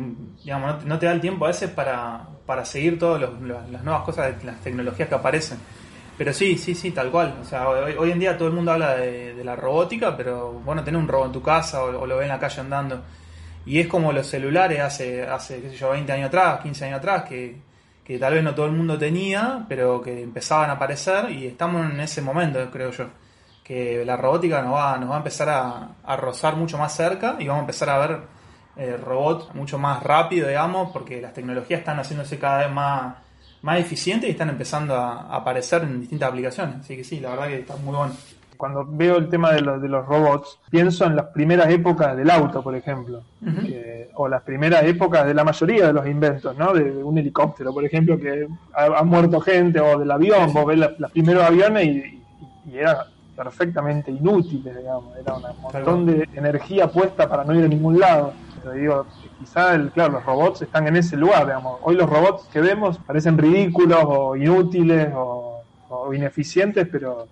digamos, 0.45 0.85
no 0.85 0.99
te, 0.99 1.07
da 1.07 1.13
el 1.13 1.21
tiempo 1.21 1.47
a 1.47 1.49
veces 1.49 1.71
para, 1.71 2.29
para 2.45 2.65
seguir 2.65 2.99
todas 2.99 3.21
las 3.21 3.83
nuevas 3.83 4.03
cosas, 4.03 4.45
las 4.45 4.61
tecnologías 4.61 5.09
que 5.09 5.15
aparecen. 5.15 5.59
Pero 6.19 6.33
sí, 6.33 6.57
sí, 6.57 6.75
sí, 6.75 6.91
tal 6.93 7.11
cual. 7.11 7.39
O 7.41 7.45
sea, 7.45 7.69
hoy, 7.69 7.95
hoy 7.99 8.11
en 8.11 8.19
día 8.19 8.37
todo 8.37 8.49
el 8.49 8.55
mundo 8.55 8.73
habla 8.73 8.97
de, 8.97 9.35
de 9.35 9.45
la 9.45 9.57
robótica, 9.57 10.17
pero 10.17 10.53
bueno, 10.53 10.83
tener 10.83 10.99
un 11.01 11.09
robot 11.09 11.27
en 11.27 11.33
tu 11.33 11.43
casa 11.43 11.85
o, 11.85 12.07
lo 12.07 12.17
ve 12.17 12.25
en 12.25 12.31
la 12.31 12.39
calle 12.39 12.61
andando. 12.61 13.03
Y 13.67 13.81
es 13.81 13.89
como 13.89 14.13
los 14.13 14.27
celulares 14.27 14.81
hace, 14.81 15.25
hace 15.25 15.61
qué 15.61 15.71
sé 15.71 15.77
yo, 15.77 15.91
20 15.91 16.13
años 16.13 16.29
atrás, 16.29 16.61
15 16.63 16.85
años 16.87 16.99
atrás, 16.99 17.25
que, 17.25 17.57
que 18.05 18.19
tal 18.19 18.35
vez 18.35 18.45
no 18.45 18.55
todo 18.55 18.67
el 18.67 18.73
mundo 18.73 18.97
tenía, 18.97 19.67
pero 19.69 20.01
que 20.01 20.23
empezaban 20.23 20.71
a 20.71 20.75
aparecer 20.75 21.31
y 21.31 21.47
estamos 21.47 21.91
en 21.91 22.01
ese 22.01 22.23
momento, 22.23 22.71
creo 22.71 22.91
yo 22.91 23.07
que 23.67 24.05
la 24.05 24.17
robótica 24.17 24.63
nos 24.63 24.75
va, 24.75 24.97
nos 24.97 25.11
va 25.11 25.15
a 25.17 25.19
empezar 25.19 25.49
a, 25.49 25.89
a 26.05 26.17
rozar 26.17 26.55
mucho 26.55 26.79
más 26.79 26.95
cerca 26.95 27.35
y 27.41 27.49
vamos 27.49 27.63
a 27.63 27.65
empezar 27.65 27.91
a 27.91 27.99
ver 27.99 28.21
eh, 28.77 28.97
robots 28.97 29.53
mucho 29.57 29.77
más 29.77 30.03
rápido, 30.05 30.47
digamos, 30.47 30.93
porque 30.93 31.21
las 31.21 31.33
tecnologías 31.33 31.81
están 31.81 31.99
haciéndose 31.99 32.39
cada 32.39 32.59
vez 32.59 32.71
más, 32.71 33.17
más 33.67 33.81
eficientes 33.81 34.29
y 34.29 34.33
están 34.33 34.49
empezando 34.49 34.95
a, 34.95 35.23
aparecer 35.35 35.83
en 35.83 36.01
distintas 36.01 36.29
aplicaciones. 36.31 36.77
Así 36.81 36.97
que 36.97 37.05
sí, 37.05 37.21
la 37.21 37.31
verdad 37.31 37.49
que 37.49 37.59
está 37.61 37.75
muy 37.77 37.95
bueno. 37.97 38.13
Cuando 38.57 38.87
veo 38.89 39.17
el 39.19 39.29
tema 39.29 39.53
de, 39.53 39.61
los- 39.61 39.83
de 39.83 39.89
los 39.89 40.07
robots, 40.07 40.59
pienso 40.71 41.05
en 41.05 41.15
las 41.17 41.27
primeras 41.27 41.69
épocas 41.69 42.17
del 42.17 42.31
auto, 42.31 42.63
por 42.63 42.75
ejemplo, 42.75 43.23
que- 43.67 44.09
o 44.15 44.29
las 44.29 44.43
primeras 44.45 44.83
épocas 44.85 45.27
de 45.27 45.35
la 45.35 45.45
mayoría 45.45 45.89
de 45.89 45.93
los 45.93 46.07
inventos, 46.07 46.57
¿no? 46.57 46.73
De, 46.73 46.85
de 46.91 47.03
un 47.05 47.19
helicóptero, 47.19 47.75
por 47.75 47.85
ejemplo, 47.85 48.19
que 48.19 48.49
ha, 48.73 48.85
ha 48.85 49.03
muerto 49.03 49.41
gente, 49.41 49.79
o 49.81 49.99
del 49.99 50.11
avión, 50.11 50.55
vos 50.55 50.65
ves 50.65 50.79
la- 50.79 50.93
los 50.97 51.11
primeros 51.11 51.43
aviones 51.45 51.85
y, 51.85 51.91
y- 51.91 52.23
y 52.73 52.79
eran 52.79 52.97
perfectamente 53.37 54.11
inútiles, 54.11 54.75
digamos, 54.75 55.15
era 55.19 55.35
un 55.35 55.43
montón 55.61 56.07
de 56.07 56.27
energía 56.35 56.87
puesta 56.91 57.29
para 57.29 57.45
no 57.45 57.55
ir 57.55 57.65
a 57.65 57.69
ningún 57.69 57.99
lado. 57.99 58.33
Digo, 58.73 59.07
quizá, 59.39 59.75
el, 59.75 59.91
claro, 59.91 60.15
los 60.15 60.25
robots 60.25 60.63
están 60.63 60.87
en 60.89 60.97
ese 60.97 61.17
lugar, 61.17 61.47
digamos. 61.47 61.79
Hoy 61.83 61.95
los 61.97 62.09
robots 62.09 62.45
que 62.53 62.61
vemos 62.61 62.99
parecen 62.99 63.39
ridículos 63.39 64.01
o 64.05 64.37
inútiles 64.37 65.09
o, 65.15 65.63
ineficientes, 66.13 66.87
pero 66.91 67.27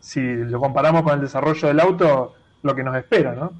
si 0.00 0.20
lo 0.20 0.58
comparamos 0.60 1.02
con 1.02 1.14
el 1.14 1.20
desarrollo 1.20 1.68
del 1.68 1.80
auto, 1.80 2.34
lo 2.62 2.74
que 2.74 2.82
nos 2.82 2.96
espera, 2.96 3.34
¿no? 3.34 3.52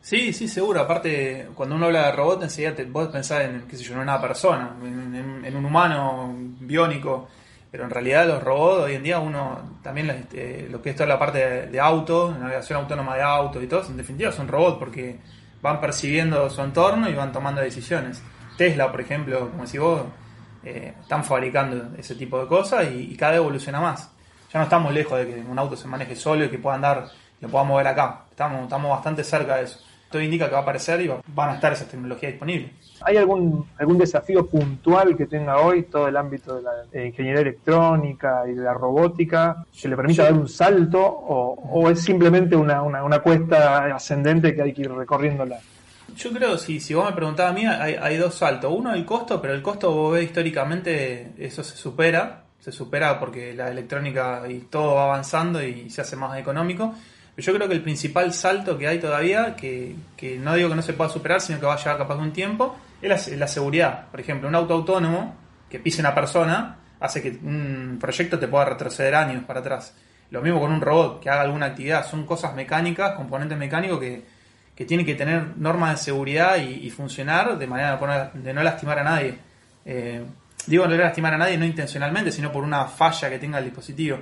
Sí, 0.00 0.32
sí, 0.32 0.46
seguro. 0.48 0.80
Aparte, 0.80 1.48
cuando 1.54 1.74
uno 1.74 1.86
habla 1.86 2.06
de 2.06 2.12
robot, 2.12 2.42
enseguida 2.44 2.74
te 2.74 2.84
podés 2.86 3.08
pensar 3.10 3.42
en, 3.42 3.62
qué 3.68 3.76
sé 3.76 3.82
yo, 3.84 3.94
en 3.94 4.00
una 4.00 4.20
persona, 4.20 4.70
en, 4.82 5.14
en- 5.14 5.44
en 5.44 5.56
un 5.56 5.64
humano 5.64 6.32
biónico. 6.60 7.28
Pero 7.70 7.84
en 7.84 7.90
realidad 7.90 8.26
los 8.26 8.42
robots, 8.42 8.84
hoy 8.84 8.94
en 8.94 9.02
día, 9.02 9.18
uno 9.18 9.78
también 9.82 10.08
este, 10.10 10.68
lo 10.70 10.80
que 10.80 10.90
es 10.90 10.96
toda 10.96 11.08
la 11.08 11.18
parte 11.18 11.38
de, 11.38 11.66
de 11.66 11.80
auto, 11.80 12.32
navegación 12.38 12.78
autónoma 12.80 13.16
de 13.16 13.22
autos 13.22 13.62
y 13.62 13.66
todo, 13.66 13.84
en 13.86 13.96
definitiva 13.96 14.30
son 14.32 14.46
robots 14.48 14.78
porque 14.78 15.18
van 15.66 15.80
percibiendo 15.80 16.48
su 16.48 16.62
entorno 16.62 17.08
y 17.08 17.14
van 17.14 17.32
tomando 17.32 17.60
decisiones. 17.60 18.22
Tesla, 18.56 18.90
por 18.90 19.00
ejemplo, 19.00 19.50
como 19.50 19.64
decís 19.64 19.80
vos, 19.80 20.02
eh, 20.64 20.94
están 21.00 21.24
fabricando 21.24 21.90
ese 21.98 22.14
tipo 22.14 22.40
de 22.40 22.46
cosas 22.46 22.86
y, 22.90 23.12
y 23.12 23.16
cada 23.16 23.32
vez 23.32 23.40
evoluciona 23.40 23.80
más. 23.80 24.10
Ya 24.52 24.60
no 24.60 24.64
estamos 24.64 24.94
lejos 24.94 25.18
de 25.18 25.26
que 25.26 25.40
un 25.40 25.58
auto 25.58 25.76
se 25.76 25.88
maneje 25.88 26.14
solo 26.14 26.44
y 26.44 26.48
que 26.48 26.58
pueda 26.58 26.76
andar, 26.76 27.08
lo 27.40 27.48
pueda 27.48 27.64
mover 27.64 27.88
acá. 27.88 28.22
Estamos, 28.30 28.62
estamos 28.62 28.90
bastante 28.90 29.24
cerca 29.24 29.56
de 29.56 29.64
eso. 29.64 29.80
Todo 30.10 30.22
indica 30.22 30.46
que 30.46 30.52
va 30.52 30.58
a 30.58 30.62
aparecer 30.62 31.00
y 31.00 31.08
va- 31.08 31.20
van 31.26 31.50
a 31.50 31.54
estar 31.54 31.72
esas 31.72 31.88
tecnologías 31.88 32.32
disponibles. 32.32 32.70
¿Hay 33.02 33.16
algún, 33.16 33.66
algún 33.78 33.98
desafío 33.98 34.46
puntual 34.46 35.16
que 35.16 35.26
tenga 35.26 35.58
hoy 35.58 35.82
todo 35.84 36.08
el 36.08 36.16
ámbito 36.16 36.56
de 36.56 36.62
la 36.62 36.70
eh, 36.92 37.06
ingeniería 37.08 37.40
electrónica 37.42 38.42
y 38.48 38.54
de 38.54 38.62
la 38.62 38.72
robótica 38.72 39.64
que 39.80 39.88
le 39.88 39.96
permita 39.96 40.22
dar 40.24 40.32
un 40.32 40.48
salto 40.48 41.00
o, 41.04 41.54
o 41.72 41.90
es 41.90 42.00
simplemente 42.02 42.54
una, 42.56 42.82
una, 42.82 43.02
una 43.04 43.18
cuesta 43.18 43.84
ascendente 43.94 44.54
que 44.54 44.62
hay 44.62 44.72
que 44.72 44.82
ir 44.82 44.92
recorriéndola? 44.92 45.58
Yo 46.16 46.30
creo, 46.32 46.56
si, 46.56 46.78
si 46.80 46.94
vos 46.94 47.04
me 47.04 47.12
preguntabas 47.16 47.52
a 47.52 47.54
mí, 47.54 47.66
hay, 47.66 47.96
hay 48.00 48.16
dos 48.16 48.34
saltos. 48.36 48.72
Uno, 48.74 48.94
el 48.94 49.04
costo, 49.04 49.42
pero 49.42 49.52
el 49.54 49.60
costo 49.60 49.90
vos 49.92 50.12
ves 50.14 50.24
históricamente, 50.24 51.32
eso 51.38 51.62
se 51.64 51.76
supera. 51.76 52.42
Se 52.60 52.72
supera 52.72 53.20
porque 53.20 53.54
la 53.54 53.68
electrónica 53.70 54.42
y 54.48 54.58
todo 54.70 54.94
va 54.96 55.04
avanzando 55.04 55.62
y 55.62 55.88
se 55.90 56.00
hace 56.00 56.16
más 56.16 56.36
económico. 56.38 56.94
Pero 57.36 57.46
yo 57.46 57.54
creo 57.54 57.68
que 57.68 57.74
el 57.74 57.82
principal 57.82 58.32
salto 58.32 58.78
que 58.78 58.88
hay 58.88 58.98
todavía, 58.98 59.54
que, 59.54 59.94
que 60.16 60.38
no 60.38 60.54
digo 60.54 60.70
que 60.70 60.74
no 60.74 60.82
se 60.82 60.94
pueda 60.94 61.10
superar, 61.10 61.42
sino 61.42 61.60
que 61.60 61.66
va 61.66 61.74
a 61.74 61.76
llevar 61.76 61.98
capaz 61.98 62.16
de 62.16 62.22
un 62.22 62.32
tiempo, 62.32 62.76
es 63.02 63.36
la, 63.36 63.46
seguridad. 63.46 64.08
Por 64.10 64.20
ejemplo, 64.20 64.48
un 64.48 64.54
auto 64.54 64.72
autónomo 64.72 65.36
que 65.68 65.78
pise 65.78 66.00
una 66.00 66.14
persona 66.14 66.78
hace 66.98 67.20
que 67.20 67.28
un 67.42 67.98
proyecto 68.00 68.38
te 68.38 68.48
pueda 68.48 68.64
retroceder 68.64 69.14
años 69.14 69.44
para 69.44 69.60
atrás. 69.60 69.94
Lo 70.30 70.40
mismo 70.40 70.60
con 70.60 70.72
un 70.72 70.80
robot 70.80 71.20
que 71.20 71.28
haga 71.28 71.42
alguna 71.42 71.66
actividad. 71.66 72.06
Son 72.06 72.24
cosas 72.24 72.54
mecánicas, 72.54 73.12
componentes 73.12 73.58
mecánicos 73.58 74.00
que, 74.00 74.24
que 74.74 74.84
tienen 74.86 75.04
que 75.04 75.14
tener 75.14 75.58
normas 75.58 75.90
de 75.90 76.04
seguridad 76.04 76.56
y, 76.56 76.88
funcionar 76.90 77.58
de 77.58 77.66
manera 77.66 78.30
de 78.32 78.54
no 78.54 78.62
lastimar 78.62 78.98
a 78.98 79.04
nadie. 79.04 79.38
Eh, 79.84 80.24
digo 80.66 80.86
no 80.86 80.96
lastimar 80.96 81.34
a 81.34 81.38
nadie 81.38 81.58
no 81.58 81.66
intencionalmente, 81.66 82.32
sino 82.32 82.50
por 82.50 82.64
una 82.64 82.86
falla 82.86 83.28
que 83.28 83.38
tenga 83.38 83.58
el 83.58 83.64
dispositivo. 83.64 84.18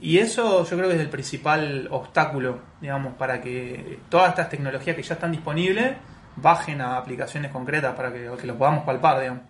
Y 0.00 0.18
eso 0.18 0.64
yo 0.64 0.76
creo 0.76 0.88
que 0.88 0.96
es 0.96 1.00
el 1.00 1.08
principal 1.08 1.88
obstáculo, 1.90 2.60
digamos, 2.80 3.14
para 3.14 3.40
que 3.40 3.98
todas 4.08 4.30
estas 4.30 4.50
tecnologías 4.50 4.94
que 4.94 5.02
ya 5.02 5.14
están 5.14 5.32
disponibles 5.32 5.96
bajen 6.36 6.80
a 6.80 6.96
aplicaciones 6.98 7.50
concretas 7.50 7.94
para 7.94 8.12
que, 8.12 8.30
que 8.38 8.46
lo 8.46 8.56
podamos 8.58 8.84
palpar, 8.84 9.20
digamos. 9.20 9.42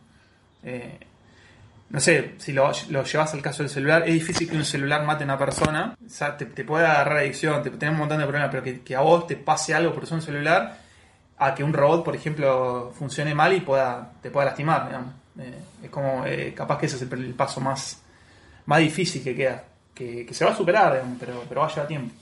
Eh, 0.62 0.98
no 1.88 2.00
sé, 2.00 2.34
si 2.38 2.52
lo, 2.52 2.72
llevas 2.72 3.34
al 3.34 3.42
caso 3.42 3.62
del 3.62 3.70
celular, 3.70 4.02
es 4.06 4.14
difícil 4.14 4.48
que 4.50 4.56
un 4.56 4.64
celular 4.64 5.04
mate 5.04 5.22
a 5.22 5.26
una 5.26 5.38
persona, 5.38 5.96
o 6.04 6.08
sea, 6.08 6.36
te, 6.36 6.46
te 6.46 6.64
puede 6.64 6.84
agarrar 6.84 7.18
adicción, 7.18 7.62
te 7.62 7.70
tenés 7.70 7.92
un 7.92 8.00
montón 8.00 8.18
de 8.18 8.24
problemas, 8.24 8.50
pero 8.50 8.62
que, 8.62 8.80
que 8.80 8.96
a 8.96 9.00
vos 9.00 9.26
te 9.26 9.36
pase 9.36 9.72
algo 9.74 9.92
por 9.92 10.02
usar 10.02 10.16
un 10.16 10.22
celular, 10.22 10.78
a 11.38 11.54
que 11.54 11.62
un 11.62 11.72
robot, 11.72 12.04
por 12.04 12.16
ejemplo, 12.16 12.92
funcione 12.98 13.34
mal 13.34 13.52
y 13.52 13.60
pueda 13.60 14.12
te 14.22 14.30
pueda 14.30 14.46
lastimar, 14.46 14.86
digamos. 14.86 15.14
Eh, 15.38 15.58
es 15.84 15.90
como, 15.90 16.24
eh, 16.26 16.54
capaz 16.54 16.78
que 16.78 16.86
ese 16.86 16.96
es 16.96 17.02
el, 17.02 17.12
el 17.24 17.34
paso 17.34 17.60
más, 17.60 18.02
más 18.64 18.78
difícil 18.80 19.22
que 19.22 19.34
queda, 19.34 19.64
que, 19.96 20.26
que 20.26 20.34
se 20.34 20.44
va 20.44 20.52
a 20.52 20.54
superar, 20.54 20.92
digamos, 20.92 21.16
pero, 21.18 21.42
pero 21.48 21.62
va 21.62 21.66
a 21.66 21.70
llevar 21.70 21.88
tiempo. 21.88 22.14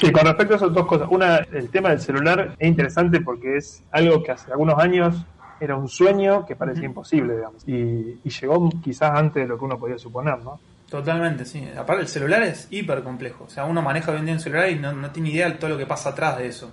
Sí, 0.00 0.12
con 0.12 0.24
respecto 0.24 0.54
a 0.54 0.56
esas 0.56 0.72
dos 0.72 0.86
cosas. 0.86 1.08
Una, 1.10 1.36
el 1.38 1.70
tema 1.70 1.90
del 1.90 2.00
celular 2.00 2.56
es 2.58 2.68
interesante 2.68 3.20
porque 3.20 3.56
es 3.56 3.82
algo 3.90 4.22
que 4.22 4.32
hace 4.32 4.52
algunos 4.52 4.78
años 4.78 5.24
era 5.60 5.76
un 5.76 5.88
sueño 5.88 6.44
que 6.44 6.56
parecía 6.56 6.84
imposible, 6.84 7.36
digamos. 7.36 7.66
Y, 7.66 8.20
y 8.22 8.30
llegó 8.30 8.68
quizás 8.82 9.12
antes 9.14 9.42
de 9.42 9.48
lo 9.48 9.58
que 9.58 9.64
uno 9.64 9.78
podía 9.78 9.98
suponer, 9.98 10.38
¿no? 10.38 10.60
Totalmente, 10.90 11.44
sí. 11.44 11.68
Aparte 11.76 12.02
el 12.02 12.08
celular 12.08 12.42
es 12.42 12.68
hiper 12.70 13.02
complejo. 13.02 13.44
O 13.44 13.50
sea, 13.50 13.64
uno 13.64 13.82
maneja 13.82 14.12
hoy 14.12 14.18
en 14.18 14.26
día 14.26 14.34
un 14.34 14.40
celular 14.40 14.68
y 14.70 14.76
no, 14.76 14.92
no 14.92 15.10
tiene 15.10 15.30
idea 15.30 15.48
de 15.48 15.56
todo 15.56 15.70
lo 15.70 15.78
que 15.78 15.86
pasa 15.86 16.10
atrás 16.10 16.38
de 16.38 16.46
eso. 16.46 16.72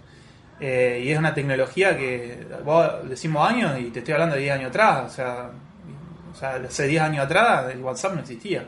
Eh, 0.59 1.01
y 1.03 1.09
es 1.09 1.17
una 1.17 1.33
tecnología 1.33 1.97
que 1.97 2.45
vos 2.63 2.87
decimos 3.09 3.49
años 3.49 3.79
y 3.79 3.85
te 3.85 3.99
estoy 3.99 4.13
hablando 4.13 4.35
de 4.35 4.41
10 4.41 4.55
años 4.55 4.69
atrás. 4.69 5.05
O 5.05 5.09
sea, 5.09 5.49
o 6.31 6.35
sea 6.35 6.55
hace 6.55 6.87
10 6.87 7.01
años 7.01 7.25
atrás 7.25 7.73
el 7.73 7.81
WhatsApp 7.81 8.13
no 8.13 8.19
existía. 8.19 8.67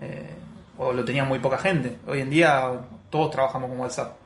Eh, 0.00 0.34
o 0.82 0.94
lo 0.94 1.04
tenía 1.04 1.24
muy 1.24 1.38
poca 1.38 1.58
gente. 1.58 1.98
Hoy 2.06 2.20
en 2.20 2.30
día 2.30 2.72
todos 3.10 3.30
trabajamos 3.30 3.68
con 3.68 3.80
WhatsApp. 3.80 4.16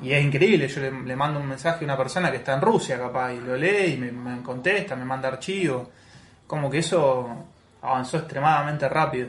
Y 0.00 0.12
es 0.12 0.24
increíble, 0.24 0.68
yo 0.68 0.80
le, 0.80 1.16
mando 1.16 1.40
un 1.40 1.48
mensaje 1.48 1.84
a 1.84 1.84
una 1.84 1.96
persona 1.96 2.30
que 2.30 2.38
está 2.38 2.54
en 2.54 2.60
Rusia 2.60 2.96
capaz 2.96 3.32
y 3.32 3.40
lo 3.40 3.56
lee 3.56 3.94
y 3.94 3.96
me, 3.96 4.40
contesta, 4.42 4.94
me 4.94 5.04
manda 5.04 5.28
archivos. 5.28 5.88
Como 6.46 6.70
que 6.70 6.78
eso 6.78 7.28
avanzó 7.82 8.18
extremadamente 8.18 8.88
rápido. 8.88 9.28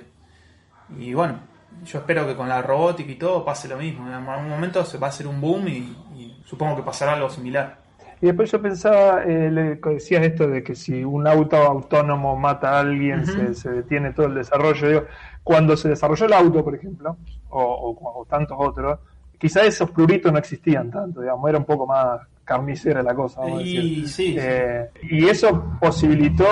Y 0.97 1.16
bueno, 1.16 1.39
yo 1.84 1.99
espero 1.99 2.28
que 2.28 2.36
con 2.36 2.47
la 2.47 2.62
robótica 2.62 3.12
y 3.12 3.16
todo 3.16 3.43
pase 3.43 3.68
lo 3.68 3.78
mismo. 3.78 4.07
En 4.07 4.14
algún 4.14 4.49
momento 4.49 4.86
se 4.86 4.99
va 4.99 5.07
a 5.07 5.09
hacer 5.09 5.26
un 5.26 5.41
boom 5.41 5.68
y 5.68 6.38
supongo 6.45 6.76
que 6.76 6.84
pasará 6.84 7.14
algo 7.14 7.30
similar. 7.30 7.80
Y 8.22 8.28
después 8.28 8.51
yo 8.51 8.61
pensaba, 8.61 9.24
eh, 9.24 9.49
le 9.49 9.76
decías 9.76 10.24
esto 10.24 10.47
de 10.47 10.63
que 10.63 10.76
si 10.76 11.03
un 11.03 11.26
auto 11.28 11.57
autónomo 11.57 12.36
mata 12.36 12.72
a 12.78 12.80
alguien, 12.82 13.26
se, 13.26 13.53
se 13.55 13.69
detiene 13.72 14.13
todo 14.13 14.28
el 14.28 14.36
desarrollo. 14.36 14.88
Digo, 14.88 15.03
cuando 15.43 15.76
se 15.76 15.89
desarrolló 15.89 16.26
el 16.28 16.34
auto, 16.34 16.63
por 16.63 16.76
ejemplo, 16.76 17.17
o, 17.49 17.61
o- 17.63 18.22
o 18.22 18.26
tantos 18.26 18.55
otros, 18.59 18.99
quizá 19.39 19.63
esos 19.63 19.89
pluritos 19.89 20.32
no 20.32 20.38
existían 20.38 20.91
tanto, 20.91 21.22
digamos, 21.22 21.49
era 21.49 21.57
un 21.57 21.65
poco 21.65 21.88
más 21.88 22.22
carnicera 22.43 23.01
la 23.01 23.15
cosa. 23.15 23.41
Vamos 23.41 23.57
a 23.57 23.61
decir. 23.63 23.84
Y 23.84 24.07
sí, 24.07 24.36
Eh, 24.38 24.89
y 25.09 25.28
eso 25.28 25.72
posibilitó, 25.80 26.45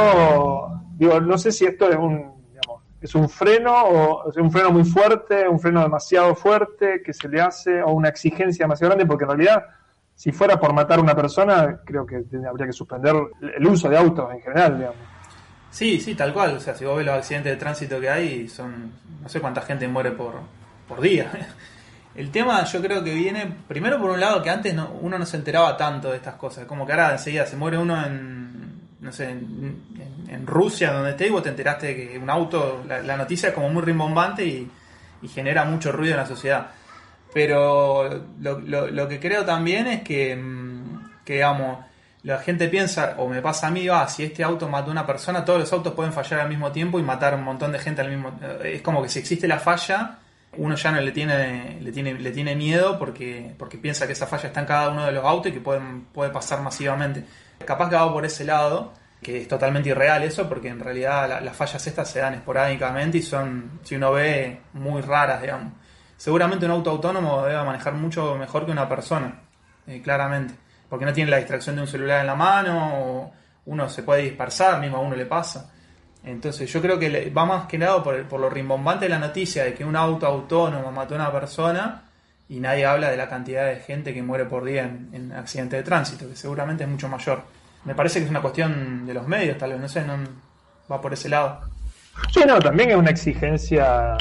digo, 0.97 1.19
no 1.21 1.37
sé 1.37 1.51
si 1.51 1.65
esto 1.65 1.89
es 1.89 1.97
un, 1.97 2.39
es 3.01 3.13
un 3.15 3.29
freno 3.29 3.73
o 3.83 4.29
es 4.29 4.37
un 4.37 4.51
freno 4.51 4.71
muy 4.71 4.83
fuerte, 4.83 5.47
un 5.47 5.59
freno 5.59 5.81
demasiado 5.81 6.33
fuerte 6.35 7.01
que 7.03 7.13
se 7.13 7.29
le 7.29 7.39
hace 7.41 7.81
o 7.83 7.91
una 7.91 8.09
exigencia 8.09 8.63
demasiado 8.65 8.89
grande, 8.95 9.05
porque 9.05 9.23
en 9.25 9.29
realidad, 9.29 9.63
si 10.19 10.33
fuera 10.33 10.59
por 10.59 10.73
matar 10.73 10.99
a 10.99 11.01
una 11.01 11.15
persona, 11.15 11.79
creo 11.85 12.05
que 12.05 12.21
habría 12.45 12.65
que 12.67 12.73
suspender 12.73 13.15
el 13.57 13.65
uso 13.65 13.87
de 13.87 13.97
autos 13.97 14.29
en 14.33 14.41
general, 14.41 14.77
digamos. 14.77 14.97
sí, 15.71 15.97
sí, 16.01 16.13
tal 16.13 16.33
cual. 16.33 16.57
O 16.57 16.59
sea, 16.59 16.75
si 16.75 16.83
vos 16.83 16.97
ves 16.97 17.05
los 17.05 17.15
accidentes 17.15 17.53
de 17.53 17.57
tránsito 17.57 18.01
que 18.01 18.09
hay, 18.09 18.49
son 18.49 18.91
no 19.21 19.29
sé 19.29 19.39
cuánta 19.39 19.61
gente 19.61 19.87
muere 19.87 20.11
por, 20.11 20.33
por 20.89 20.99
día. 20.99 21.31
El 22.15 22.31
tema 22.31 22.65
yo 22.65 22.81
creo 22.81 23.01
que 23.01 23.13
viene, 23.13 23.49
primero 23.65 23.97
por 23.97 24.09
un 24.09 24.19
lado, 24.19 24.41
que 24.43 24.49
antes 24.49 24.73
no- 24.73 24.91
uno 24.99 25.17
no 25.17 25.25
se 25.25 25.37
enteraba 25.37 25.77
tanto 25.77 26.09
de 26.11 26.17
estas 26.17 26.35
cosas. 26.35 26.65
Como 26.65 26.85
que 26.85 26.91
ahora 26.91 27.13
enseguida 27.13 27.45
se 27.45 27.55
muere 27.55 27.77
uno 27.77 28.05
en, 28.05 28.81
no 28.99 29.11
sé, 29.13 29.29
en, 29.29 29.81
en- 30.27 30.45
Rusia, 30.45 30.91
donde 30.91 31.11
esté, 31.11 31.27
y 31.27 31.29
vos 31.29 31.43
te 31.43 31.49
enteraste 31.49 31.87
de 31.87 31.95
que 32.09 32.17
un 32.19 32.29
auto, 32.29 32.83
la, 32.85 33.15
noticia 33.15 33.49
es 33.49 33.55
como 33.55 33.69
muy 33.69 33.83
rimbombante 33.83 34.43
y 34.45 35.27
genera 35.29 35.63
mucho 35.63 35.93
ruido 35.93 36.15
en 36.15 36.19
la 36.19 36.25
sociedad. 36.25 36.71
Pero 37.33 38.09
lo, 38.39 38.59
lo- 38.59 38.87
lo 38.87 39.07
que 39.07 39.19
creo 39.19 39.45
también 39.45 39.87
es 39.87 40.01
que, 40.03 40.35
mm, 40.35 41.23
digamos, 41.25 41.85
la 42.23 42.39
gente 42.39 42.67
piensa, 42.67 43.15
o 43.17 43.27
me 43.29 43.41
pasa 43.41 43.67
a 43.67 43.71
mí, 43.71 43.87
ah, 43.87 44.07
si 44.07 44.23
este 44.23 44.43
auto 44.43 44.67
mató 44.67 44.89
a 44.89 44.91
una 44.91 45.05
persona, 45.05 45.45
todos 45.45 45.59
los 45.59 45.71
autos 45.71 45.93
pueden 45.93 46.11
fallar 46.11 46.41
al 46.41 46.49
mismo 46.49 46.71
tiempo 46.71 46.99
y 46.99 47.03
matar 47.03 47.35
un 47.35 47.43
montón 47.43 47.71
de 47.71 47.79
gente 47.79 48.01
al 48.01 48.09
mismo 48.09 48.37
eh, 48.41 48.73
Es 48.75 48.81
como 48.81 49.01
que 49.01 49.09
si 49.09 49.19
existe 49.19 49.47
la 49.47 49.59
falla, 49.59 50.17
uno 50.57 50.75
ya 50.75 50.91
no 50.91 50.99
le 50.99 51.11
tiene, 51.11 51.77
le 51.79 51.91
tiene, 51.91 52.13
le 52.15 52.31
tiene 52.31 52.55
miedo 52.55 52.97
porque, 52.97 53.53
porque 53.57 53.77
piensa 53.77 54.07
que 54.07 54.13
esa 54.13 54.25
falla 54.27 54.47
está 54.47 54.59
en 54.61 54.65
cada 54.65 54.89
uno 54.89 55.05
de 55.05 55.11
los 55.11 55.23
autos 55.23 55.51
y 55.51 55.53
que 55.53 55.61
pueden, 55.61 56.05
puede 56.11 56.31
pasar 56.31 56.61
masivamente. 56.61 57.23
Capaz 57.63 57.89
que 57.89 57.95
va 57.95 58.11
por 58.11 58.25
ese 58.25 58.43
lado, 58.43 58.91
que 59.21 59.41
es 59.41 59.47
totalmente 59.47 59.89
irreal 59.89 60.23
eso, 60.23 60.49
porque 60.49 60.69
en 60.69 60.79
realidad 60.79 61.29
la- 61.29 61.41
las 61.41 61.55
fallas 61.55 61.85
estas 61.85 62.09
se 62.09 62.19
dan 62.19 62.33
esporádicamente 62.33 63.19
y 63.19 63.21
son, 63.21 63.79
si 63.83 63.95
uno 63.95 64.11
ve, 64.13 64.59
muy 64.73 65.01
raras, 65.03 65.41
digamos. 65.41 65.73
Seguramente 66.19 66.65
un 66.65 66.71
auto 66.71 66.89
autónomo 66.89 67.45
debe 67.45 67.63
manejar 67.63 67.93
mucho 67.93 68.35
mejor 68.35 68.65
que 68.65 68.73
una 68.73 68.89
persona, 68.89 69.39
eh, 69.87 70.01
claramente, 70.01 70.53
porque 70.89 71.05
no 71.05 71.13
tiene 71.13 71.31
la 71.31 71.37
distracción 71.37 71.77
de 71.77 71.83
un 71.83 71.87
celular 71.87 72.19
en 72.19 72.27
la 72.27 72.35
mano, 72.35 72.93
o 72.93 73.31
uno 73.67 73.87
se 73.87 74.03
puede 74.03 74.23
dispersar, 74.23 74.81
mismo 74.81 74.97
a 74.97 74.99
uno 74.99 75.15
le 75.15 75.25
pasa. 75.25 75.71
Entonces 76.25 76.69
yo 76.69 76.81
creo 76.81 76.99
que 76.99 77.29
va 77.29 77.45
más 77.45 77.67
que 77.67 77.77
nada 77.77 78.03
por, 78.03 78.21
por 78.27 78.41
lo 78.41 78.49
rimbombante 78.49 79.05
de 79.05 79.09
la 79.09 79.17
noticia 79.17 79.63
de 79.63 79.73
que 79.73 79.85
un 79.85 79.95
auto 79.95 80.27
autónomo 80.27 80.91
mató 80.91 81.13
a 81.13 81.19
una 81.19 81.31
persona, 81.31 82.03
y 82.49 82.59
nadie 82.59 82.85
habla 82.85 83.09
de 83.11 83.15
la 83.15 83.29
cantidad 83.29 83.67
de 83.67 83.77
gente 83.77 84.13
que 84.13 84.21
muere 84.21 84.43
por 84.43 84.65
día 84.65 84.83
en, 84.83 85.09
en 85.13 85.31
accidentes 85.31 85.79
de 85.79 85.83
tránsito, 85.83 86.27
que 86.27 86.35
seguramente 86.35 86.83
es 86.83 86.89
mucho 86.89 87.07
mayor. 87.07 87.43
Me 87.85 87.95
parece 87.95 88.19
que 88.19 88.25
es 88.25 88.29
una 88.29 88.41
cuestión 88.41 89.05
de 89.05 89.13
los 89.13 89.25
medios, 89.25 89.57
tal 89.57 89.71
vez, 89.71 89.79
no 89.79 89.87
sé, 89.87 90.03
no 90.03 90.17
va 90.91 90.99
por 90.99 91.13
ese 91.13 91.29
lado. 91.29 91.61
Sí, 92.33 92.41
no, 92.45 92.59
también 92.59 92.89
es 92.89 92.97
una 92.97 93.11
exigencia 93.11 94.17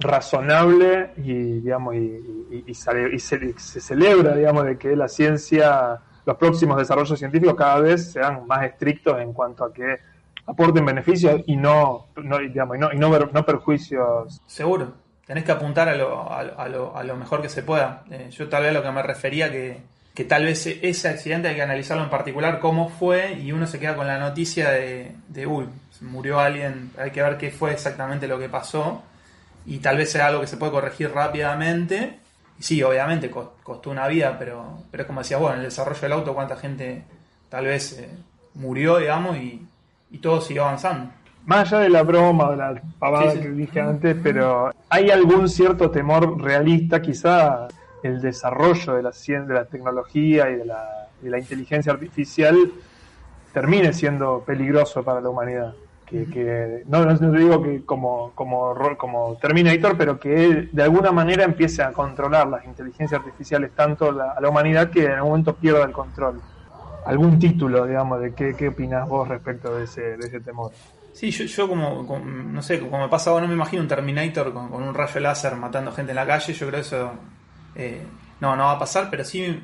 razonable 0.00 1.10
y, 1.18 1.60
digamos, 1.60 1.94
y, 1.94 2.74
sale- 2.74 3.18
se, 3.18 3.58
se 3.58 3.80
celebra, 3.80 4.34
digamos, 4.34 4.64
de 4.64 4.78
que 4.78 4.96
la 4.96 5.08
ciencia, 5.08 5.98
los 6.24 6.36
próximos 6.36 6.76
desarrollos 6.78 7.18
científicos 7.18 7.54
cada 7.54 7.80
vez 7.80 8.12
sean 8.12 8.46
más 8.46 8.64
estrictos 8.64 9.20
en 9.20 9.32
cuanto 9.32 9.64
a 9.64 9.72
que 9.72 9.98
aporten 10.46 10.84
beneficios 10.84 11.42
y 11.46 11.56
no, 11.56 12.06
no, 12.16 12.38
digamos, 12.38 12.76
y 12.76 12.80
no, 12.80 12.92
y 12.92 12.98
no, 12.98 13.18
no 13.18 13.46
perjuicios. 13.46 14.40
Seguro, 14.46 14.92
tenés 15.26 15.44
que 15.44 15.52
apuntar 15.52 15.88
a 15.88 15.94
lo, 15.94 16.30
a, 16.30 16.40
a 16.40 16.68
lo, 16.68 16.96
a 16.96 17.04
lo 17.04 17.16
mejor 17.16 17.42
que 17.42 17.48
se 17.48 17.62
pueda. 17.62 18.02
Eh, 18.10 18.28
yo 18.30 18.48
tal 18.48 18.62
vez 18.62 18.70
a 18.70 18.74
lo 18.74 18.82
que 18.82 18.90
me 18.90 19.02
refería 19.02 19.50
que, 19.52 19.78
que 20.14 20.24
tal 20.24 20.44
vez 20.44 20.66
ese 20.66 21.08
accidente 21.08 21.48
hay 21.48 21.54
que 21.54 21.62
analizarlo 21.62 22.02
en 22.02 22.10
particular, 22.10 22.58
cómo 22.58 22.88
fue, 22.88 23.34
y 23.34 23.52
uno 23.52 23.66
se 23.66 23.78
queda 23.78 23.94
con 23.94 24.06
la 24.06 24.18
noticia 24.18 24.70
de, 24.70 25.12
de 25.28 25.46
uy, 25.46 25.66
murió 26.00 26.40
alguien, 26.40 26.90
hay 26.98 27.12
que 27.12 27.22
ver 27.22 27.36
qué 27.38 27.50
fue 27.52 27.70
exactamente 27.72 28.26
lo 28.26 28.38
que 28.38 28.48
pasó, 28.48 29.02
y 29.66 29.78
tal 29.78 29.96
vez 29.96 30.10
sea 30.12 30.26
algo 30.28 30.40
que 30.40 30.46
se 30.46 30.56
puede 30.56 30.72
corregir 30.72 31.10
rápidamente. 31.12 32.18
Y 32.58 32.62
sí, 32.62 32.82
obviamente 32.82 33.30
co- 33.30 33.54
costó 33.62 33.90
una 33.90 34.06
vida, 34.08 34.36
pero, 34.38 34.78
pero 34.90 35.02
es 35.02 35.06
como 35.06 35.20
decías, 35.20 35.40
bueno, 35.40 35.54
en 35.56 35.60
el 35.60 35.66
desarrollo 35.68 36.00
del 36.00 36.12
auto, 36.12 36.34
cuánta 36.34 36.56
gente 36.56 37.02
tal 37.48 37.66
vez 37.66 37.98
eh, 37.98 38.08
murió, 38.54 38.98
digamos, 38.98 39.36
y, 39.36 39.66
y 40.10 40.18
todo 40.18 40.40
siguió 40.40 40.64
avanzando. 40.64 41.10
Más 41.46 41.72
allá 41.72 41.82
de 41.82 41.88
la 41.90 42.02
broma 42.02 42.50
de 42.52 42.56
la 42.56 42.82
pavada 43.00 43.32
Sí, 43.32 43.38
sí. 43.38 43.42
que 43.42 43.50
dije 43.50 43.80
antes, 43.80 44.16
pero 44.22 44.70
hay 44.88 45.10
algún 45.10 45.48
cierto 45.48 45.90
temor 45.90 46.40
realista, 46.40 47.02
quizá 47.02 47.66
el 48.02 48.20
desarrollo 48.20 48.94
de 48.94 49.02
la 49.02 49.12
ciencia, 49.12 49.54
de 49.54 49.60
la 49.60 49.64
tecnología 49.66 50.50
y 50.50 50.56
de 50.56 50.64
la, 50.66 51.08
de 51.20 51.30
la 51.30 51.38
inteligencia 51.38 51.92
artificial 51.92 52.56
termine 53.52 53.92
siendo 53.92 54.42
peligroso 54.46 55.02
para 55.02 55.20
la 55.20 55.28
humanidad. 55.28 55.74
Que, 56.12 56.26
que- 56.30 56.82
no, 56.88 57.06
no 57.06 57.32
digo 57.32 57.62
que 57.62 57.84
como, 57.86 58.32
como, 58.34 58.74
como 58.98 59.38
Terminator, 59.40 59.96
pero 59.96 60.20
que 60.20 60.68
de 60.70 60.82
alguna 60.82 61.10
manera 61.10 61.44
empiece 61.44 61.82
a 61.82 61.92
controlar 61.92 62.46
las 62.48 62.66
inteligencias 62.66 63.18
artificiales 63.20 63.70
tanto 63.74 64.10
a 64.10 64.38
la 64.38 64.48
humanidad 64.48 64.90
que 64.90 65.06
en 65.06 65.12
algún 65.12 65.30
momento 65.30 65.54
pierda 65.56 65.84
el 65.84 65.92
control. 65.92 66.40
Algún 67.06 67.38
título, 67.38 67.86
digamos, 67.86 68.20
de 68.20 68.34
qué, 68.34 68.54
qué 68.54 68.68
opinás 68.68 69.08
vos 69.08 69.26
respecto 69.26 69.74
de 69.74 69.84
ese, 69.84 70.02
de 70.18 70.26
ese 70.26 70.40
temor. 70.40 70.70
Sí, 71.14 71.30
yo, 71.30 71.44
yo 71.44 71.68
como, 71.68 72.06
como- 72.06 72.24
no 72.24 72.60
sé, 72.62 72.78
como 72.78 73.00
me 73.00 73.08
pasa 73.08 73.30
ahora, 73.30 73.42
no 73.42 73.48
me 73.48 73.54
imagino 73.54 73.82
un 73.82 73.88
Terminator 73.88 74.52
con, 74.52 74.68
con 74.68 74.82
un 74.82 74.94
rayo 74.94 75.18
láser 75.20 75.56
matando 75.56 75.92
gente 75.92 76.12
en 76.12 76.16
la 76.16 76.26
calle, 76.26 76.52
yo 76.52 76.66
creo 76.68 76.80
que 76.80 76.86
eso 76.86 77.10
eh, 77.74 78.02
no, 78.40 78.54
no 78.54 78.64
va 78.64 78.72
a 78.72 78.78
pasar, 78.78 79.08
pero 79.10 79.24
sí, 79.24 79.58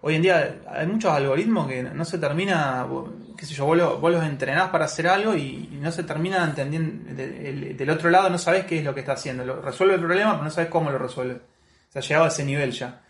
hoy 0.00 0.14
en 0.14 0.22
día 0.22 0.56
hay 0.70 0.86
muchos 0.86 1.12
algoritmos 1.12 1.66
que 1.68 1.82
no 1.82 2.04
se 2.04 2.18
termina, 2.18 2.86
qué 3.36 3.46
sé 3.46 3.54
yo, 3.54 3.64
vos, 3.66 3.76
lo- 3.76 3.98
vos 3.98 4.12
los 4.12 4.24
entrenás 4.24 4.70
para 4.70 4.84
hacer 4.86 5.06
algo 5.08 5.34
y, 5.34 5.68
no 5.80 5.90
se 5.92 6.02
termina 6.04 6.44
entendiendo, 6.44 7.14
de- 7.14 7.48
el- 7.50 7.76
del 7.76 7.90
otro 7.90 8.10
lado 8.10 8.28
no 8.30 8.38
sabés 8.38 8.64
qué 8.64 8.78
es 8.78 8.84
lo 8.84 8.94
que 8.94 9.00
está 9.00 9.12
haciendo, 9.12 9.44
Lo- 9.44 9.60
resuelve 9.62 9.94
el 9.94 10.00
problema, 10.00 10.32
pero 10.32 10.44
no 10.44 10.50
sabés 10.50 10.70
cómo 10.70 10.90
lo 10.90 10.98
resuelve. 10.98 11.34
O 11.34 11.92
sea, 11.92 12.02
llegado 12.02 12.24
a 12.26 12.28
ese 12.28 12.44
nivel 12.44 12.70
ya. 12.72 13.00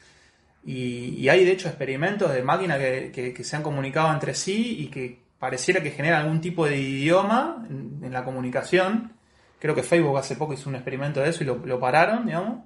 Y, 0.65 1.29
hay 1.29 1.45
de 1.45 1.53
hecho 1.53 1.69
experimentos 1.69 2.33
de 2.33 2.43
máquinas 2.43 2.79
que, 2.79 3.35
se 3.43 3.57
han 3.57 3.63
comunicado 3.63 4.13
entre 4.13 4.35
sí 4.35 4.77
y 4.81 4.89
que 4.89 5.23
pareciera 5.39 5.83
que 5.83 5.91
generan 5.93 6.23
algún 6.23 6.41
tipo 6.41 6.67
de 6.67 6.77
idioma 6.79 7.65
en, 7.71 8.01
en 8.03 8.13
la 8.13 8.25
comunicación. 8.25 9.13
Creo 9.59 9.75
que 9.75 9.83
Facebook 9.83 10.19
hace 10.19 10.37
poco 10.37 10.53
hizo 10.53 10.69
un 10.69 10.75
experimento 10.77 11.21
de 11.21 11.31
eso 11.31 11.43
y 11.43 11.47
lo, 11.47 11.57
lo 11.65 11.81
pararon, 11.81 12.27
digamos, 12.27 12.65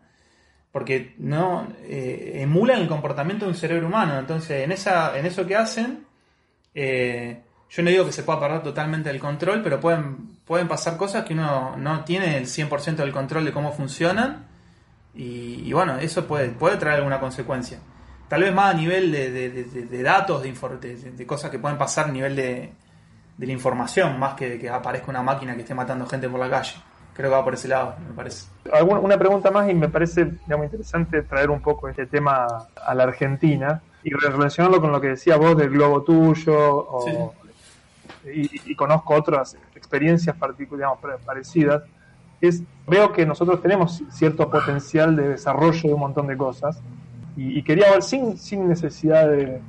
porque 0.72 1.14
no 1.18 1.68
eh, 1.82 2.38
emulan 2.42 2.80
el 2.80 2.88
comportamiento 2.88 3.44
de 3.44 3.50
un 3.52 3.56
cerebro 3.56 3.86
humano. 3.88 4.18
Entonces, 4.18 4.64
en, 4.64 4.72
esa, 4.72 5.16
en 5.18 5.26
eso 5.26 5.46
que 5.46 5.54
hacen, 5.56 6.06
eh, 6.74 7.42
yo 7.70 7.82
no 7.82 7.90
digo 7.90 8.04
que 8.06 8.12
se 8.12 8.22
pueda 8.22 8.40
perder 8.40 8.62
totalmente 8.62 9.10
el 9.10 9.18
control, 9.20 9.62
pero 9.62 9.78
pueden, 9.80 10.38
pueden 10.44 10.68
pasar 10.68 10.96
cosas 10.96 11.24
que 11.24 11.34
uno 11.34 11.76
no 11.76 12.04
tiene 12.04 12.38
el 12.38 12.46
100% 12.46 12.96
del 12.96 13.12
control 13.12 13.44
de 13.44 13.52
cómo 13.52 13.72
funcionan. 13.72 14.46
Y, 15.14 15.70
bueno, 15.74 15.98
eso 15.98 16.26
puede, 16.26 16.48
puede 16.48 16.78
traer 16.78 16.96
alguna 16.98 17.20
consecuencia. 17.20 17.78
Tal 18.28 18.40
vez 18.42 18.54
más 18.54 18.74
a 18.74 18.78
nivel 18.78 19.12
de, 19.12 19.30
de- 19.30 19.50
de- 19.50 19.64
de- 19.64 20.02
datos, 20.02 20.42
de, 20.42 21.26
cosas 21.26 21.50
que 21.50 21.58
pueden 21.58 21.76
pasar 21.76 22.06
a 22.06 22.12
nivel 22.12 22.34
de, 22.34 22.72
la 23.36 23.52
información, 23.52 24.18
más 24.18 24.34
que 24.34 24.58
que 24.58 24.70
aparezca 24.70 25.10
una 25.10 25.22
máquina 25.22 25.54
que 25.54 25.60
esté 25.62 25.74
matando 25.74 26.06
gente 26.06 26.28
por 26.30 26.40
la 26.40 26.48
calle. 26.48 26.76
Creo 27.14 27.28
que 27.30 27.36
va 27.36 27.44
por 27.44 27.54
ese 27.54 27.68
lado, 27.68 27.94
me 28.08 28.14
parece. 28.14 28.46
Alguna- 28.72 29.00
una 29.00 29.18
pregunta 29.18 29.50
más 29.50 29.68
y 29.68 29.74
me 29.74 29.88
parece 29.88 30.24
digamos, 30.46 30.64
interesante 30.66 31.22
traer 31.22 31.50
un 31.50 31.60
poco 31.60 31.88
este 31.88 32.06
tema 32.06 32.46
a 32.86 32.94
la 32.94 33.02
Argentina 33.04 33.82
y 34.02 34.10
relacionarlo 34.10 34.80
con 34.80 34.92
lo 34.92 35.00
que 35.00 35.08
decía 35.08 35.36
vos 35.36 35.56
del 35.56 35.70
globo 35.70 36.02
tuyo 36.02 36.54
o- 36.56 37.34
Y, 38.24 38.70
y 38.72 38.76
conozco 38.76 39.14
otras 39.14 39.56
experiencias 39.74 40.36
digamos, 40.58 40.98
pare- 41.00 41.18
parecidas. 41.24 41.82
Es, 42.40 42.62
veo 42.86 43.12
que 43.12 43.26
nosotros 43.26 43.60
tenemos 43.60 44.02
cierto 44.10 44.48
potencial 44.50 45.14
de 45.16 45.28
desarrollo 45.30 45.82
de 45.82 45.92
un 45.94 46.00
montón 46.00 46.26
de 46.28 46.36
cosas 46.36 46.80
y, 47.36 47.58
y 47.58 47.62
quería 47.64 47.90
ver 47.90 48.02
sin, 48.02 48.36
sin 48.38 48.68
necesidad 48.68 49.28
de, 49.28 49.60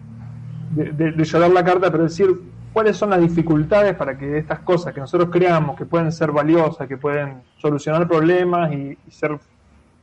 de, 0.76 0.92
de- 0.92 1.12
de 1.12 1.24
llorar 1.26 1.50
la 1.52 1.64
carta, 1.64 1.92
pero 1.92 2.04
decir 2.04 2.28
cuáles 2.74 2.98
son 2.98 3.12
las 3.12 3.22
dificultades 3.22 3.96
para 3.96 4.18
que 4.18 4.40
estas 4.40 4.60
cosas 4.60 4.94
que 4.94 5.00
nosotros 5.00 5.30
creamos 5.32 5.78
que 5.78 5.86
pueden 5.86 6.12
ser 6.12 6.32
valiosas, 6.32 6.88
que 6.88 6.98
pueden 6.98 7.44
solucionar 7.60 8.08
problemas 8.08 8.74
y, 8.74 8.98
ser 9.10 9.40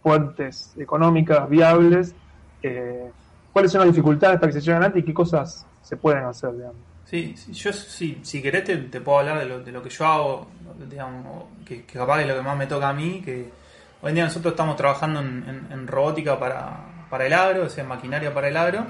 fuentes 0.03 0.73
económicas 0.79 1.47
viables, 1.51 2.15
eh, 2.63 3.11
cuáles 3.53 3.73
son 3.73 3.81
las 3.81 3.89
dificultades 3.89 4.39
para 4.39 4.51
que 4.51 4.59
se 4.59 4.65
lleven 4.65 4.77
adelante 4.77 5.01
y 5.01 5.03
qué 5.03 5.13
cosas 5.13 5.67
se 5.83 5.97
pueden 5.97 6.25
hacer, 6.25 6.53
digamos. 6.53 6.77
Sí, 7.05 7.35
sí, 7.37 7.53
yo 7.53 7.73
sí, 7.73 8.21
si 8.23 8.41
querés 8.41 8.65
te, 8.65 9.01
puedo 9.01 9.19
hablar 9.19 9.41
de 9.41 9.47
lo, 9.47 9.61
de 9.61 9.73
lo 9.73 9.83
que 9.83 9.91
yo 9.91 10.07
hago, 10.07 10.47
digamos, 10.89 11.45
que, 11.67 11.85
que 11.85 11.99
capaz 11.99 12.23
es 12.23 12.29
lo 12.29 12.37
que 12.37 12.43
más 12.43 12.57
me 12.57 12.69
toca 12.69 12.89
a 12.89 12.93
mí, 12.93 13.21
que 13.23 13.51
hoy 14.01 14.11
en 14.11 14.15
día 14.15 14.25
nosotros 14.25 14.53
estamos 14.53 14.77
trabajando 14.77 15.21
en, 15.21 15.87
robótica 15.89 16.39
para, 16.39 16.85
para 17.11 17.27
el 17.27 17.33
agro, 17.33 17.65
o 17.65 17.69
sea, 17.69 17.83
maquinaria 17.85 18.33
para 18.33 18.49
el 18.49 18.57
agro, 18.57 18.87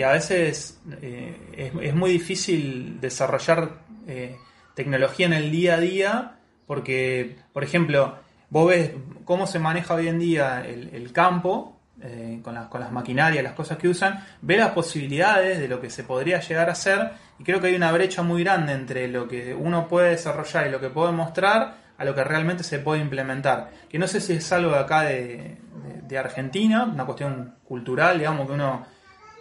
y 0.00 0.02
a 0.02 0.12
veces 0.12 0.80
eh, 1.02 1.70
es, 1.82 1.94
muy 1.94 2.10
difícil 2.12 2.98
desarrollar 3.02 3.82
eh, 4.06 4.34
tecnología 4.72 5.26
en 5.26 5.34
el 5.34 5.50
día 5.50 5.74
a 5.74 5.78
día, 5.78 6.38
porque, 6.66 7.36
por 7.52 7.64
ejemplo, 7.64 8.16
vos 8.48 8.70
ves 8.70 8.92
cómo 9.26 9.46
se 9.46 9.58
maneja 9.58 9.92
hoy 9.92 10.08
en 10.08 10.18
día 10.18 10.64
el, 10.66 11.12
campo, 11.12 11.78
eh, 12.00 12.40
con, 12.42 12.54
las, 12.54 12.68
con 12.68 12.80
las 12.80 12.90
maquinarias, 12.90 13.44
las 13.44 13.52
cosas 13.52 13.76
que 13.76 13.88
usan, 13.88 14.24
ve 14.40 14.56
las 14.56 14.70
posibilidades 14.70 15.58
de 15.58 15.68
lo 15.68 15.82
que 15.82 15.90
se 15.90 16.02
podría 16.02 16.40
llegar 16.40 16.70
a 16.70 16.72
hacer 16.72 17.10
y 17.38 17.44
creo 17.44 17.60
que 17.60 17.66
hay 17.66 17.74
una 17.74 17.92
brecha 17.92 18.22
muy 18.22 18.42
grande 18.42 18.72
entre 18.72 19.06
lo 19.06 19.28
que 19.28 19.54
uno 19.54 19.86
puede 19.86 20.12
desarrollar 20.12 20.66
y 20.66 20.70
lo 20.70 20.80
que 20.80 20.88
puede 20.88 21.12
mostrar 21.12 21.74
a 21.98 22.04
lo 22.06 22.14
que 22.14 22.24
realmente 22.24 22.64
se 22.64 22.78
puede 22.78 23.02
implementar. 23.02 23.70
Que 23.86 23.98
no 23.98 24.06
sé 24.06 24.22
si 24.22 24.32
es 24.32 24.50
algo 24.50 24.70
de 24.70 24.78
acá 24.78 25.02
de 25.02 26.18
Argentina, 26.18 26.84
una 26.84 27.04
cuestión 27.04 27.56
cultural, 27.64 28.18
digamos 28.18 28.46
que 28.46 28.54
uno... 28.54 28.99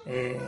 eh, 0.10 0.39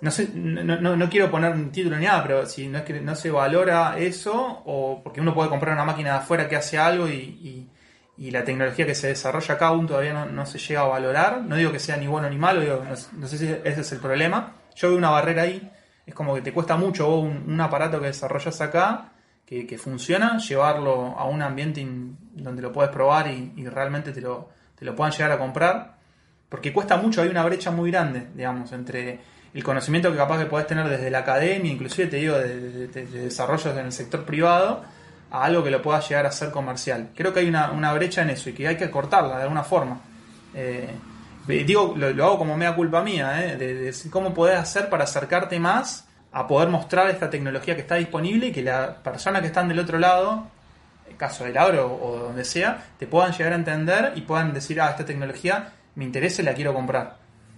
no, 0.00 0.10
sé, 0.10 0.28
no, 0.34 1.10
quiero 1.10 1.30
poner 1.30 1.52
un 1.52 1.70
título 1.70 1.96
ni 1.98 2.06
nada, 2.06 2.22
pero 2.22 2.46
si 2.46 2.66
no 2.66 2.82
no 3.02 3.14
se 3.14 3.30
valora 3.30 3.98
eso, 3.98 4.62
o 4.64 5.00
porque 5.02 5.20
uno 5.20 5.34
puede 5.34 5.50
comprar 5.50 5.74
una 5.74 5.84
máquina 5.84 6.12
de 6.12 6.16
afuera 6.16 6.48
que 6.48 6.56
hace 6.56 6.78
algo 6.78 7.08
y, 7.08 7.68
y- 8.16 8.30
la 8.30 8.44
tecnología 8.44 8.86
que 8.86 8.94
se 8.94 9.08
desarrolla 9.08 9.54
acá 9.54 9.66
aún 9.66 9.86
todavía 9.88 10.12
no, 10.26 10.46
se 10.46 10.58
llega 10.58 10.82
a 10.82 10.84
valorar. 10.84 11.42
No 11.42 11.56
digo 11.56 11.72
que 11.72 11.80
sea 11.80 11.96
ni 11.96 12.06
bueno 12.06 12.30
ni 12.30 12.36
malo, 12.36 12.60
digo, 12.60 12.84
no, 12.84 13.26
sé 13.26 13.36
si 13.36 13.46
ese 13.64 13.80
es 13.80 13.92
el 13.92 13.98
problema. 13.98 14.54
Yo 14.76 14.88
veo 14.88 14.98
una 14.98 15.10
barrera 15.10 15.42
ahí, 15.42 15.70
es 16.06 16.14
como 16.14 16.34
que 16.34 16.40
te 16.40 16.52
cuesta 16.52 16.76
mucho 16.76 17.08
vos 17.08 17.24
un, 17.24 17.60
aparato 17.60 18.00
que 18.00 18.06
desarrollas 18.06 18.60
acá, 18.60 19.12
que, 19.44 19.76
funciona, 19.76 20.38
llevarlo 20.38 21.18
a 21.18 21.24
un 21.24 21.42
ambiente 21.42 21.84
donde 21.84 22.62
lo 22.62 22.70
puedes 22.72 22.92
probar 22.92 23.26
y, 23.28 23.52
y 23.56 23.66
realmente 23.66 24.12
te 24.12 24.20
lo, 24.20 24.50
te 24.78 24.84
lo 24.84 24.94
puedan 24.94 25.12
llegar 25.12 25.32
a 25.32 25.38
comprar. 25.38 26.01
Porque 26.52 26.70
cuesta 26.70 26.98
mucho, 26.98 27.22
hay 27.22 27.28
una 27.30 27.42
brecha 27.44 27.70
muy 27.70 27.90
grande, 27.90 28.26
digamos, 28.34 28.70
entre 28.72 29.18
el 29.54 29.64
conocimiento 29.64 30.10
que 30.12 30.18
capaz 30.18 30.38
que 30.38 30.44
podés 30.44 30.66
tener 30.66 30.86
desde 30.86 31.10
la 31.10 31.20
academia, 31.20 31.72
inclusive 31.72 32.08
te 32.08 32.18
digo, 32.18 32.36
de, 32.38 32.60
de- 32.60 32.88
de- 32.88 33.06
de 33.06 33.18
desarrollos 33.24 33.74
en 33.74 33.86
el 33.86 33.92
sector 33.92 34.24
privado, 34.26 34.84
a 35.30 35.44
algo 35.44 35.64
que 35.64 35.70
lo 35.70 35.80
pueda 35.80 36.00
llegar 36.00 36.26
a 36.26 36.30
ser 36.30 36.50
comercial. 36.50 37.08
Creo 37.16 37.32
que 37.32 37.40
hay 37.40 37.48
una, 37.48 37.70
una 37.70 37.90
brecha 37.94 38.20
en 38.20 38.28
eso 38.30 38.50
y 38.50 38.52
que 38.52 38.68
hay 38.68 38.76
que 38.76 38.90
cortarla 38.90 39.36
de 39.38 39.42
alguna 39.44 39.64
forma. 39.64 39.98
Eh, 40.54 40.90
digo, 41.48 41.94
lo, 41.96 42.08
hago 42.26 42.36
como 42.38 42.54
mea 42.54 42.74
culpa 42.74 43.02
mía, 43.02 43.42
eh, 43.46 43.56
de, 43.56 43.74
de 43.74 44.10
cómo 44.10 44.34
podés 44.34 44.58
hacer 44.58 44.90
para 44.90 45.04
acercarte 45.04 45.58
más 45.58 46.06
a 46.32 46.46
poder 46.46 46.68
mostrar 46.68 47.08
esta 47.08 47.30
tecnología 47.30 47.74
que 47.74 47.80
está 47.80 47.94
disponible 47.94 48.48
y 48.48 48.52
que 48.52 48.62
la 48.62 48.96
persona 49.02 49.40
que 49.40 49.46
están 49.46 49.68
del 49.68 49.78
otro 49.78 49.98
lado, 49.98 50.48
el 51.08 51.16
caso 51.16 51.44
del 51.44 51.56
agro 51.56 51.98
o 52.00 52.18
donde 52.18 52.44
sea, 52.44 52.84
te 52.98 53.06
puedan 53.06 53.32
llegar 53.32 53.52
a 53.54 53.56
entender 53.56 54.12
y 54.16 54.20
puedan 54.22 54.52
decir, 54.52 54.80
ah, 54.82 54.90
esta 54.90 55.04
tecnología 55.06 55.72
me 55.94 56.04
interesa 56.04 56.42
y 56.42 56.44
la 56.44 56.54
quiero 56.54 56.74
comprar. 56.74 57.16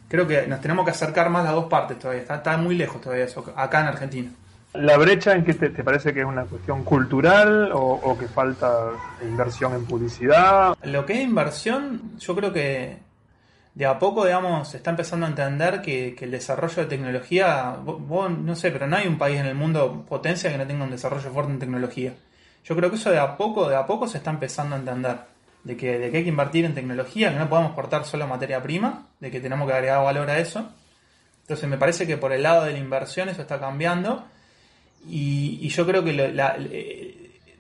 Creo 0.09 0.27
que 0.27 0.47
nos 0.47 0.61
tenemos 0.61 0.85
que 0.85 0.91
acercar 0.91 1.31
más 1.31 1.45
las 1.45 1.55
dos 1.55 1.67
partes 1.67 1.99
todavía, 1.99 2.23
está, 2.23 2.37
está 2.37 2.57
muy 2.57 2.77
lejos 2.77 3.01
todavía 3.01 3.25
eso, 3.25 3.53
acá 3.57 3.81
en 3.81 3.87
Argentina. 3.87 4.31
¿La 4.75 4.97
brecha 4.97 5.35
en 5.35 5.45
qué 5.45 5.55
te, 5.55 5.71
te 5.71 5.85
parece 5.85 6.13
que 6.13 6.21
es 6.21 6.27
una 6.27 6.45
cuestión 6.45 6.83
cultural 6.83 7.71
o, 7.73 7.79
o 7.79 8.19
que 8.19 8.27
falta 8.27 8.91
inversión 9.23 9.73
en 9.75 9.85
publicidad? 9.85 10.77
Lo 10.83 11.07
que 11.07 11.15
es 11.15 11.21
inversión, 11.21 12.19
yo 12.19 12.35
creo 12.35 12.53
que 12.53 12.99
de 13.75 13.87
a 13.87 13.99
poco, 13.99 14.25
digamos, 14.25 14.69
se 14.69 14.77
está 14.77 14.91
empezando 14.91 15.27
a 15.27 15.29
entender 15.29 15.83
que, 15.83 16.17
el 16.21 16.31
desarrollo 16.31 16.83
de 16.83 16.89
tecnología, 16.89 17.77
vos, 17.83 18.31
no 18.31 18.55
sé, 18.55 18.71
pero 18.71 18.87
no 18.87 18.97
hay 18.97 19.09
un 19.09 19.19
país 19.19 19.41
en 19.41 19.47
el 19.47 19.57
mundo 19.57 20.05
potencia 20.09 20.51
que 20.51 20.59
no 20.59 20.67
tenga 20.67 20.85
un 20.85 20.93
desarrollo 20.93 21.31
fuerte 21.31 21.53
en 21.53 21.59
tecnología. 21.59 22.15
Yo 22.65 22.77
creo 22.77 22.89
que 22.89 22.97
eso 22.97 23.11
de 23.11 23.19
a 23.19 23.37
poco, 23.37 23.69
de 23.69 23.77
a 23.77 23.85
poco 23.85 24.07
se 24.07 24.19
está 24.19 24.31
empezando 24.31 24.77
a 24.77 24.79
entender. 24.79 25.19
De 25.65 25.77
que, 25.77 25.99
de 25.99 26.05
hay 26.07 26.23
que 26.23 26.29
invertir 26.29 26.65
en 26.65 26.75
tecnología, 26.75 27.33
que 27.33 27.39
no 27.39 27.49
podemos 27.49 27.73
cortar 27.73 28.05
solo 28.05 28.27
materia 28.27 28.63
prima, 28.63 29.09
de 29.19 29.31
que 29.31 29.41
tenemos 29.41 29.67
que 29.67 29.75
agregar 29.75 30.05
valor 30.05 30.29
a 30.31 30.39
eso. 30.39 30.71
Entonces 31.43 31.69
me 31.69 31.79
parece 31.79 32.07
que 32.07 32.17
por 32.17 32.33
el 32.33 32.43
lado 32.43 32.65
de 32.65 32.73
la 32.73 32.79
inversión 32.79 33.29
eso 33.29 33.43
está 33.43 33.59
cambiando. 33.59 34.25
Y, 35.07 35.69
yo 35.69 35.87
creo 35.87 36.05
que, 36.05 36.13
la, 36.13 36.57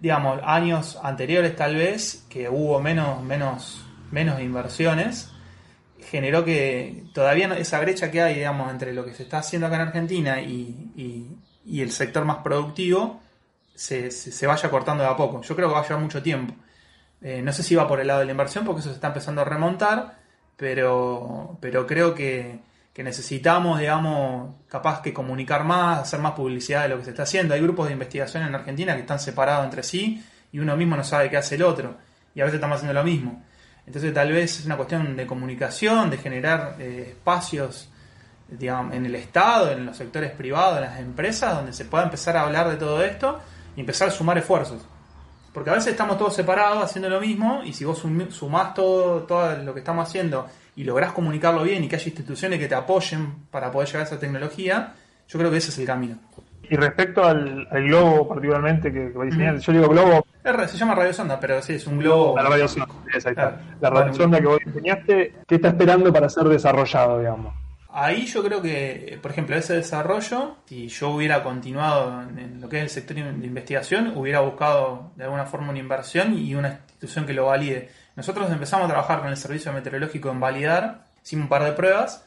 digamos, 0.01 0.41
años 0.45 0.99
anteriores 1.03 1.57
tal 1.57 1.77
vez, 1.77 2.25
que 2.29 2.49
hubo 2.49 2.81
menos, 2.81 3.23
menos, 3.23 3.85
menos 4.11 4.41
inversiones, 4.41 5.31
generó 6.11 6.45
que 6.45 7.05
todavía 7.13 7.47
esa 7.57 7.81
brecha 7.81 8.11
que 8.11 8.23
hay, 8.23 8.35
digamos, 8.35 8.71
entre 8.71 8.93
lo 8.93 9.05
que 9.05 9.15
se 9.15 9.25
está 9.25 9.39
haciendo 9.39 9.67
acá 9.67 9.77
en 9.77 9.83
Argentina 9.83 10.41
y, 10.41 11.29
el 11.67 11.91
sector 11.91 12.25
más 12.25 12.39
productivo 12.39 13.21
se, 13.75 14.11
se, 14.11 14.47
vaya 14.47 14.71
cortando 14.71 15.03
de 15.03 15.09
a 15.11 15.17
poco. 15.17 15.43
Yo 15.43 15.57
creo 15.57 15.69
que 15.69 15.75
va 15.75 15.81
a 15.81 15.83
llevar 15.83 16.03
mucho 16.03 16.23
tiempo. 16.23 16.55
Eh, 17.25 17.41
no 17.41 17.55
sé 17.55 17.63
si 17.63 17.75
va 17.75 17.89
por 17.89 18.01
el 18.01 18.07
lado 18.07 18.21
de 18.21 18.27
la 18.27 18.33
inversión, 18.33 18.67
porque 18.67 18.81
eso 18.81 18.91
se 18.91 18.97
está 18.97 19.09
empezando 19.09 19.41
a 19.41 19.45
remontar, 19.45 20.19
pero, 20.57 21.57
pero 21.59 21.87
creo 21.87 22.15
que, 22.15 22.61
que 22.93 23.03
necesitamos, 23.03 23.79
digamos, 23.81 24.57
capaz 24.69 25.01
que 25.01 25.15
comunicar 25.15 25.65
más, 25.65 26.01
hacer 26.01 26.21
más 26.21 26.33
publicidad 26.33 26.83
de 26.83 26.91
lo 26.91 26.99
que 26.99 27.05
se 27.05 27.11
está 27.11 27.23
haciendo. 27.23 27.55
Hay 27.55 27.63
grupos 27.63 27.87
de 27.87 27.95
investigación 27.95 28.43
en 28.43 28.55
Argentina 28.55 28.95
que 28.95 29.01
están 29.01 29.19
separados 29.19 29.65
entre 29.65 29.83
sí 29.83 30.23
y 30.53 30.59
uno 30.59 30.77
mismo 30.77 30.97
no 30.97 31.03
sabe 31.03 31.31
qué 31.31 31.39
hace 31.39 31.55
el 31.55 31.63
otro. 31.63 31.97
Y 32.35 32.43
a 32.43 32.45
veces 32.45 32.57
estamos 32.57 32.77
haciendo 32.77 32.93
lo 32.93 33.05
mismo. 33.05 33.43
Entonces 33.87 34.13
tal 34.13 34.31
vez 34.31 34.61
es 34.61 34.67
una 34.67 34.77
cuestión 34.77 35.17
de 35.17 35.27
comunicación, 35.27 36.11
de 36.11 36.19
generar 36.19 36.77
eh, 36.79 37.07
espacios 37.09 37.89
digamos, 38.49 38.95
en 38.95 39.07
el 39.07 39.15
Estado, 39.15 39.73
en 39.73 39.87
los 39.87 39.97
sectores 39.97 40.31
privados, 40.33 40.77
en 40.77 40.85
las 40.85 41.01
empresas, 41.01 41.55
donde 41.55 41.73
se 41.73 41.87
pueda 41.87 42.05
empezar 42.05 42.37
a 42.37 42.43
hablar 42.43 42.69
de 42.69 42.77
todo 42.77 43.03
esto 43.03 43.41
y 43.77 43.81
empezar 43.81 44.09
a 44.09 44.11
sumar 44.11 44.37
esfuerzos. 44.37 44.87
Porque 45.55 45.71
a 45.71 45.75
veces 45.75 45.93
estamos 45.93 46.19
todos 46.19 46.35
separados 46.35 46.83
haciendo 46.83 47.09
lo 47.09 47.21
mismo 47.21 47.63
y 47.65 47.73
si 47.73 47.85
vos 47.85 48.05
sumás 48.31 48.75
todo, 48.75 49.23
todo 49.23 49.57
lo 49.59 49.73
que 49.73 49.79
estamos 49.79 50.09
haciendo 50.09 50.49
y 50.75 50.83
lográs 50.83 51.13
comunicarlo 51.13 51.63
bien 51.63 51.85
y 51.85 51.89
que 51.89 51.95
haya 51.95 52.07
instituciones 52.07 52.59
que 52.59 52.67
te 52.67 52.75
apoyen 52.75 53.47
para 53.53 53.71
poder 53.71 53.87
llegar 53.87 54.03
a 54.03 54.07
esa 54.07 54.19
tecnología, 54.19 54.95
yo 55.29 55.39
creo 55.39 55.53
que 55.53 55.59
ese 55.59 55.71
es 55.71 55.79
el 55.79 55.87
camino. 55.87 56.19
Y 56.69 56.75
respecto 56.75 57.25
al, 57.25 57.69
globo 57.71 58.27
particularmente 58.27 58.93
que, 58.93 59.13
que 59.13 59.47
a 59.47 59.57
yo 59.57 59.73
digo 59.73 59.89
globo... 59.91 60.27
se 60.43 60.77
llama 60.77 60.97
radiosonda, 60.97 61.39
pero 61.39 61.63
sí, 61.63 61.75
es 61.75 61.87
un 61.87 62.01
globo... 62.01 62.35
La 62.35 62.43
radiosonda, 62.43 62.89
esa, 63.15 63.61
La 63.81 63.91
radiosonda 63.91 64.41
que 64.41 64.47
vos 64.47 64.59
diseñaste, 64.67 65.35
¿qué 65.47 65.55
está 65.55 65.69
esperando 65.69 66.13
para 66.13 66.29
ser 66.29 66.45
desarrollado, 66.49 67.21
digamos? 67.21 67.55
Ahí 67.97 68.27
yo 68.27 68.43
creo 68.43 68.61
que, 68.61 69.21
por 69.23 69.31
ejemplo, 69.31 69.55
ese 69.55 69.75
desarrollo, 69.75 70.57
si 70.67 70.89
yo 70.89 71.11
hubiera 71.11 71.45
continuado 71.45 72.23
en 72.23 72.61
lo 72.61 72.69
que 72.69 72.79
es 72.79 72.83
el 72.83 72.91
sector 72.91 73.15
de 73.15 73.47
investigación, 73.47 74.15
hubiera 74.17 74.41
buscado 74.41 75.13
de 75.15 75.23
alguna 75.23 75.47
forma 75.47 75.71
una 75.71 75.79
inversión 75.79 76.37
y 76.37 76.57
una 76.57 76.81
institución 76.89 77.25
que 77.25 77.33
lo 77.33 77.47
valide. 77.47 77.91
Nosotros 78.17 78.51
empezamos 78.51 78.87
a 78.87 78.89
trabajar 78.89 79.21
con 79.21 79.29
el 79.29 79.37
servicio 79.37 79.73
meteorológico 79.73 80.29
en 80.33 80.41
validar, 80.41 81.05
hicimos 81.23 81.45
un 81.45 81.49
par 81.49 81.63
de 81.63 81.71
pruebas, 81.71 82.25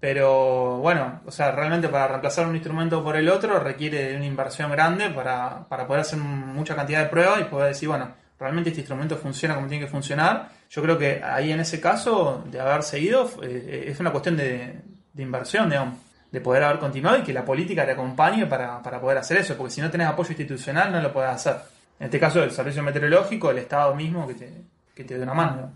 pero 0.00 0.78
bueno, 0.78 1.20
o 1.26 1.30
sea, 1.30 1.52
realmente 1.52 1.90
para 1.90 2.08
reemplazar 2.08 2.46
un 2.46 2.54
instrumento 2.54 3.04
por 3.04 3.14
el 3.14 3.28
otro 3.28 3.58
requiere 3.58 4.12
de 4.12 4.16
una 4.16 4.24
inversión 4.24 4.70
grande 4.70 5.10
para, 5.10 5.68
para 5.68 5.86
poder 5.86 6.00
hacer 6.00 6.20
mucha 6.20 6.74
cantidad 6.74 7.02
de 7.02 7.10
pruebas 7.10 7.42
y 7.42 7.44
poder 7.44 7.68
decir, 7.68 7.90
bueno, 7.90 8.14
realmente 8.40 8.70
este 8.70 8.80
instrumento 8.80 9.18
funciona 9.18 9.56
como 9.56 9.66
tiene 9.66 9.84
que 9.84 9.90
funcionar. 9.90 10.48
Yo 10.70 10.80
creo 10.80 10.96
que 10.96 11.22
ahí 11.22 11.52
en 11.52 11.60
ese 11.60 11.82
caso, 11.82 12.42
de 12.50 12.58
haber 12.58 12.82
seguido, 12.82 13.30
eh, 13.42 13.84
es 13.88 14.00
una 14.00 14.10
cuestión 14.10 14.38
de, 14.38 14.80
de 15.12 15.22
inversión, 15.22 15.68
digamos, 15.68 15.98
de 16.30 16.40
poder 16.40 16.62
haber 16.64 16.78
continuado 16.78 17.18
y 17.18 17.22
que 17.22 17.32
la 17.32 17.44
política 17.44 17.84
te 17.84 17.92
acompañe 17.92 18.46
para, 18.46 18.82
para 18.82 19.00
poder 19.00 19.18
hacer 19.18 19.36
eso, 19.36 19.56
porque 19.56 19.72
si 19.72 19.80
no 19.80 19.90
tenés 19.90 20.08
apoyo 20.08 20.30
institucional 20.30 20.90
no 20.90 21.00
lo 21.00 21.12
puedes 21.12 21.30
hacer. 21.30 21.56
En 22.00 22.06
este 22.06 22.18
caso, 22.18 22.42
el 22.42 22.50
servicio 22.50 22.82
meteorológico, 22.82 23.50
el 23.50 23.58
Estado 23.58 23.94
mismo 23.94 24.26
que 24.26 24.34
te, 24.34 24.52
que 24.94 25.04
te 25.04 25.16
dé 25.16 25.22
una 25.22 25.34
mano. 25.34 25.72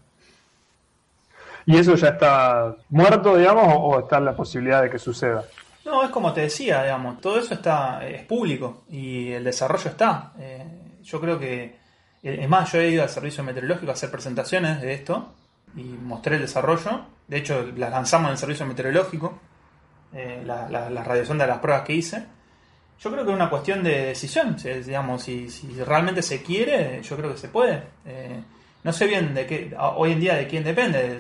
¿Y 1.67 1.77
eso 1.77 1.95
ya 1.97 2.09
está 2.11 2.77
muerto, 2.91 3.37
digamos, 3.37 3.67
o 3.69 3.99
está 3.99 4.21
la 4.21 4.35
posibilidad 4.35 4.83
de 4.83 4.91
que 4.91 4.99
suceda? 4.99 5.45
No, 5.85 6.03
es 6.03 6.11
como 6.11 6.33
te 6.33 6.43
decía, 6.43 6.83
digamos, 6.83 7.21
todo 7.21 7.39
eso 7.39 7.55
está 7.55 8.07
es 8.07 8.25
público 8.25 8.85
y 8.89 9.33
el 9.33 9.45
desarrollo 9.45 9.91
está. 9.91 10.33
Eh, 10.39 10.65
yo 11.03 11.21
creo 11.21 11.39
que, 11.39 11.79
eh, 12.23 12.39
es 12.41 12.49
más, 12.49 12.73
yo 12.73 12.81
he 12.81 12.91
ido 12.91 13.03
al 13.03 13.09
servicio 13.09 13.45
meteorológico 13.45 13.91
a 13.91 13.95
hacer 13.95 14.11
presentaciones 14.11 14.81
de 14.81 14.95
esto 14.95 15.33
y 15.77 15.83
mostré 15.83 16.37
el 16.37 16.43
desarrollo. 16.43 17.07
De 17.27 17.39
hecho, 17.39 17.73
las 17.77 17.91
lanzamos 17.91 18.29
en 18.29 18.33
el 18.33 18.39
servicio 18.39 18.67
meteorológico, 18.67 19.39
eh, 20.13 20.43
la, 20.45 20.69
la, 20.69 20.91
las 20.91 21.07
radiaciones 21.07 21.43
de 21.43 21.47
las 21.49 21.59
pruebas 21.59 21.83
que 21.85 21.95
hice. 21.95 22.25
Yo 22.99 23.11
creo 23.11 23.25
que 23.25 23.31
es 23.31 23.37
una 23.37 23.51
cuestión 23.51 23.83
de 23.83 24.07
decisión, 24.07 24.57
digamos, 24.57 25.23
si, 25.23 25.49
realmente 25.85 26.23
se 26.23 26.43
quiere, 26.43 27.03
yo 27.03 27.17
creo 27.17 27.33
que 27.33 27.39
se 27.39 27.49
puede. 27.49 27.83
No 28.87 28.93
sé 28.93 29.09
bien 29.09 29.35
de 29.35 29.47
qué, 29.47 29.77
hoy 29.97 30.13
en 30.13 30.21
día 30.21 30.37
de 30.37 30.47
quién 30.47 30.63
depende. 30.63 31.19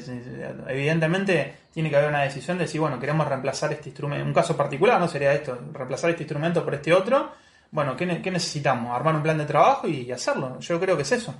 Evidentemente 0.69 1.53
tiene 1.75 1.91
que 1.91 1.97
haber 1.97 2.11
una 2.11 2.23
decisión 2.23 2.57
de 2.59 2.65
decir, 2.65 2.81
bueno, 2.81 3.01
queremos 3.01 3.27
reemplazar 3.27 3.73
este 3.73 3.89
instrumento. 3.89 4.25
Un 4.25 4.33
caso 4.33 4.57
particular 4.57 5.01
no 5.01 5.09
sería 5.09 5.33
esto, 5.33 5.59
reemplazar 5.73 6.11
este 6.11 6.23
instrumento 6.23 6.65
por 6.65 6.75
este 6.75 6.93
otro. 6.95 7.33
Bueno, 7.73 7.97
¿qué, 7.97 8.07
necesitamos? 8.07 8.95
Armar 8.95 9.17
un 9.17 9.23
plan 9.25 9.37
de 9.37 9.47
trabajo 9.47 9.89
y 9.89 10.13
hacerlo. 10.13 10.61
Yo 10.61 10.79
creo 10.79 10.97
que 10.97 11.03
es 11.03 11.11
eso. 11.11 11.35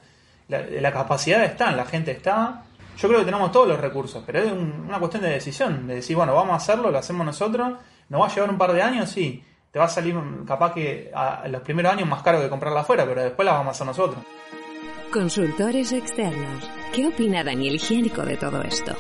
La, 0.49 0.93
capacidad 0.93 1.45
está, 1.45 1.71
la 1.71 1.87
gente 1.87 2.11
está. 2.11 2.65
Yo 2.97 3.09
creo 3.09 3.21
que 3.21 3.27
tenemos 3.27 3.53
todos 3.53 3.69
los 3.69 3.79
recursos, 3.79 4.23
pero 4.25 4.39
es 4.39 4.51
una 4.51 4.99
cuestión 4.99 5.23
de 5.23 5.31
decisión, 5.31 5.87
de 5.87 5.97
decir, 5.97 6.17
bueno, 6.17 6.35
vamos 6.35 6.55
a 6.55 6.57
hacerlo, 6.57 6.91
lo 6.91 6.97
hacemos 6.97 7.27
nosotros. 7.27 7.75
¿Nos 8.09 8.21
va 8.23 8.27
a 8.27 8.35
llevar 8.35 8.51
un 8.51 8.57
par 8.57 8.73
de 8.73 8.81
años? 8.81 9.11
Sí. 9.11 9.45
Te 9.71 9.79
va 9.79 9.85
a 9.85 9.89
salir 9.89 10.17
capaz 10.47 10.73
que 10.73 11.11
a 11.15 11.47
los 11.49 11.61
primeros 11.61 11.93
años 11.93 12.09
más 12.09 12.23
caro 12.23 12.41
que 12.41 12.49
comprarla 12.49 12.81
afuera, 12.81 13.05
pero 13.05 13.23
después 13.23 13.45
la 13.45 13.53
vamos 13.53 13.69
a 13.69 13.71
hacer 13.73 13.87
nosotros. 13.87 14.25
Consultores 15.13 15.93
externos. 15.93 16.71
¿Qué 16.95 17.07
opina 17.07 17.45
Daniel 17.45 17.75
Higiénico 17.75 18.23
de 18.23 18.39
todo 18.39 18.63
esto? 18.63 18.95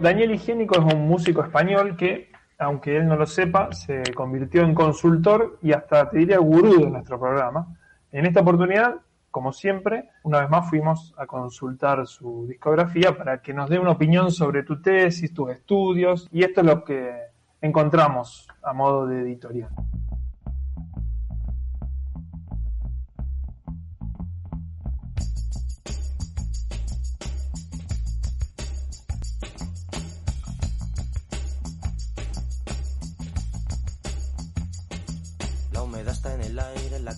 Daniel 0.00 0.30
Higiénico 0.32 0.76
es 0.76 0.94
un 0.94 1.06
músico 1.06 1.42
español 1.42 1.94
que, 1.94 2.32
aunque 2.58 2.96
él 2.96 3.06
no 3.06 3.16
lo 3.16 3.26
sepa, 3.26 3.70
se 3.72 4.02
convirtió 4.14 4.62
en 4.62 4.74
consultor 4.74 5.58
y 5.60 5.72
hasta 5.72 6.08
te 6.08 6.18
diría 6.18 6.38
gurú 6.38 6.80
de 6.80 6.90
nuestro 6.90 7.20
programa. 7.20 7.76
En 8.12 8.26
esta 8.26 8.40
oportunidad, 8.40 8.96
como 9.30 9.52
siempre, 9.52 10.10
una 10.24 10.40
vez 10.40 10.50
más 10.50 10.68
fuimos 10.68 11.14
a 11.16 11.26
consultar 11.26 12.06
su 12.06 12.46
discografía 12.48 13.16
para 13.16 13.40
que 13.40 13.54
nos 13.54 13.70
dé 13.70 13.78
una 13.78 13.92
opinión 13.92 14.32
sobre 14.32 14.64
tu 14.64 14.82
tesis, 14.82 15.32
tus 15.32 15.50
estudios, 15.52 16.28
y 16.32 16.42
esto 16.42 16.60
es 16.62 16.66
lo 16.66 16.84
que 16.84 17.12
encontramos 17.60 18.48
a 18.62 18.72
modo 18.72 19.06
de 19.06 19.20
editorial. 19.20 19.70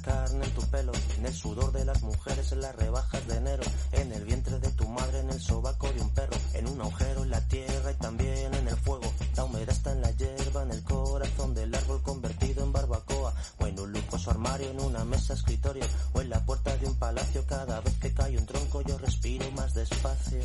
Carne 0.03 0.45
en 0.45 0.51
tu 0.53 0.63
pelo, 0.63 0.93
en 1.17 1.27
el 1.27 1.35
sudor 1.35 1.73
de 1.73 1.85
las 1.85 2.03
mujeres, 2.03 2.53
en 2.53 2.61
las 2.61 2.75
rebajas 2.77 3.27
de 3.27 3.37
enero, 3.37 3.63
en 3.93 4.13
el 4.13 4.25
vientre 4.25 4.59
de 4.59 4.71
tu 4.73 4.87
madre, 4.89 5.21
en 5.21 5.31
el 5.31 5.41
sobaco 5.41 5.91
de 5.93 6.01
un 6.01 6.11
perro, 6.11 6.37
en 6.55 6.69
un 6.69 6.81
agujero 6.81 7.23
en 7.23 7.31
la 7.31 7.41
tierra 7.49 7.93
y 7.93 7.95
también 7.95 8.55
en 8.55 8.69
el 8.69 8.77
fuego. 8.77 9.13
La 9.37 9.45
humedad 9.45 9.71
está 9.71 9.93
en 9.93 10.03
la 10.03 10.11
hierba, 10.11 10.63
en 10.63 10.73
el 10.73 10.83
corazón 10.83 11.55
del 11.55 11.75
árbol 11.75 12.03
convertido 12.03 12.65
en 12.65 12.73
barbacoa, 12.73 13.35
o 13.59 13.67
en 13.67 13.79
un 13.79 13.93
lujoso 13.93 14.31
armario, 14.31 14.71
en 14.71 14.81
una 14.81 15.05
mesa 15.05 15.35
escritorio, 15.35 15.85
o 16.13 16.21
en 16.21 16.31
la 16.31 16.45
puerta 16.45 16.77
de 16.77 16.87
un 16.87 16.97
palacio. 16.97 17.45
Cada 17.47 17.81
vez 17.81 17.95
que 17.99 18.13
cae 18.13 18.37
un 18.37 18.47
tronco 18.47 18.83
yo 18.83 18.99
respiro 18.99 19.51
más 19.53 19.75
despacio. 19.75 20.41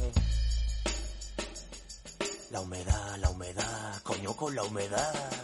La 2.52 2.62
humedad, 2.62 3.18
la 3.18 3.30
humedad, 3.30 4.02
coño 4.04 4.34
con 4.36 4.56
la 4.56 4.64
humedad. 4.64 5.37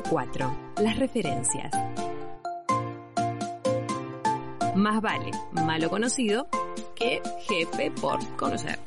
Número 0.00 0.02
4. 0.08 0.56
Las 0.82 0.98
referencias. 0.98 1.70
Más 4.74 5.00
vale 5.00 5.30
malo 5.66 5.90
conocido 5.90 6.46
que 6.94 7.20
jefe 7.40 7.90
por 8.00 8.18
conocer. 8.36 8.78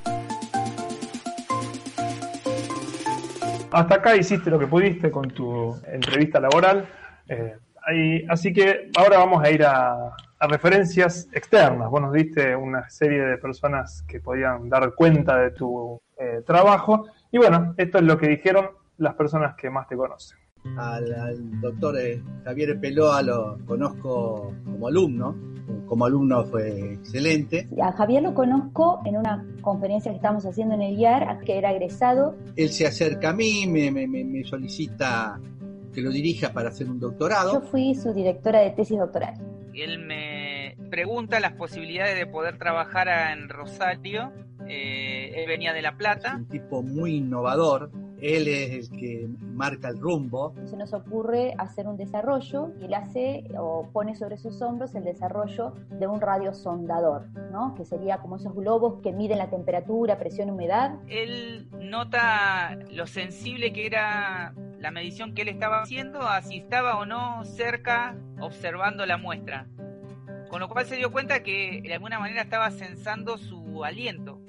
Hasta 3.72 3.95
acá 3.95 4.16
hiciste 4.16 4.49
lo 4.49 4.59
que 4.59 4.68
pudiste 4.68 5.11
con 5.11 5.30
tu 5.30 5.76
entrevista 5.88 6.39
laboral. 6.39 6.88
eh, 7.28 8.26
así 8.30 8.53
que 8.53 8.89
ahora 8.97 9.18
vamos 9.18 9.43
a 9.43 9.49
ir 9.49 9.66
a, 9.66 10.16
a 10.39 10.47
referencias 10.47 11.28
externas. 11.34 11.89
Vos 11.89 12.01
nos 12.01 12.14
diste 12.14 12.55
una 12.55 12.89
serie 12.89 13.22
de 13.22 13.38
personas 13.38 14.03
que 14.07 14.20
podían 14.20 14.70
dar 14.70 14.93
cuenta 14.93 15.38
de 15.38 15.51
tu 15.51 15.99
eh, 16.18 16.41
trabajo. 16.45 17.07
Y 17.32 17.39
bueno, 17.39 17.74
esto 17.78 17.97
es 17.97 18.03
lo 18.03 18.18
que 18.18 18.28
dijeron 18.30 18.70
las 18.97 19.16
personas 19.16 19.55
que 19.55 19.70
más 19.70 19.88
te 19.88 19.97
conocen. 19.97 20.42
Al, 20.78 21.14
al 21.14 21.61
doctor 21.61 21.99
eh, 21.99 22.22
Javier 22.45 22.80
Peloa 22.80 23.22
lo 23.22 23.57
conozco 23.66 24.53
como 24.66 24.88
alumno. 24.88 25.36
Como 25.88 26.05
alumno 26.05 26.43
fue 26.45 26.93
excelente. 26.93 27.68
A 27.82 27.91
Javier 27.93 28.24
lo 28.24 28.34
conozco 28.34 29.01
en 29.05 29.18
una 29.18 29.45
conferencia 29.61 30.11
que 30.11 30.18
estamos 30.18 30.45
haciendo 30.45 30.76
en 30.76 30.82
el 30.82 30.97
IAR, 30.97 31.39
que 31.41 31.57
era 31.57 31.72
egresado. 31.72 32.36
Él 32.55 32.70
se 32.70 32.86
acerca 32.88 33.30
a 33.30 33.34
mí, 33.34 33.66
me, 33.68 33.91
me- 33.91 34.07
me- 34.07 34.24
me 34.24 34.43
solicita 34.43 35.39
que 35.93 36.01
lo 36.01 36.09
dirija 36.09 36.51
para 36.53 36.70
hacer 36.70 36.89
un 36.89 36.99
Yo 36.99 37.09
doctorado. 37.09 37.61
fui 37.61 37.93
su 37.95 38.14
directora 38.14 38.59
de 38.61 38.72
tesis 38.72 38.97
doctoral. 38.97 39.36
Él 39.74 39.99
me 40.05 40.76
pregunta 40.89 41.39
las 41.39 41.53
posibilidades 41.53 42.18
de 42.18 42.26
poder 42.28 42.57
trabajar 42.57 43.07
en 43.38 43.47
Rosario. 43.49 44.32
Eh, 44.68 45.34
él 45.36 45.47
venía 45.47 45.74
de 45.74 45.82
La 45.82 45.97
Plata. 45.97 46.36
Un 46.38 46.45
tipo 46.47 46.82
muy 46.82 47.18
innovador. 47.18 47.91
Él 48.24 48.47
es 48.47 48.89
el 48.89 48.97
que 48.97 49.28
marca 49.41 49.89
el 49.89 49.99
rumbo. 49.99 50.53
Se 50.63 50.78
nos 50.78 50.93
ocurre 50.93 51.53
hacer 51.57 51.88
un 51.88 51.97
desarrollo 51.97 52.71
y 52.80 52.86
él 52.86 52.93
hace 52.93 53.43
o 53.59 53.89
pone 53.91 54.15
sobre 54.15 54.38
sus 54.38 54.61
hombros 54.61 54.95
el 54.95 55.03
desarrollo 55.03 55.74
de 55.89 56.07
un 56.07 56.21
radiosondador, 56.21 57.28
¿no? 57.51 57.76
que 57.76 57.84
sería 57.84 58.19
como 58.19 58.38
esos 58.38 58.55
globos 58.55 59.01
que 59.01 59.11
miden 59.11 59.39
la 59.39 59.49
temperatura, 59.49 60.17
presión, 60.17 60.49
humedad. 60.49 60.95
Él 61.09 61.67
nota 61.82 62.78
lo 62.91 63.07
sensible 63.07 63.74
que 63.74 63.86
era 63.88 64.53
la 64.80 64.91
medición 64.91 65.34
que 65.34 65.41
él 65.41 65.49
estaba 65.49 65.82
haciendo, 65.82 66.21
a 66.21 66.41
si 66.43 66.59
estaba 66.59 66.99
o 66.99 67.05
no 67.05 67.43
cerca 67.43 68.15
observando 68.39 69.05
la 69.05 69.17
muestra. 69.17 69.67
Con 70.49 70.61
lo 70.61 70.69
cual 70.69 70.86
se 70.86 70.95
dio 70.95 71.11
cuenta 71.11 71.43
que 71.43 71.82
de 71.84 71.93
alguna 71.93 72.19
manera 72.19 72.43
estaba 72.43 72.71
censando 72.71 73.38
su 73.38 73.84
aliento. 73.84 74.39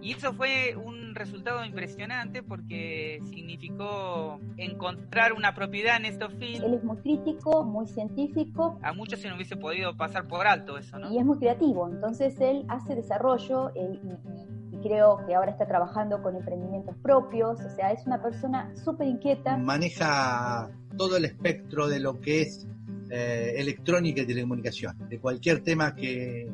Y 0.00 0.12
eso 0.14 0.32
fue 0.32 0.74
un 0.76 0.89
resultado 1.14 1.64
impresionante 1.64 2.42
porque 2.42 3.20
significó 3.30 4.40
encontrar 4.56 5.32
una 5.32 5.54
propiedad 5.54 5.96
en 5.96 6.06
estos 6.06 6.32
Él 6.34 6.38
films. 6.38 6.64
es 6.76 6.84
muy 6.84 6.96
crítico, 6.98 7.64
muy 7.64 7.86
científico 7.86 8.78
A 8.82 8.92
muchos 8.92 9.20
se 9.20 9.28
nos 9.28 9.36
hubiese 9.36 9.56
podido 9.56 9.96
pasar 9.96 10.26
por 10.26 10.46
alto 10.46 10.78
eso, 10.78 10.98
¿no? 10.98 11.10
y 11.12 11.18
es 11.18 11.24
muy 11.24 11.38
creativo. 11.38 11.88
Entonces 11.88 12.38
él 12.40 12.64
hace 12.68 12.94
desarrollo 12.94 13.70
y, 13.74 13.80
y- 13.80 14.76
y 14.76 14.78
creo 14.82 15.18
que 15.26 15.34
ahora 15.34 15.50
está 15.50 15.66
trabajando 15.66 16.22
con 16.22 16.36
emprendimientos 16.36 16.96
propios. 17.02 17.60
O 17.60 17.70
sea, 17.70 17.90
es 17.92 18.06
una 18.06 18.22
persona 18.22 18.70
súper 18.76 19.08
inquieta. 19.08 19.56
Maneja 19.56 20.70
todo 20.96 21.16
el 21.16 21.24
espectro 21.24 21.88
de 21.88 21.98
lo 22.00 22.20
que 22.20 22.42
es 22.42 22.66
eh, 23.10 23.54
electrónica 23.56 24.22
y 24.22 24.26
telecomunicación. 24.26 24.96
De 25.08 25.18
cualquier 25.18 25.62
tema 25.62 25.94
que 25.96 26.48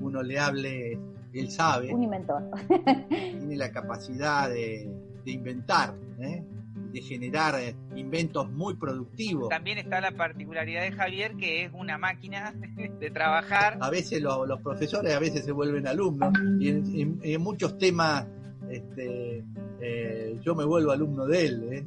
uno 0.00 0.22
le 0.22 0.38
hable, 0.40 0.98
él 1.32 1.50
sabe. 1.50 1.92
Un 1.94 2.02
inventor. 2.02 2.42
tiene 3.08 3.56
la 3.56 3.70
capacidad 3.70 4.48
de, 4.48 4.88
de 5.24 5.30
inventar, 5.30 5.94
¿eh? 6.20 6.42
de 6.92 7.02
generar 7.02 7.54
eh, 7.60 7.76
inventos 7.94 8.50
muy 8.50 8.74
productivos. 8.74 9.48
También 9.48 9.78
está 9.78 10.00
la 10.00 10.10
particularidad 10.10 10.82
de 10.82 10.90
Javier 10.92 11.36
que 11.36 11.64
es 11.64 11.70
una 11.72 11.98
máquina 11.98 12.52
de 13.00 13.10
trabajar. 13.10 13.78
A 13.80 13.90
veces 13.90 14.20
lo- 14.20 14.44
los 14.44 14.60
profesores 14.60 15.14
a 15.14 15.20
veces 15.20 15.44
se 15.44 15.52
vuelven 15.52 15.86
alumnos 15.86 16.32
y 16.58 16.68
en, 16.68 16.84
en- 16.98 17.20
en 17.22 17.40
muchos 17.40 17.78
temas 17.78 18.26
este, 18.68 19.44
eh, 19.80 20.38
yo 20.42 20.54
me 20.54 20.64
vuelvo 20.64 20.90
alumno 20.90 21.26
de 21.26 21.46
él, 21.46 21.68
¿eh? 21.72 21.84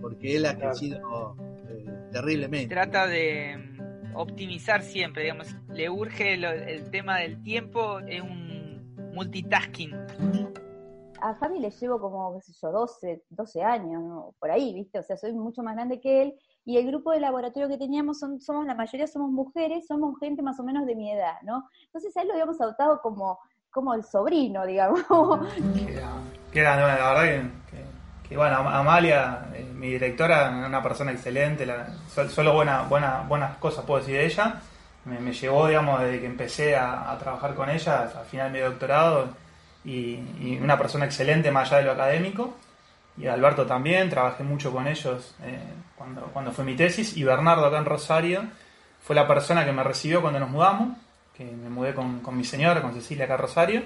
porque 0.00 0.36
él 0.36 0.46
ha 0.46 0.54
Claro. 0.54 0.70
crecido 0.70 1.36
eh, 1.68 1.84
terriblemente. 2.12 2.68
Trata 2.74 3.06
de 3.06 3.56
mm, 3.56 4.16
optimizar 4.16 4.82
siempre, 4.82 5.22
digamos, 5.24 5.54
le 5.72 5.88
urge 5.90 6.36
lo- 6.36 6.50
el 6.50 6.90
tema 6.90 7.18
del 7.18 7.40
tiempo, 7.42 8.00
es 8.00 8.20
un 8.22 8.49
multitasking. 9.12 9.92
A 11.22 11.34
Javi 11.34 11.58
le 11.58 11.70
llevo 11.70 12.00
como, 12.00 12.34
qué 12.34 12.40
sé 12.40 12.52
yo, 12.62 12.72
12, 12.72 13.24
12 13.28 13.62
años, 13.62 14.02
¿no? 14.02 14.34
por 14.38 14.50
ahí, 14.50 14.72
¿viste? 14.72 14.98
O 14.98 15.02
sea, 15.02 15.18
soy 15.18 15.34
mucho 15.34 15.62
más 15.62 15.74
grande 15.74 16.00
que 16.00 16.22
él. 16.22 16.34
Y 16.64 16.78
el 16.78 16.86
grupo 16.86 17.12
de 17.12 17.20
laboratorio 17.20 17.68
que 17.68 17.76
teníamos, 17.76 18.18
son, 18.18 18.40
somos 18.40 18.64
la 18.66 18.74
mayoría 18.74 19.06
somos 19.06 19.30
mujeres, 19.30 19.86
somos 19.86 20.18
gente 20.18 20.40
más 20.42 20.58
o 20.60 20.64
menos 20.64 20.86
de 20.86 20.94
mi 20.96 21.12
edad, 21.12 21.34
¿no? 21.42 21.68
Entonces 21.86 22.16
a 22.16 22.22
él 22.22 22.28
lo 22.28 22.32
habíamos 22.34 22.58
adoptado 22.60 23.00
como, 23.02 23.38
como 23.70 23.92
el 23.92 24.02
sobrino, 24.04 24.64
digamos. 24.66 25.00
Que 26.52 26.60
era, 26.60 26.76
la 26.76 26.86
verdad 26.86 27.22
que, 27.22 27.76
que- 27.76 27.90
que, 28.30 28.36
bueno, 28.36 28.56
Am- 28.56 28.66
Amalia, 28.68 29.50
eh, 29.54 29.64
mi 29.74 29.88
directora, 29.88 30.64
una 30.66 30.82
persona 30.82 31.10
excelente, 31.12 31.66
la- 31.66 31.88
sol- 32.08 32.30
solo 32.30 32.54
buena, 32.54 32.84
buena, 32.84 33.26
buenas 33.28 33.58
cosas 33.58 33.84
puedo 33.84 34.00
decir 34.00 34.14
de 34.16 34.24
ella. 34.24 34.62
Me, 35.04 35.18
me 35.18 35.32
llevó, 35.32 35.66
digamos, 35.68 36.00
desde 36.00 36.20
que 36.20 36.26
empecé 36.26 36.76
a, 36.76 37.16
trabajar 37.18 37.54
con 37.54 37.70
ella, 37.70 38.02
al 38.02 38.26
final 38.26 38.52
de 38.52 38.58
mi 38.58 38.64
doctorado, 38.64 39.28
y, 39.84 40.58
una 40.60 40.76
persona 40.78 41.06
excelente 41.06 41.50
más 41.50 41.68
allá 41.68 41.78
de 41.78 41.84
lo 41.84 41.92
académico. 41.92 42.56
Y 43.16 43.26
Alberto 43.26 43.66
también, 43.66 44.08
trabajé 44.08 44.44
mucho 44.44 44.72
con 44.72 44.86
ellos 44.86 45.34
eh, 45.42 45.58
cuando, 45.96 46.22
cuando 46.32 46.52
fue 46.52 46.64
mi 46.64 46.74
tesis. 46.74 47.16
Y 47.16 47.24
Bernardo 47.24 47.66
acá 47.66 47.78
en 47.78 47.84
Rosario 47.84 48.42
fue 49.02 49.16
la 49.16 49.26
persona 49.26 49.64
que 49.64 49.72
me 49.72 49.82
recibió 49.82 50.22
cuando 50.22 50.40
nos 50.40 50.50
mudamos, 50.50 50.96
que 51.36 51.44
me 51.44 51.68
mudé 51.68 51.94
con, 51.94 52.20
con 52.20 52.36
mi 52.36 52.44
señora, 52.44 52.82
con 52.82 52.94
Cecilia 52.94 53.24
acá 53.24 53.34
a 53.34 53.38
Rosario. 53.38 53.82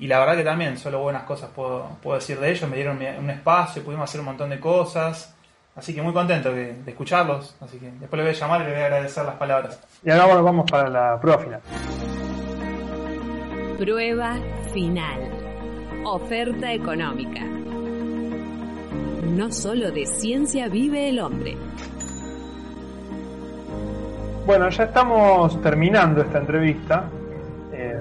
Y 0.00 0.06
la 0.06 0.20
verdad 0.20 0.36
que 0.36 0.44
también, 0.44 0.78
solo 0.78 1.00
buenas 1.00 1.24
cosas 1.24 1.50
puedo, 1.54 1.98
puedo 2.02 2.18
decir 2.18 2.38
de 2.38 2.50
ellos. 2.50 2.68
Me 2.70 2.76
dieron 2.76 2.98
un 2.98 3.30
espacio, 3.30 3.82
pudimos 3.82 4.08
hacer 4.08 4.20
un 4.20 4.26
montón 4.26 4.50
de 4.50 4.60
cosas. 4.60 5.34
Así 5.78 5.94
que 5.94 6.02
muy 6.02 6.12
contento 6.12 6.52
de, 6.52 6.74
de 6.74 6.90
escucharlos. 6.90 7.56
Así 7.60 7.78
que 7.78 7.92
después 7.92 8.18
le 8.18 8.22
voy 8.22 8.30
a 8.30 8.32
llamar 8.32 8.60
y 8.62 8.64
le 8.64 8.72
voy 8.72 8.80
a 8.80 8.86
agradecer 8.86 9.24
las 9.24 9.36
palabras. 9.36 9.80
Y 10.04 10.10
ahora 10.10 10.26
bueno, 10.26 10.42
vamos 10.42 10.70
para 10.70 10.88
la 10.90 11.20
prueba 11.20 11.38
final. 11.38 11.60
Prueba 13.78 14.36
final. 14.72 15.30
Oferta 16.04 16.72
económica. 16.72 17.44
No 19.36 19.52
solo 19.52 19.92
de 19.92 20.04
ciencia 20.04 20.68
vive 20.68 21.10
el 21.10 21.20
hombre. 21.20 21.56
Bueno, 24.46 24.68
ya 24.70 24.84
estamos 24.84 25.60
terminando 25.62 26.22
esta 26.22 26.38
entrevista, 26.38 27.08
eh, 27.72 28.00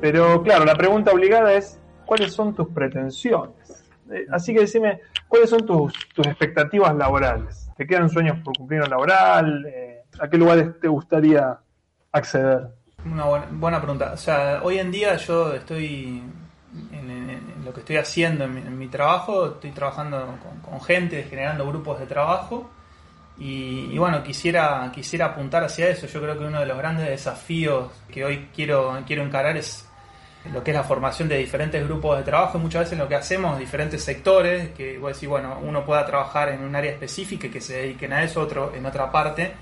pero 0.00 0.40
claro, 0.42 0.64
la 0.64 0.76
pregunta 0.76 1.10
obligada 1.10 1.52
es, 1.54 1.80
¿cuáles 2.06 2.32
son 2.32 2.54
tus 2.54 2.68
pretensiones? 2.68 3.84
Eh, 4.10 4.26
así 4.30 4.54
que 4.54 4.60
decime, 4.60 5.00
¿cuáles 5.28 5.50
son 5.50 5.64
tus, 5.66 5.92
tus 6.14 6.26
expectativas 6.26 6.94
laborales? 6.96 7.70
¿Te 7.76 7.86
quedan 7.86 8.08
sueños 8.10 8.38
por 8.44 8.56
cumplir 8.56 8.82
en 8.82 8.90
laboral? 8.90 9.64
Eh, 9.66 10.02
¿A 10.20 10.28
qué 10.28 10.36
lugares 10.36 10.80
te 10.80 10.88
gustaría 10.88 11.58
acceder? 12.12 12.68
Una 13.04 13.24
buena, 13.26 13.46
buena 13.50 13.78
pregunta. 13.80 14.12
O 14.12 14.16
sea, 14.16 14.60
hoy 14.62 14.78
en 14.78 14.90
día 14.90 15.16
yo 15.16 15.54
estoy 15.54 16.22
en, 16.92 17.10
en- 17.10 17.64
lo 17.64 17.72
que 17.72 17.80
estoy 17.80 17.96
haciendo 17.96 18.44
en 18.44 18.78
mi, 18.78 18.88
trabajo, 18.88 19.46
estoy 19.46 19.70
trabajando 19.72 20.38
con, 20.68 20.80
gente, 20.80 21.22
generando 21.24 21.66
grupos 21.66 22.00
de 22.00 22.06
trabajo. 22.06 22.70
Y, 23.36 23.96
bueno, 23.98 24.22
quisiera, 24.24 24.90
quisiera 24.92 25.26
apuntar 25.26 25.62
hacia 25.62 25.88
eso. 25.88 26.06
Yo 26.06 26.20
creo 26.20 26.38
que 26.38 26.44
uno 26.46 26.60
de 26.60 26.66
los 26.66 26.76
grandes 26.78 27.08
desafíos 27.08 27.92
que 28.10 28.24
hoy 28.24 28.48
quiero, 28.54 28.98
quiero 29.06 29.22
encarar 29.22 29.56
es 29.56 29.87
lo 30.52 30.62
que 30.62 30.70
es 30.70 30.76
la 30.76 30.84
formación 30.84 31.28
de 31.28 31.36
diferentes 31.38 31.82
grupos 31.84 32.16
de 32.18 32.24
trabajo. 32.24 32.58
Muchas 32.58 32.84
veces 32.84 32.98
lo 32.98 33.08
que 33.08 33.14
hacemos, 33.14 33.58
diferentes 33.58 34.02
sectores, 34.02 34.70
que 34.70 34.98
voy 34.98 35.10
a 35.10 35.14
decir, 35.14 35.28
bueno, 35.28 35.58
uno 35.62 35.84
pueda 35.84 36.06
trabajar 36.06 36.48
en 36.50 36.62
un 36.62 36.74
área 36.74 36.92
específica 36.92 37.48
y 37.48 37.50
que 37.50 37.60
se 37.60 37.74
dediquen 37.74 38.12
a 38.12 38.22
eso, 38.22 38.40
otro 38.40 38.72
en 38.74 38.86
otra 38.86 39.10
parte, 39.10 39.52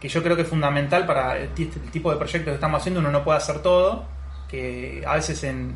que 0.00 0.08
yo 0.08 0.22
creo 0.22 0.34
que 0.34 0.42
es 0.42 0.48
fundamental 0.48 1.06
para 1.06 1.38
el, 1.38 1.50
tipo 1.50 2.10
de 2.10 2.16
proyectos 2.16 2.50
que 2.50 2.54
estamos 2.54 2.80
haciendo. 2.80 3.00
Uno 3.00 3.10
no 3.10 3.22
puede 3.22 3.38
hacer 3.38 3.60
todo, 3.60 4.04
que 4.48 5.04
a 5.06 5.14
veces 5.14 5.44
en, 5.44 5.74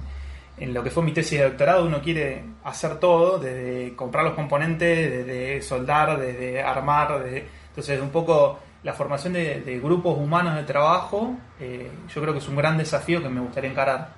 en 0.59 0.75
lo 0.75 0.83
que 0.83 0.91
fue 0.91 1.03
mi 1.03 1.13
tesis 1.13 1.39
de 1.39 1.45
doctorado 1.45 1.85
uno 1.85 2.01
quiere 2.01 2.45
hacer 2.65 2.99
todo, 2.99 3.39
desde 3.39 3.95
comprar 3.95 4.25
los 4.25 4.35
componentes, 4.35 5.27
desde 5.27 5.63
soldar, 5.63 6.19
desde 6.19 6.63
armar, 6.63 7.23
desde... 7.23 7.47
entonces 7.69 8.01
un 8.01 8.11
poco 8.11 8.59
la 8.83 8.93
formación 8.93 9.33
de, 9.33 9.81
grupos 9.83 10.17
humanos 10.17 10.57
de 10.57 10.63
trabajo, 10.63 11.37
eh, 11.61 11.91
yo 12.13 12.21
creo 12.21 12.33
que 12.33 12.39
es 12.39 12.49
un 12.49 12.57
gran 12.57 12.79
desafío 12.79 13.23
que 13.23 13.29
me 13.29 13.41
gustaría 13.41 13.71
encarar 13.71 14.18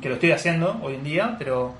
que 0.00 0.08
lo 0.08 0.14
estoy 0.14 0.32
haciendo 0.32 0.78
hoy 0.82 0.94
en 0.94 1.04
día, 1.04 1.36
pero 1.38 1.74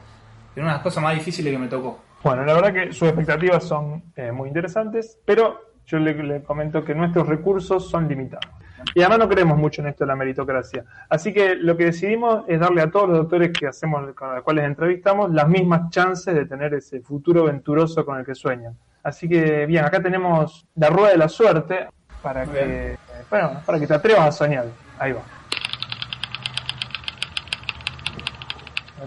es 0.55 0.57
una 0.57 0.67
de 0.67 0.73
las 0.75 0.83
cosas 0.83 1.03
más 1.03 1.15
difíciles 1.15 1.53
que 1.53 1.59
me 1.59 1.69
tocó. 1.69 2.01
Bueno, 2.23 2.45
la 2.45 2.55
verdad 2.55 2.73
que 2.73 2.93
sus 2.93 3.09
expectativas 3.09 3.65
son 3.65 4.03
eh, 4.17 4.31
muy 4.33 4.49
interesantes, 4.49 5.19
pero 5.25 5.71
yo 5.87 5.99
le 5.99 6.43
comento 6.43 6.85
que 6.85 6.95
nuestros 6.95 7.27
recursos 7.27 7.89
son 7.89 8.09
limitados. 8.09 8.47
Y 8.95 9.01
además 9.01 9.19
no 9.19 9.29
creemos 9.29 9.59
mucho 9.59 9.83
en 9.83 9.89
esto 9.89 10.05
de 10.05 10.09
la 10.09 10.17
meritocracia. 10.17 10.85
Así 11.09 11.33
que 11.33 11.55
lo 11.55 11.77
que 11.77 11.87
decidimos 11.87 12.45
es 12.49 12.61
darle 12.61 12.83
a 12.83 12.91
todos 12.91 13.09
los 13.09 13.19
doctores 13.19 13.51
que 13.59 13.67
hacemos, 13.67 14.15
con 14.15 14.35
los 14.35 14.45
cuales 14.45 14.65
entrevistamos, 14.65 15.31
las 15.33 15.49
mismas 15.49 15.91
chances 15.91 16.35
de 16.35 16.47
tener 16.47 16.75
ese 16.75 17.01
futuro 17.01 17.45
venturoso 17.45 18.05
con 18.05 18.19
el 18.19 18.25
que 18.25 18.35
sueñan. 18.35 18.77
Así 19.03 19.29
que 19.29 19.67
bien, 19.67 19.85
acá 19.85 20.03
tenemos 20.03 20.67
la 20.77 20.91
rueda 20.91 21.11
de 21.11 21.19
la 21.19 21.29
suerte 21.29 21.89
para 22.23 22.45
que, 22.45 22.97
bueno, 23.31 23.61
para 23.65 23.79
que 23.79 23.87
te 23.87 23.95
atrevas 23.95 24.29
a 24.29 24.33
soñar. 24.33 24.67
Ahí 24.99 25.13
va. 25.13 25.40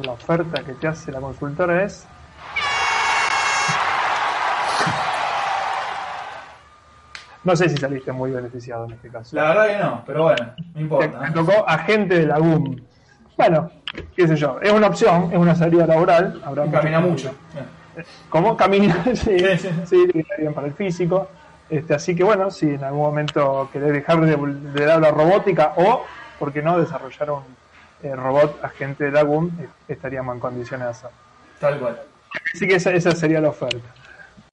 La 0.01 0.13
oferta 0.13 0.63
que 0.63 0.73
te 0.73 0.87
hace 0.87 1.11
la 1.11 1.19
consultora 1.19 1.83
es 1.83 2.07
No 7.43 7.55
sé 7.55 7.69
si 7.69 7.77
saliste 7.77 8.11
muy 8.11 8.31
beneficiado 8.31 8.85
en 8.85 8.93
este 8.93 9.09
caso. 9.09 9.35
La 9.35 9.49
verdad 9.49 9.67
que 9.67 9.77
no, 9.77 10.03
pero 10.05 10.23
bueno, 10.23 10.53
no 10.73 10.81
importa. 10.81 11.19
Me, 11.19 11.29
tocó 11.31 11.67
agente 11.67 12.19
de 12.19 12.25
la 12.25 12.39
GUM. 12.39 12.81
Bueno, 13.37 13.69
qué 14.15 14.27
sé 14.27 14.35
yo, 14.35 14.59
es 14.61 14.71
una 14.71 14.87
opción, 14.87 15.29
es 15.31 15.37
una 15.37 15.53
salida 15.53 15.85
laboral. 15.85 16.41
Habrá 16.43 16.65
camina 16.71 16.99
mucho. 16.99 17.31
¿Cómo? 18.29 18.57
Camina, 18.57 19.03
sí, 19.13 19.37
sí, 19.57 19.69
sí. 19.85 20.07
bien 20.39 20.53
para 20.53 20.67
el 20.67 20.73
físico. 20.73 21.27
Este, 21.69 21.93
así 21.93 22.15
que 22.15 22.23
bueno, 22.23 22.49
si 22.49 22.69
en 22.69 22.83
algún 22.83 23.01
momento 23.01 23.69
querés 23.71 23.93
dejar 23.93 24.21
de, 24.21 24.35
de 24.35 24.85
dar 24.85 24.99
la 25.01 25.11
robótica 25.11 25.73
o, 25.75 26.03
¿por 26.39 26.51
qué 26.51 26.61
no, 26.61 26.79
desarrollar 26.79 27.31
un 27.31 27.62
eh, 28.03 28.15
robot 28.15 28.63
agente 28.63 29.05
de 29.05 29.11
la 29.11 29.23
GUM, 29.23 29.49
eh, 29.59 29.67
estaríamos 29.87 30.35
en 30.35 30.39
condiciones 30.39 30.85
de 30.85 30.91
hacerlo. 30.91 31.17
Tal 31.59 31.79
cual. 31.79 32.01
Así 32.53 32.67
que 32.67 32.75
esa, 32.75 32.91
esa 32.91 33.11
sería 33.11 33.39
la 33.39 33.49
oferta. 33.49 33.87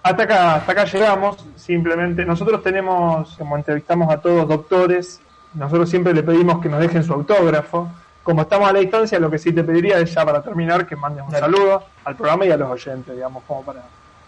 Hasta 0.02 0.22
acá, 0.22 0.54
hasta 0.54 0.72
acá 0.72 0.84
llegamos. 0.84 1.44
Simplemente, 1.56 2.24
nosotros 2.24 2.62
tenemos, 2.62 3.36
como 3.36 3.56
entrevistamos 3.56 4.10
a 4.10 4.18
todos 4.18 4.48
doctores, 4.48 5.20
nosotros 5.54 5.90
siempre 5.90 6.14
le 6.14 6.22
pedimos 6.22 6.60
que 6.62 6.68
nos 6.68 6.80
dejen 6.80 7.04
su 7.04 7.12
autógrafo. 7.12 7.88
Como 8.22 8.42
estamos 8.42 8.68
a 8.68 8.72
la 8.72 8.78
distancia, 8.78 9.18
lo 9.18 9.30
que 9.30 9.38
sí 9.38 9.52
te 9.52 9.64
pediría 9.64 9.98
es 9.98 10.14
ya 10.14 10.24
para 10.24 10.42
terminar 10.42 10.86
que 10.86 10.94
mandes 10.94 11.24
un 11.24 11.32
saludo 11.32 11.84
al 12.04 12.16
programa 12.16 12.46
y 12.46 12.50
a 12.50 12.56
los 12.56 12.70
oyentes, 12.70 13.14
digamos, 13.14 13.42
como 13.44 13.62
para 13.64 13.82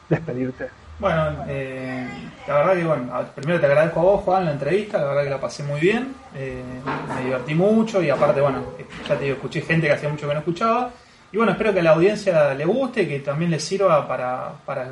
despedirte. 0.08 0.81
Bueno, 0.99 1.45
eh, 1.49 2.07
la 2.47 2.55
verdad 2.55 2.74
que, 2.74 2.84
bueno, 2.84 3.26
primero 3.34 3.59
te 3.59 3.66
agradezco 3.66 4.01
a 4.01 4.03
vos, 4.05 4.20
Juan, 4.22 4.45
la 4.45 4.53
entrevista, 4.53 4.99
la 4.99 5.05
verdad 5.07 5.24
que 5.24 5.30
la 5.30 5.40
pasé 5.40 5.64
muy 5.64 5.80
bien, 5.80 6.14
eh, 6.36 6.62
me 7.14 7.24
divertí 7.24 7.55
mucho 7.55 8.01
y 8.03 8.09
aparte, 8.09 8.40
bueno, 8.40 8.62
ya 9.09 9.16
te 9.16 9.24
digo, 9.24 9.36
escuché 9.36 9.62
gente 9.62 9.88
que 9.88 9.95
hacía 9.95 10.09
mucho 10.09 10.28
que 10.28 10.34
no 10.34 10.40
escuchaba 10.40 10.90
y 11.32 11.38
bueno, 11.38 11.53
espero 11.53 11.72
que 11.72 11.80
a 11.80 11.82
la 11.82 11.93
audiencia 11.93 12.53
le 12.53 12.66
guste, 12.66 13.03
y 13.03 13.09
que 13.09 13.20
también 13.20 13.51
le 13.51 13.59
sirva 13.59 14.07
para, 14.07 14.53
para, 14.66 14.88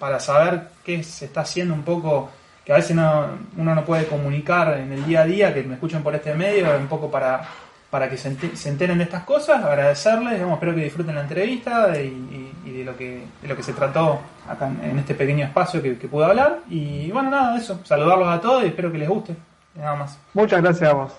para 0.00 0.18
saber 0.18 0.70
qué 0.84 1.04
se 1.04 1.26
está 1.26 1.42
haciendo 1.42 1.72
un 1.72 1.84
poco, 1.84 2.30
que 2.64 2.72
a 2.72 2.76
veces 2.76 2.96
no, 2.96 3.26
uno 3.56 3.74
no 3.76 3.84
puede 3.84 4.06
comunicar 4.06 4.76
en 4.76 4.90
el 4.90 5.06
día 5.06 5.22
a 5.22 5.24
día, 5.24 5.54
que 5.54 5.62
me 5.62 5.74
escuchen 5.74 6.02
por 6.02 6.12
este 6.16 6.34
medio, 6.34 6.76
un 6.76 6.88
poco 6.88 7.08
para, 7.08 7.48
para 7.94 8.10
que 8.10 8.16
se, 8.16 8.36
enteren 8.68 8.98
de 8.98 9.04
estas 9.04 9.22
cosas, 9.22 9.62
agradecerles, 9.62 10.40
espero 10.40 10.74
que 10.74 10.82
disfruten 10.82 11.14
la 11.14 11.20
entrevista 11.20 11.96
y, 11.96 12.50
de, 12.64 12.82
lo 12.82 12.96
que, 12.96 13.22
de 13.40 13.46
lo 13.46 13.54
que 13.54 13.62
se 13.62 13.72
trató 13.72 14.18
acá 14.48 14.66
en, 14.66 14.98
este 14.98 15.14
pequeño 15.14 15.46
espacio 15.46 15.80
que, 15.80 15.96
que 15.96 16.08
pude 16.08 16.24
hablar. 16.24 16.58
Y 16.68 17.12
bueno, 17.12 17.30
nada, 17.30 17.56
eso, 17.56 17.78
saludarlos 17.84 18.26
a 18.26 18.40
todos 18.40 18.64
y 18.64 18.66
espero 18.66 18.90
que 18.90 18.98
les 18.98 19.08
guste. 19.08 19.36
Nada 19.76 19.94
más. 19.94 20.18
Muchas 20.32 20.60
gracias 20.60 20.90
a 20.90 20.92
vos. 20.92 21.12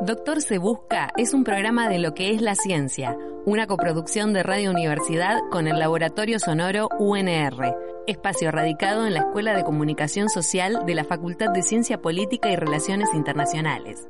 Doctor 0.00 0.40
Se 0.40 0.56
Busca 0.56 1.10
es 1.18 1.34
un 1.34 1.44
programa 1.44 1.90
de 1.90 1.98
lo 1.98 2.14
que 2.14 2.30
es 2.30 2.40
la 2.40 2.54
ciencia, 2.54 3.14
una 3.44 3.66
coproducción 3.66 4.32
de 4.32 4.42
Radio 4.42 4.70
Universidad 4.70 5.36
con 5.50 5.66
el 5.66 5.78
Laboratorio 5.78 6.38
Sonoro 6.38 6.88
UNR, 6.98 7.76
espacio 8.06 8.50
radicado 8.50 9.06
en 9.06 9.12
la 9.12 9.20
Escuela 9.20 9.54
de 9.54 9.64
Comunicación 9.64 10.30
Social 10.30 10.86
de 10.86 10.94
la 10.94 11.04
Facultad 11.04 11.50
de 11.50 11.62
Ciencia 11.62 12.00
Política 12.00 12.50
y 12.50 12.56
Relaciones 12.56 13.10
Internacionales. 13.12 14.06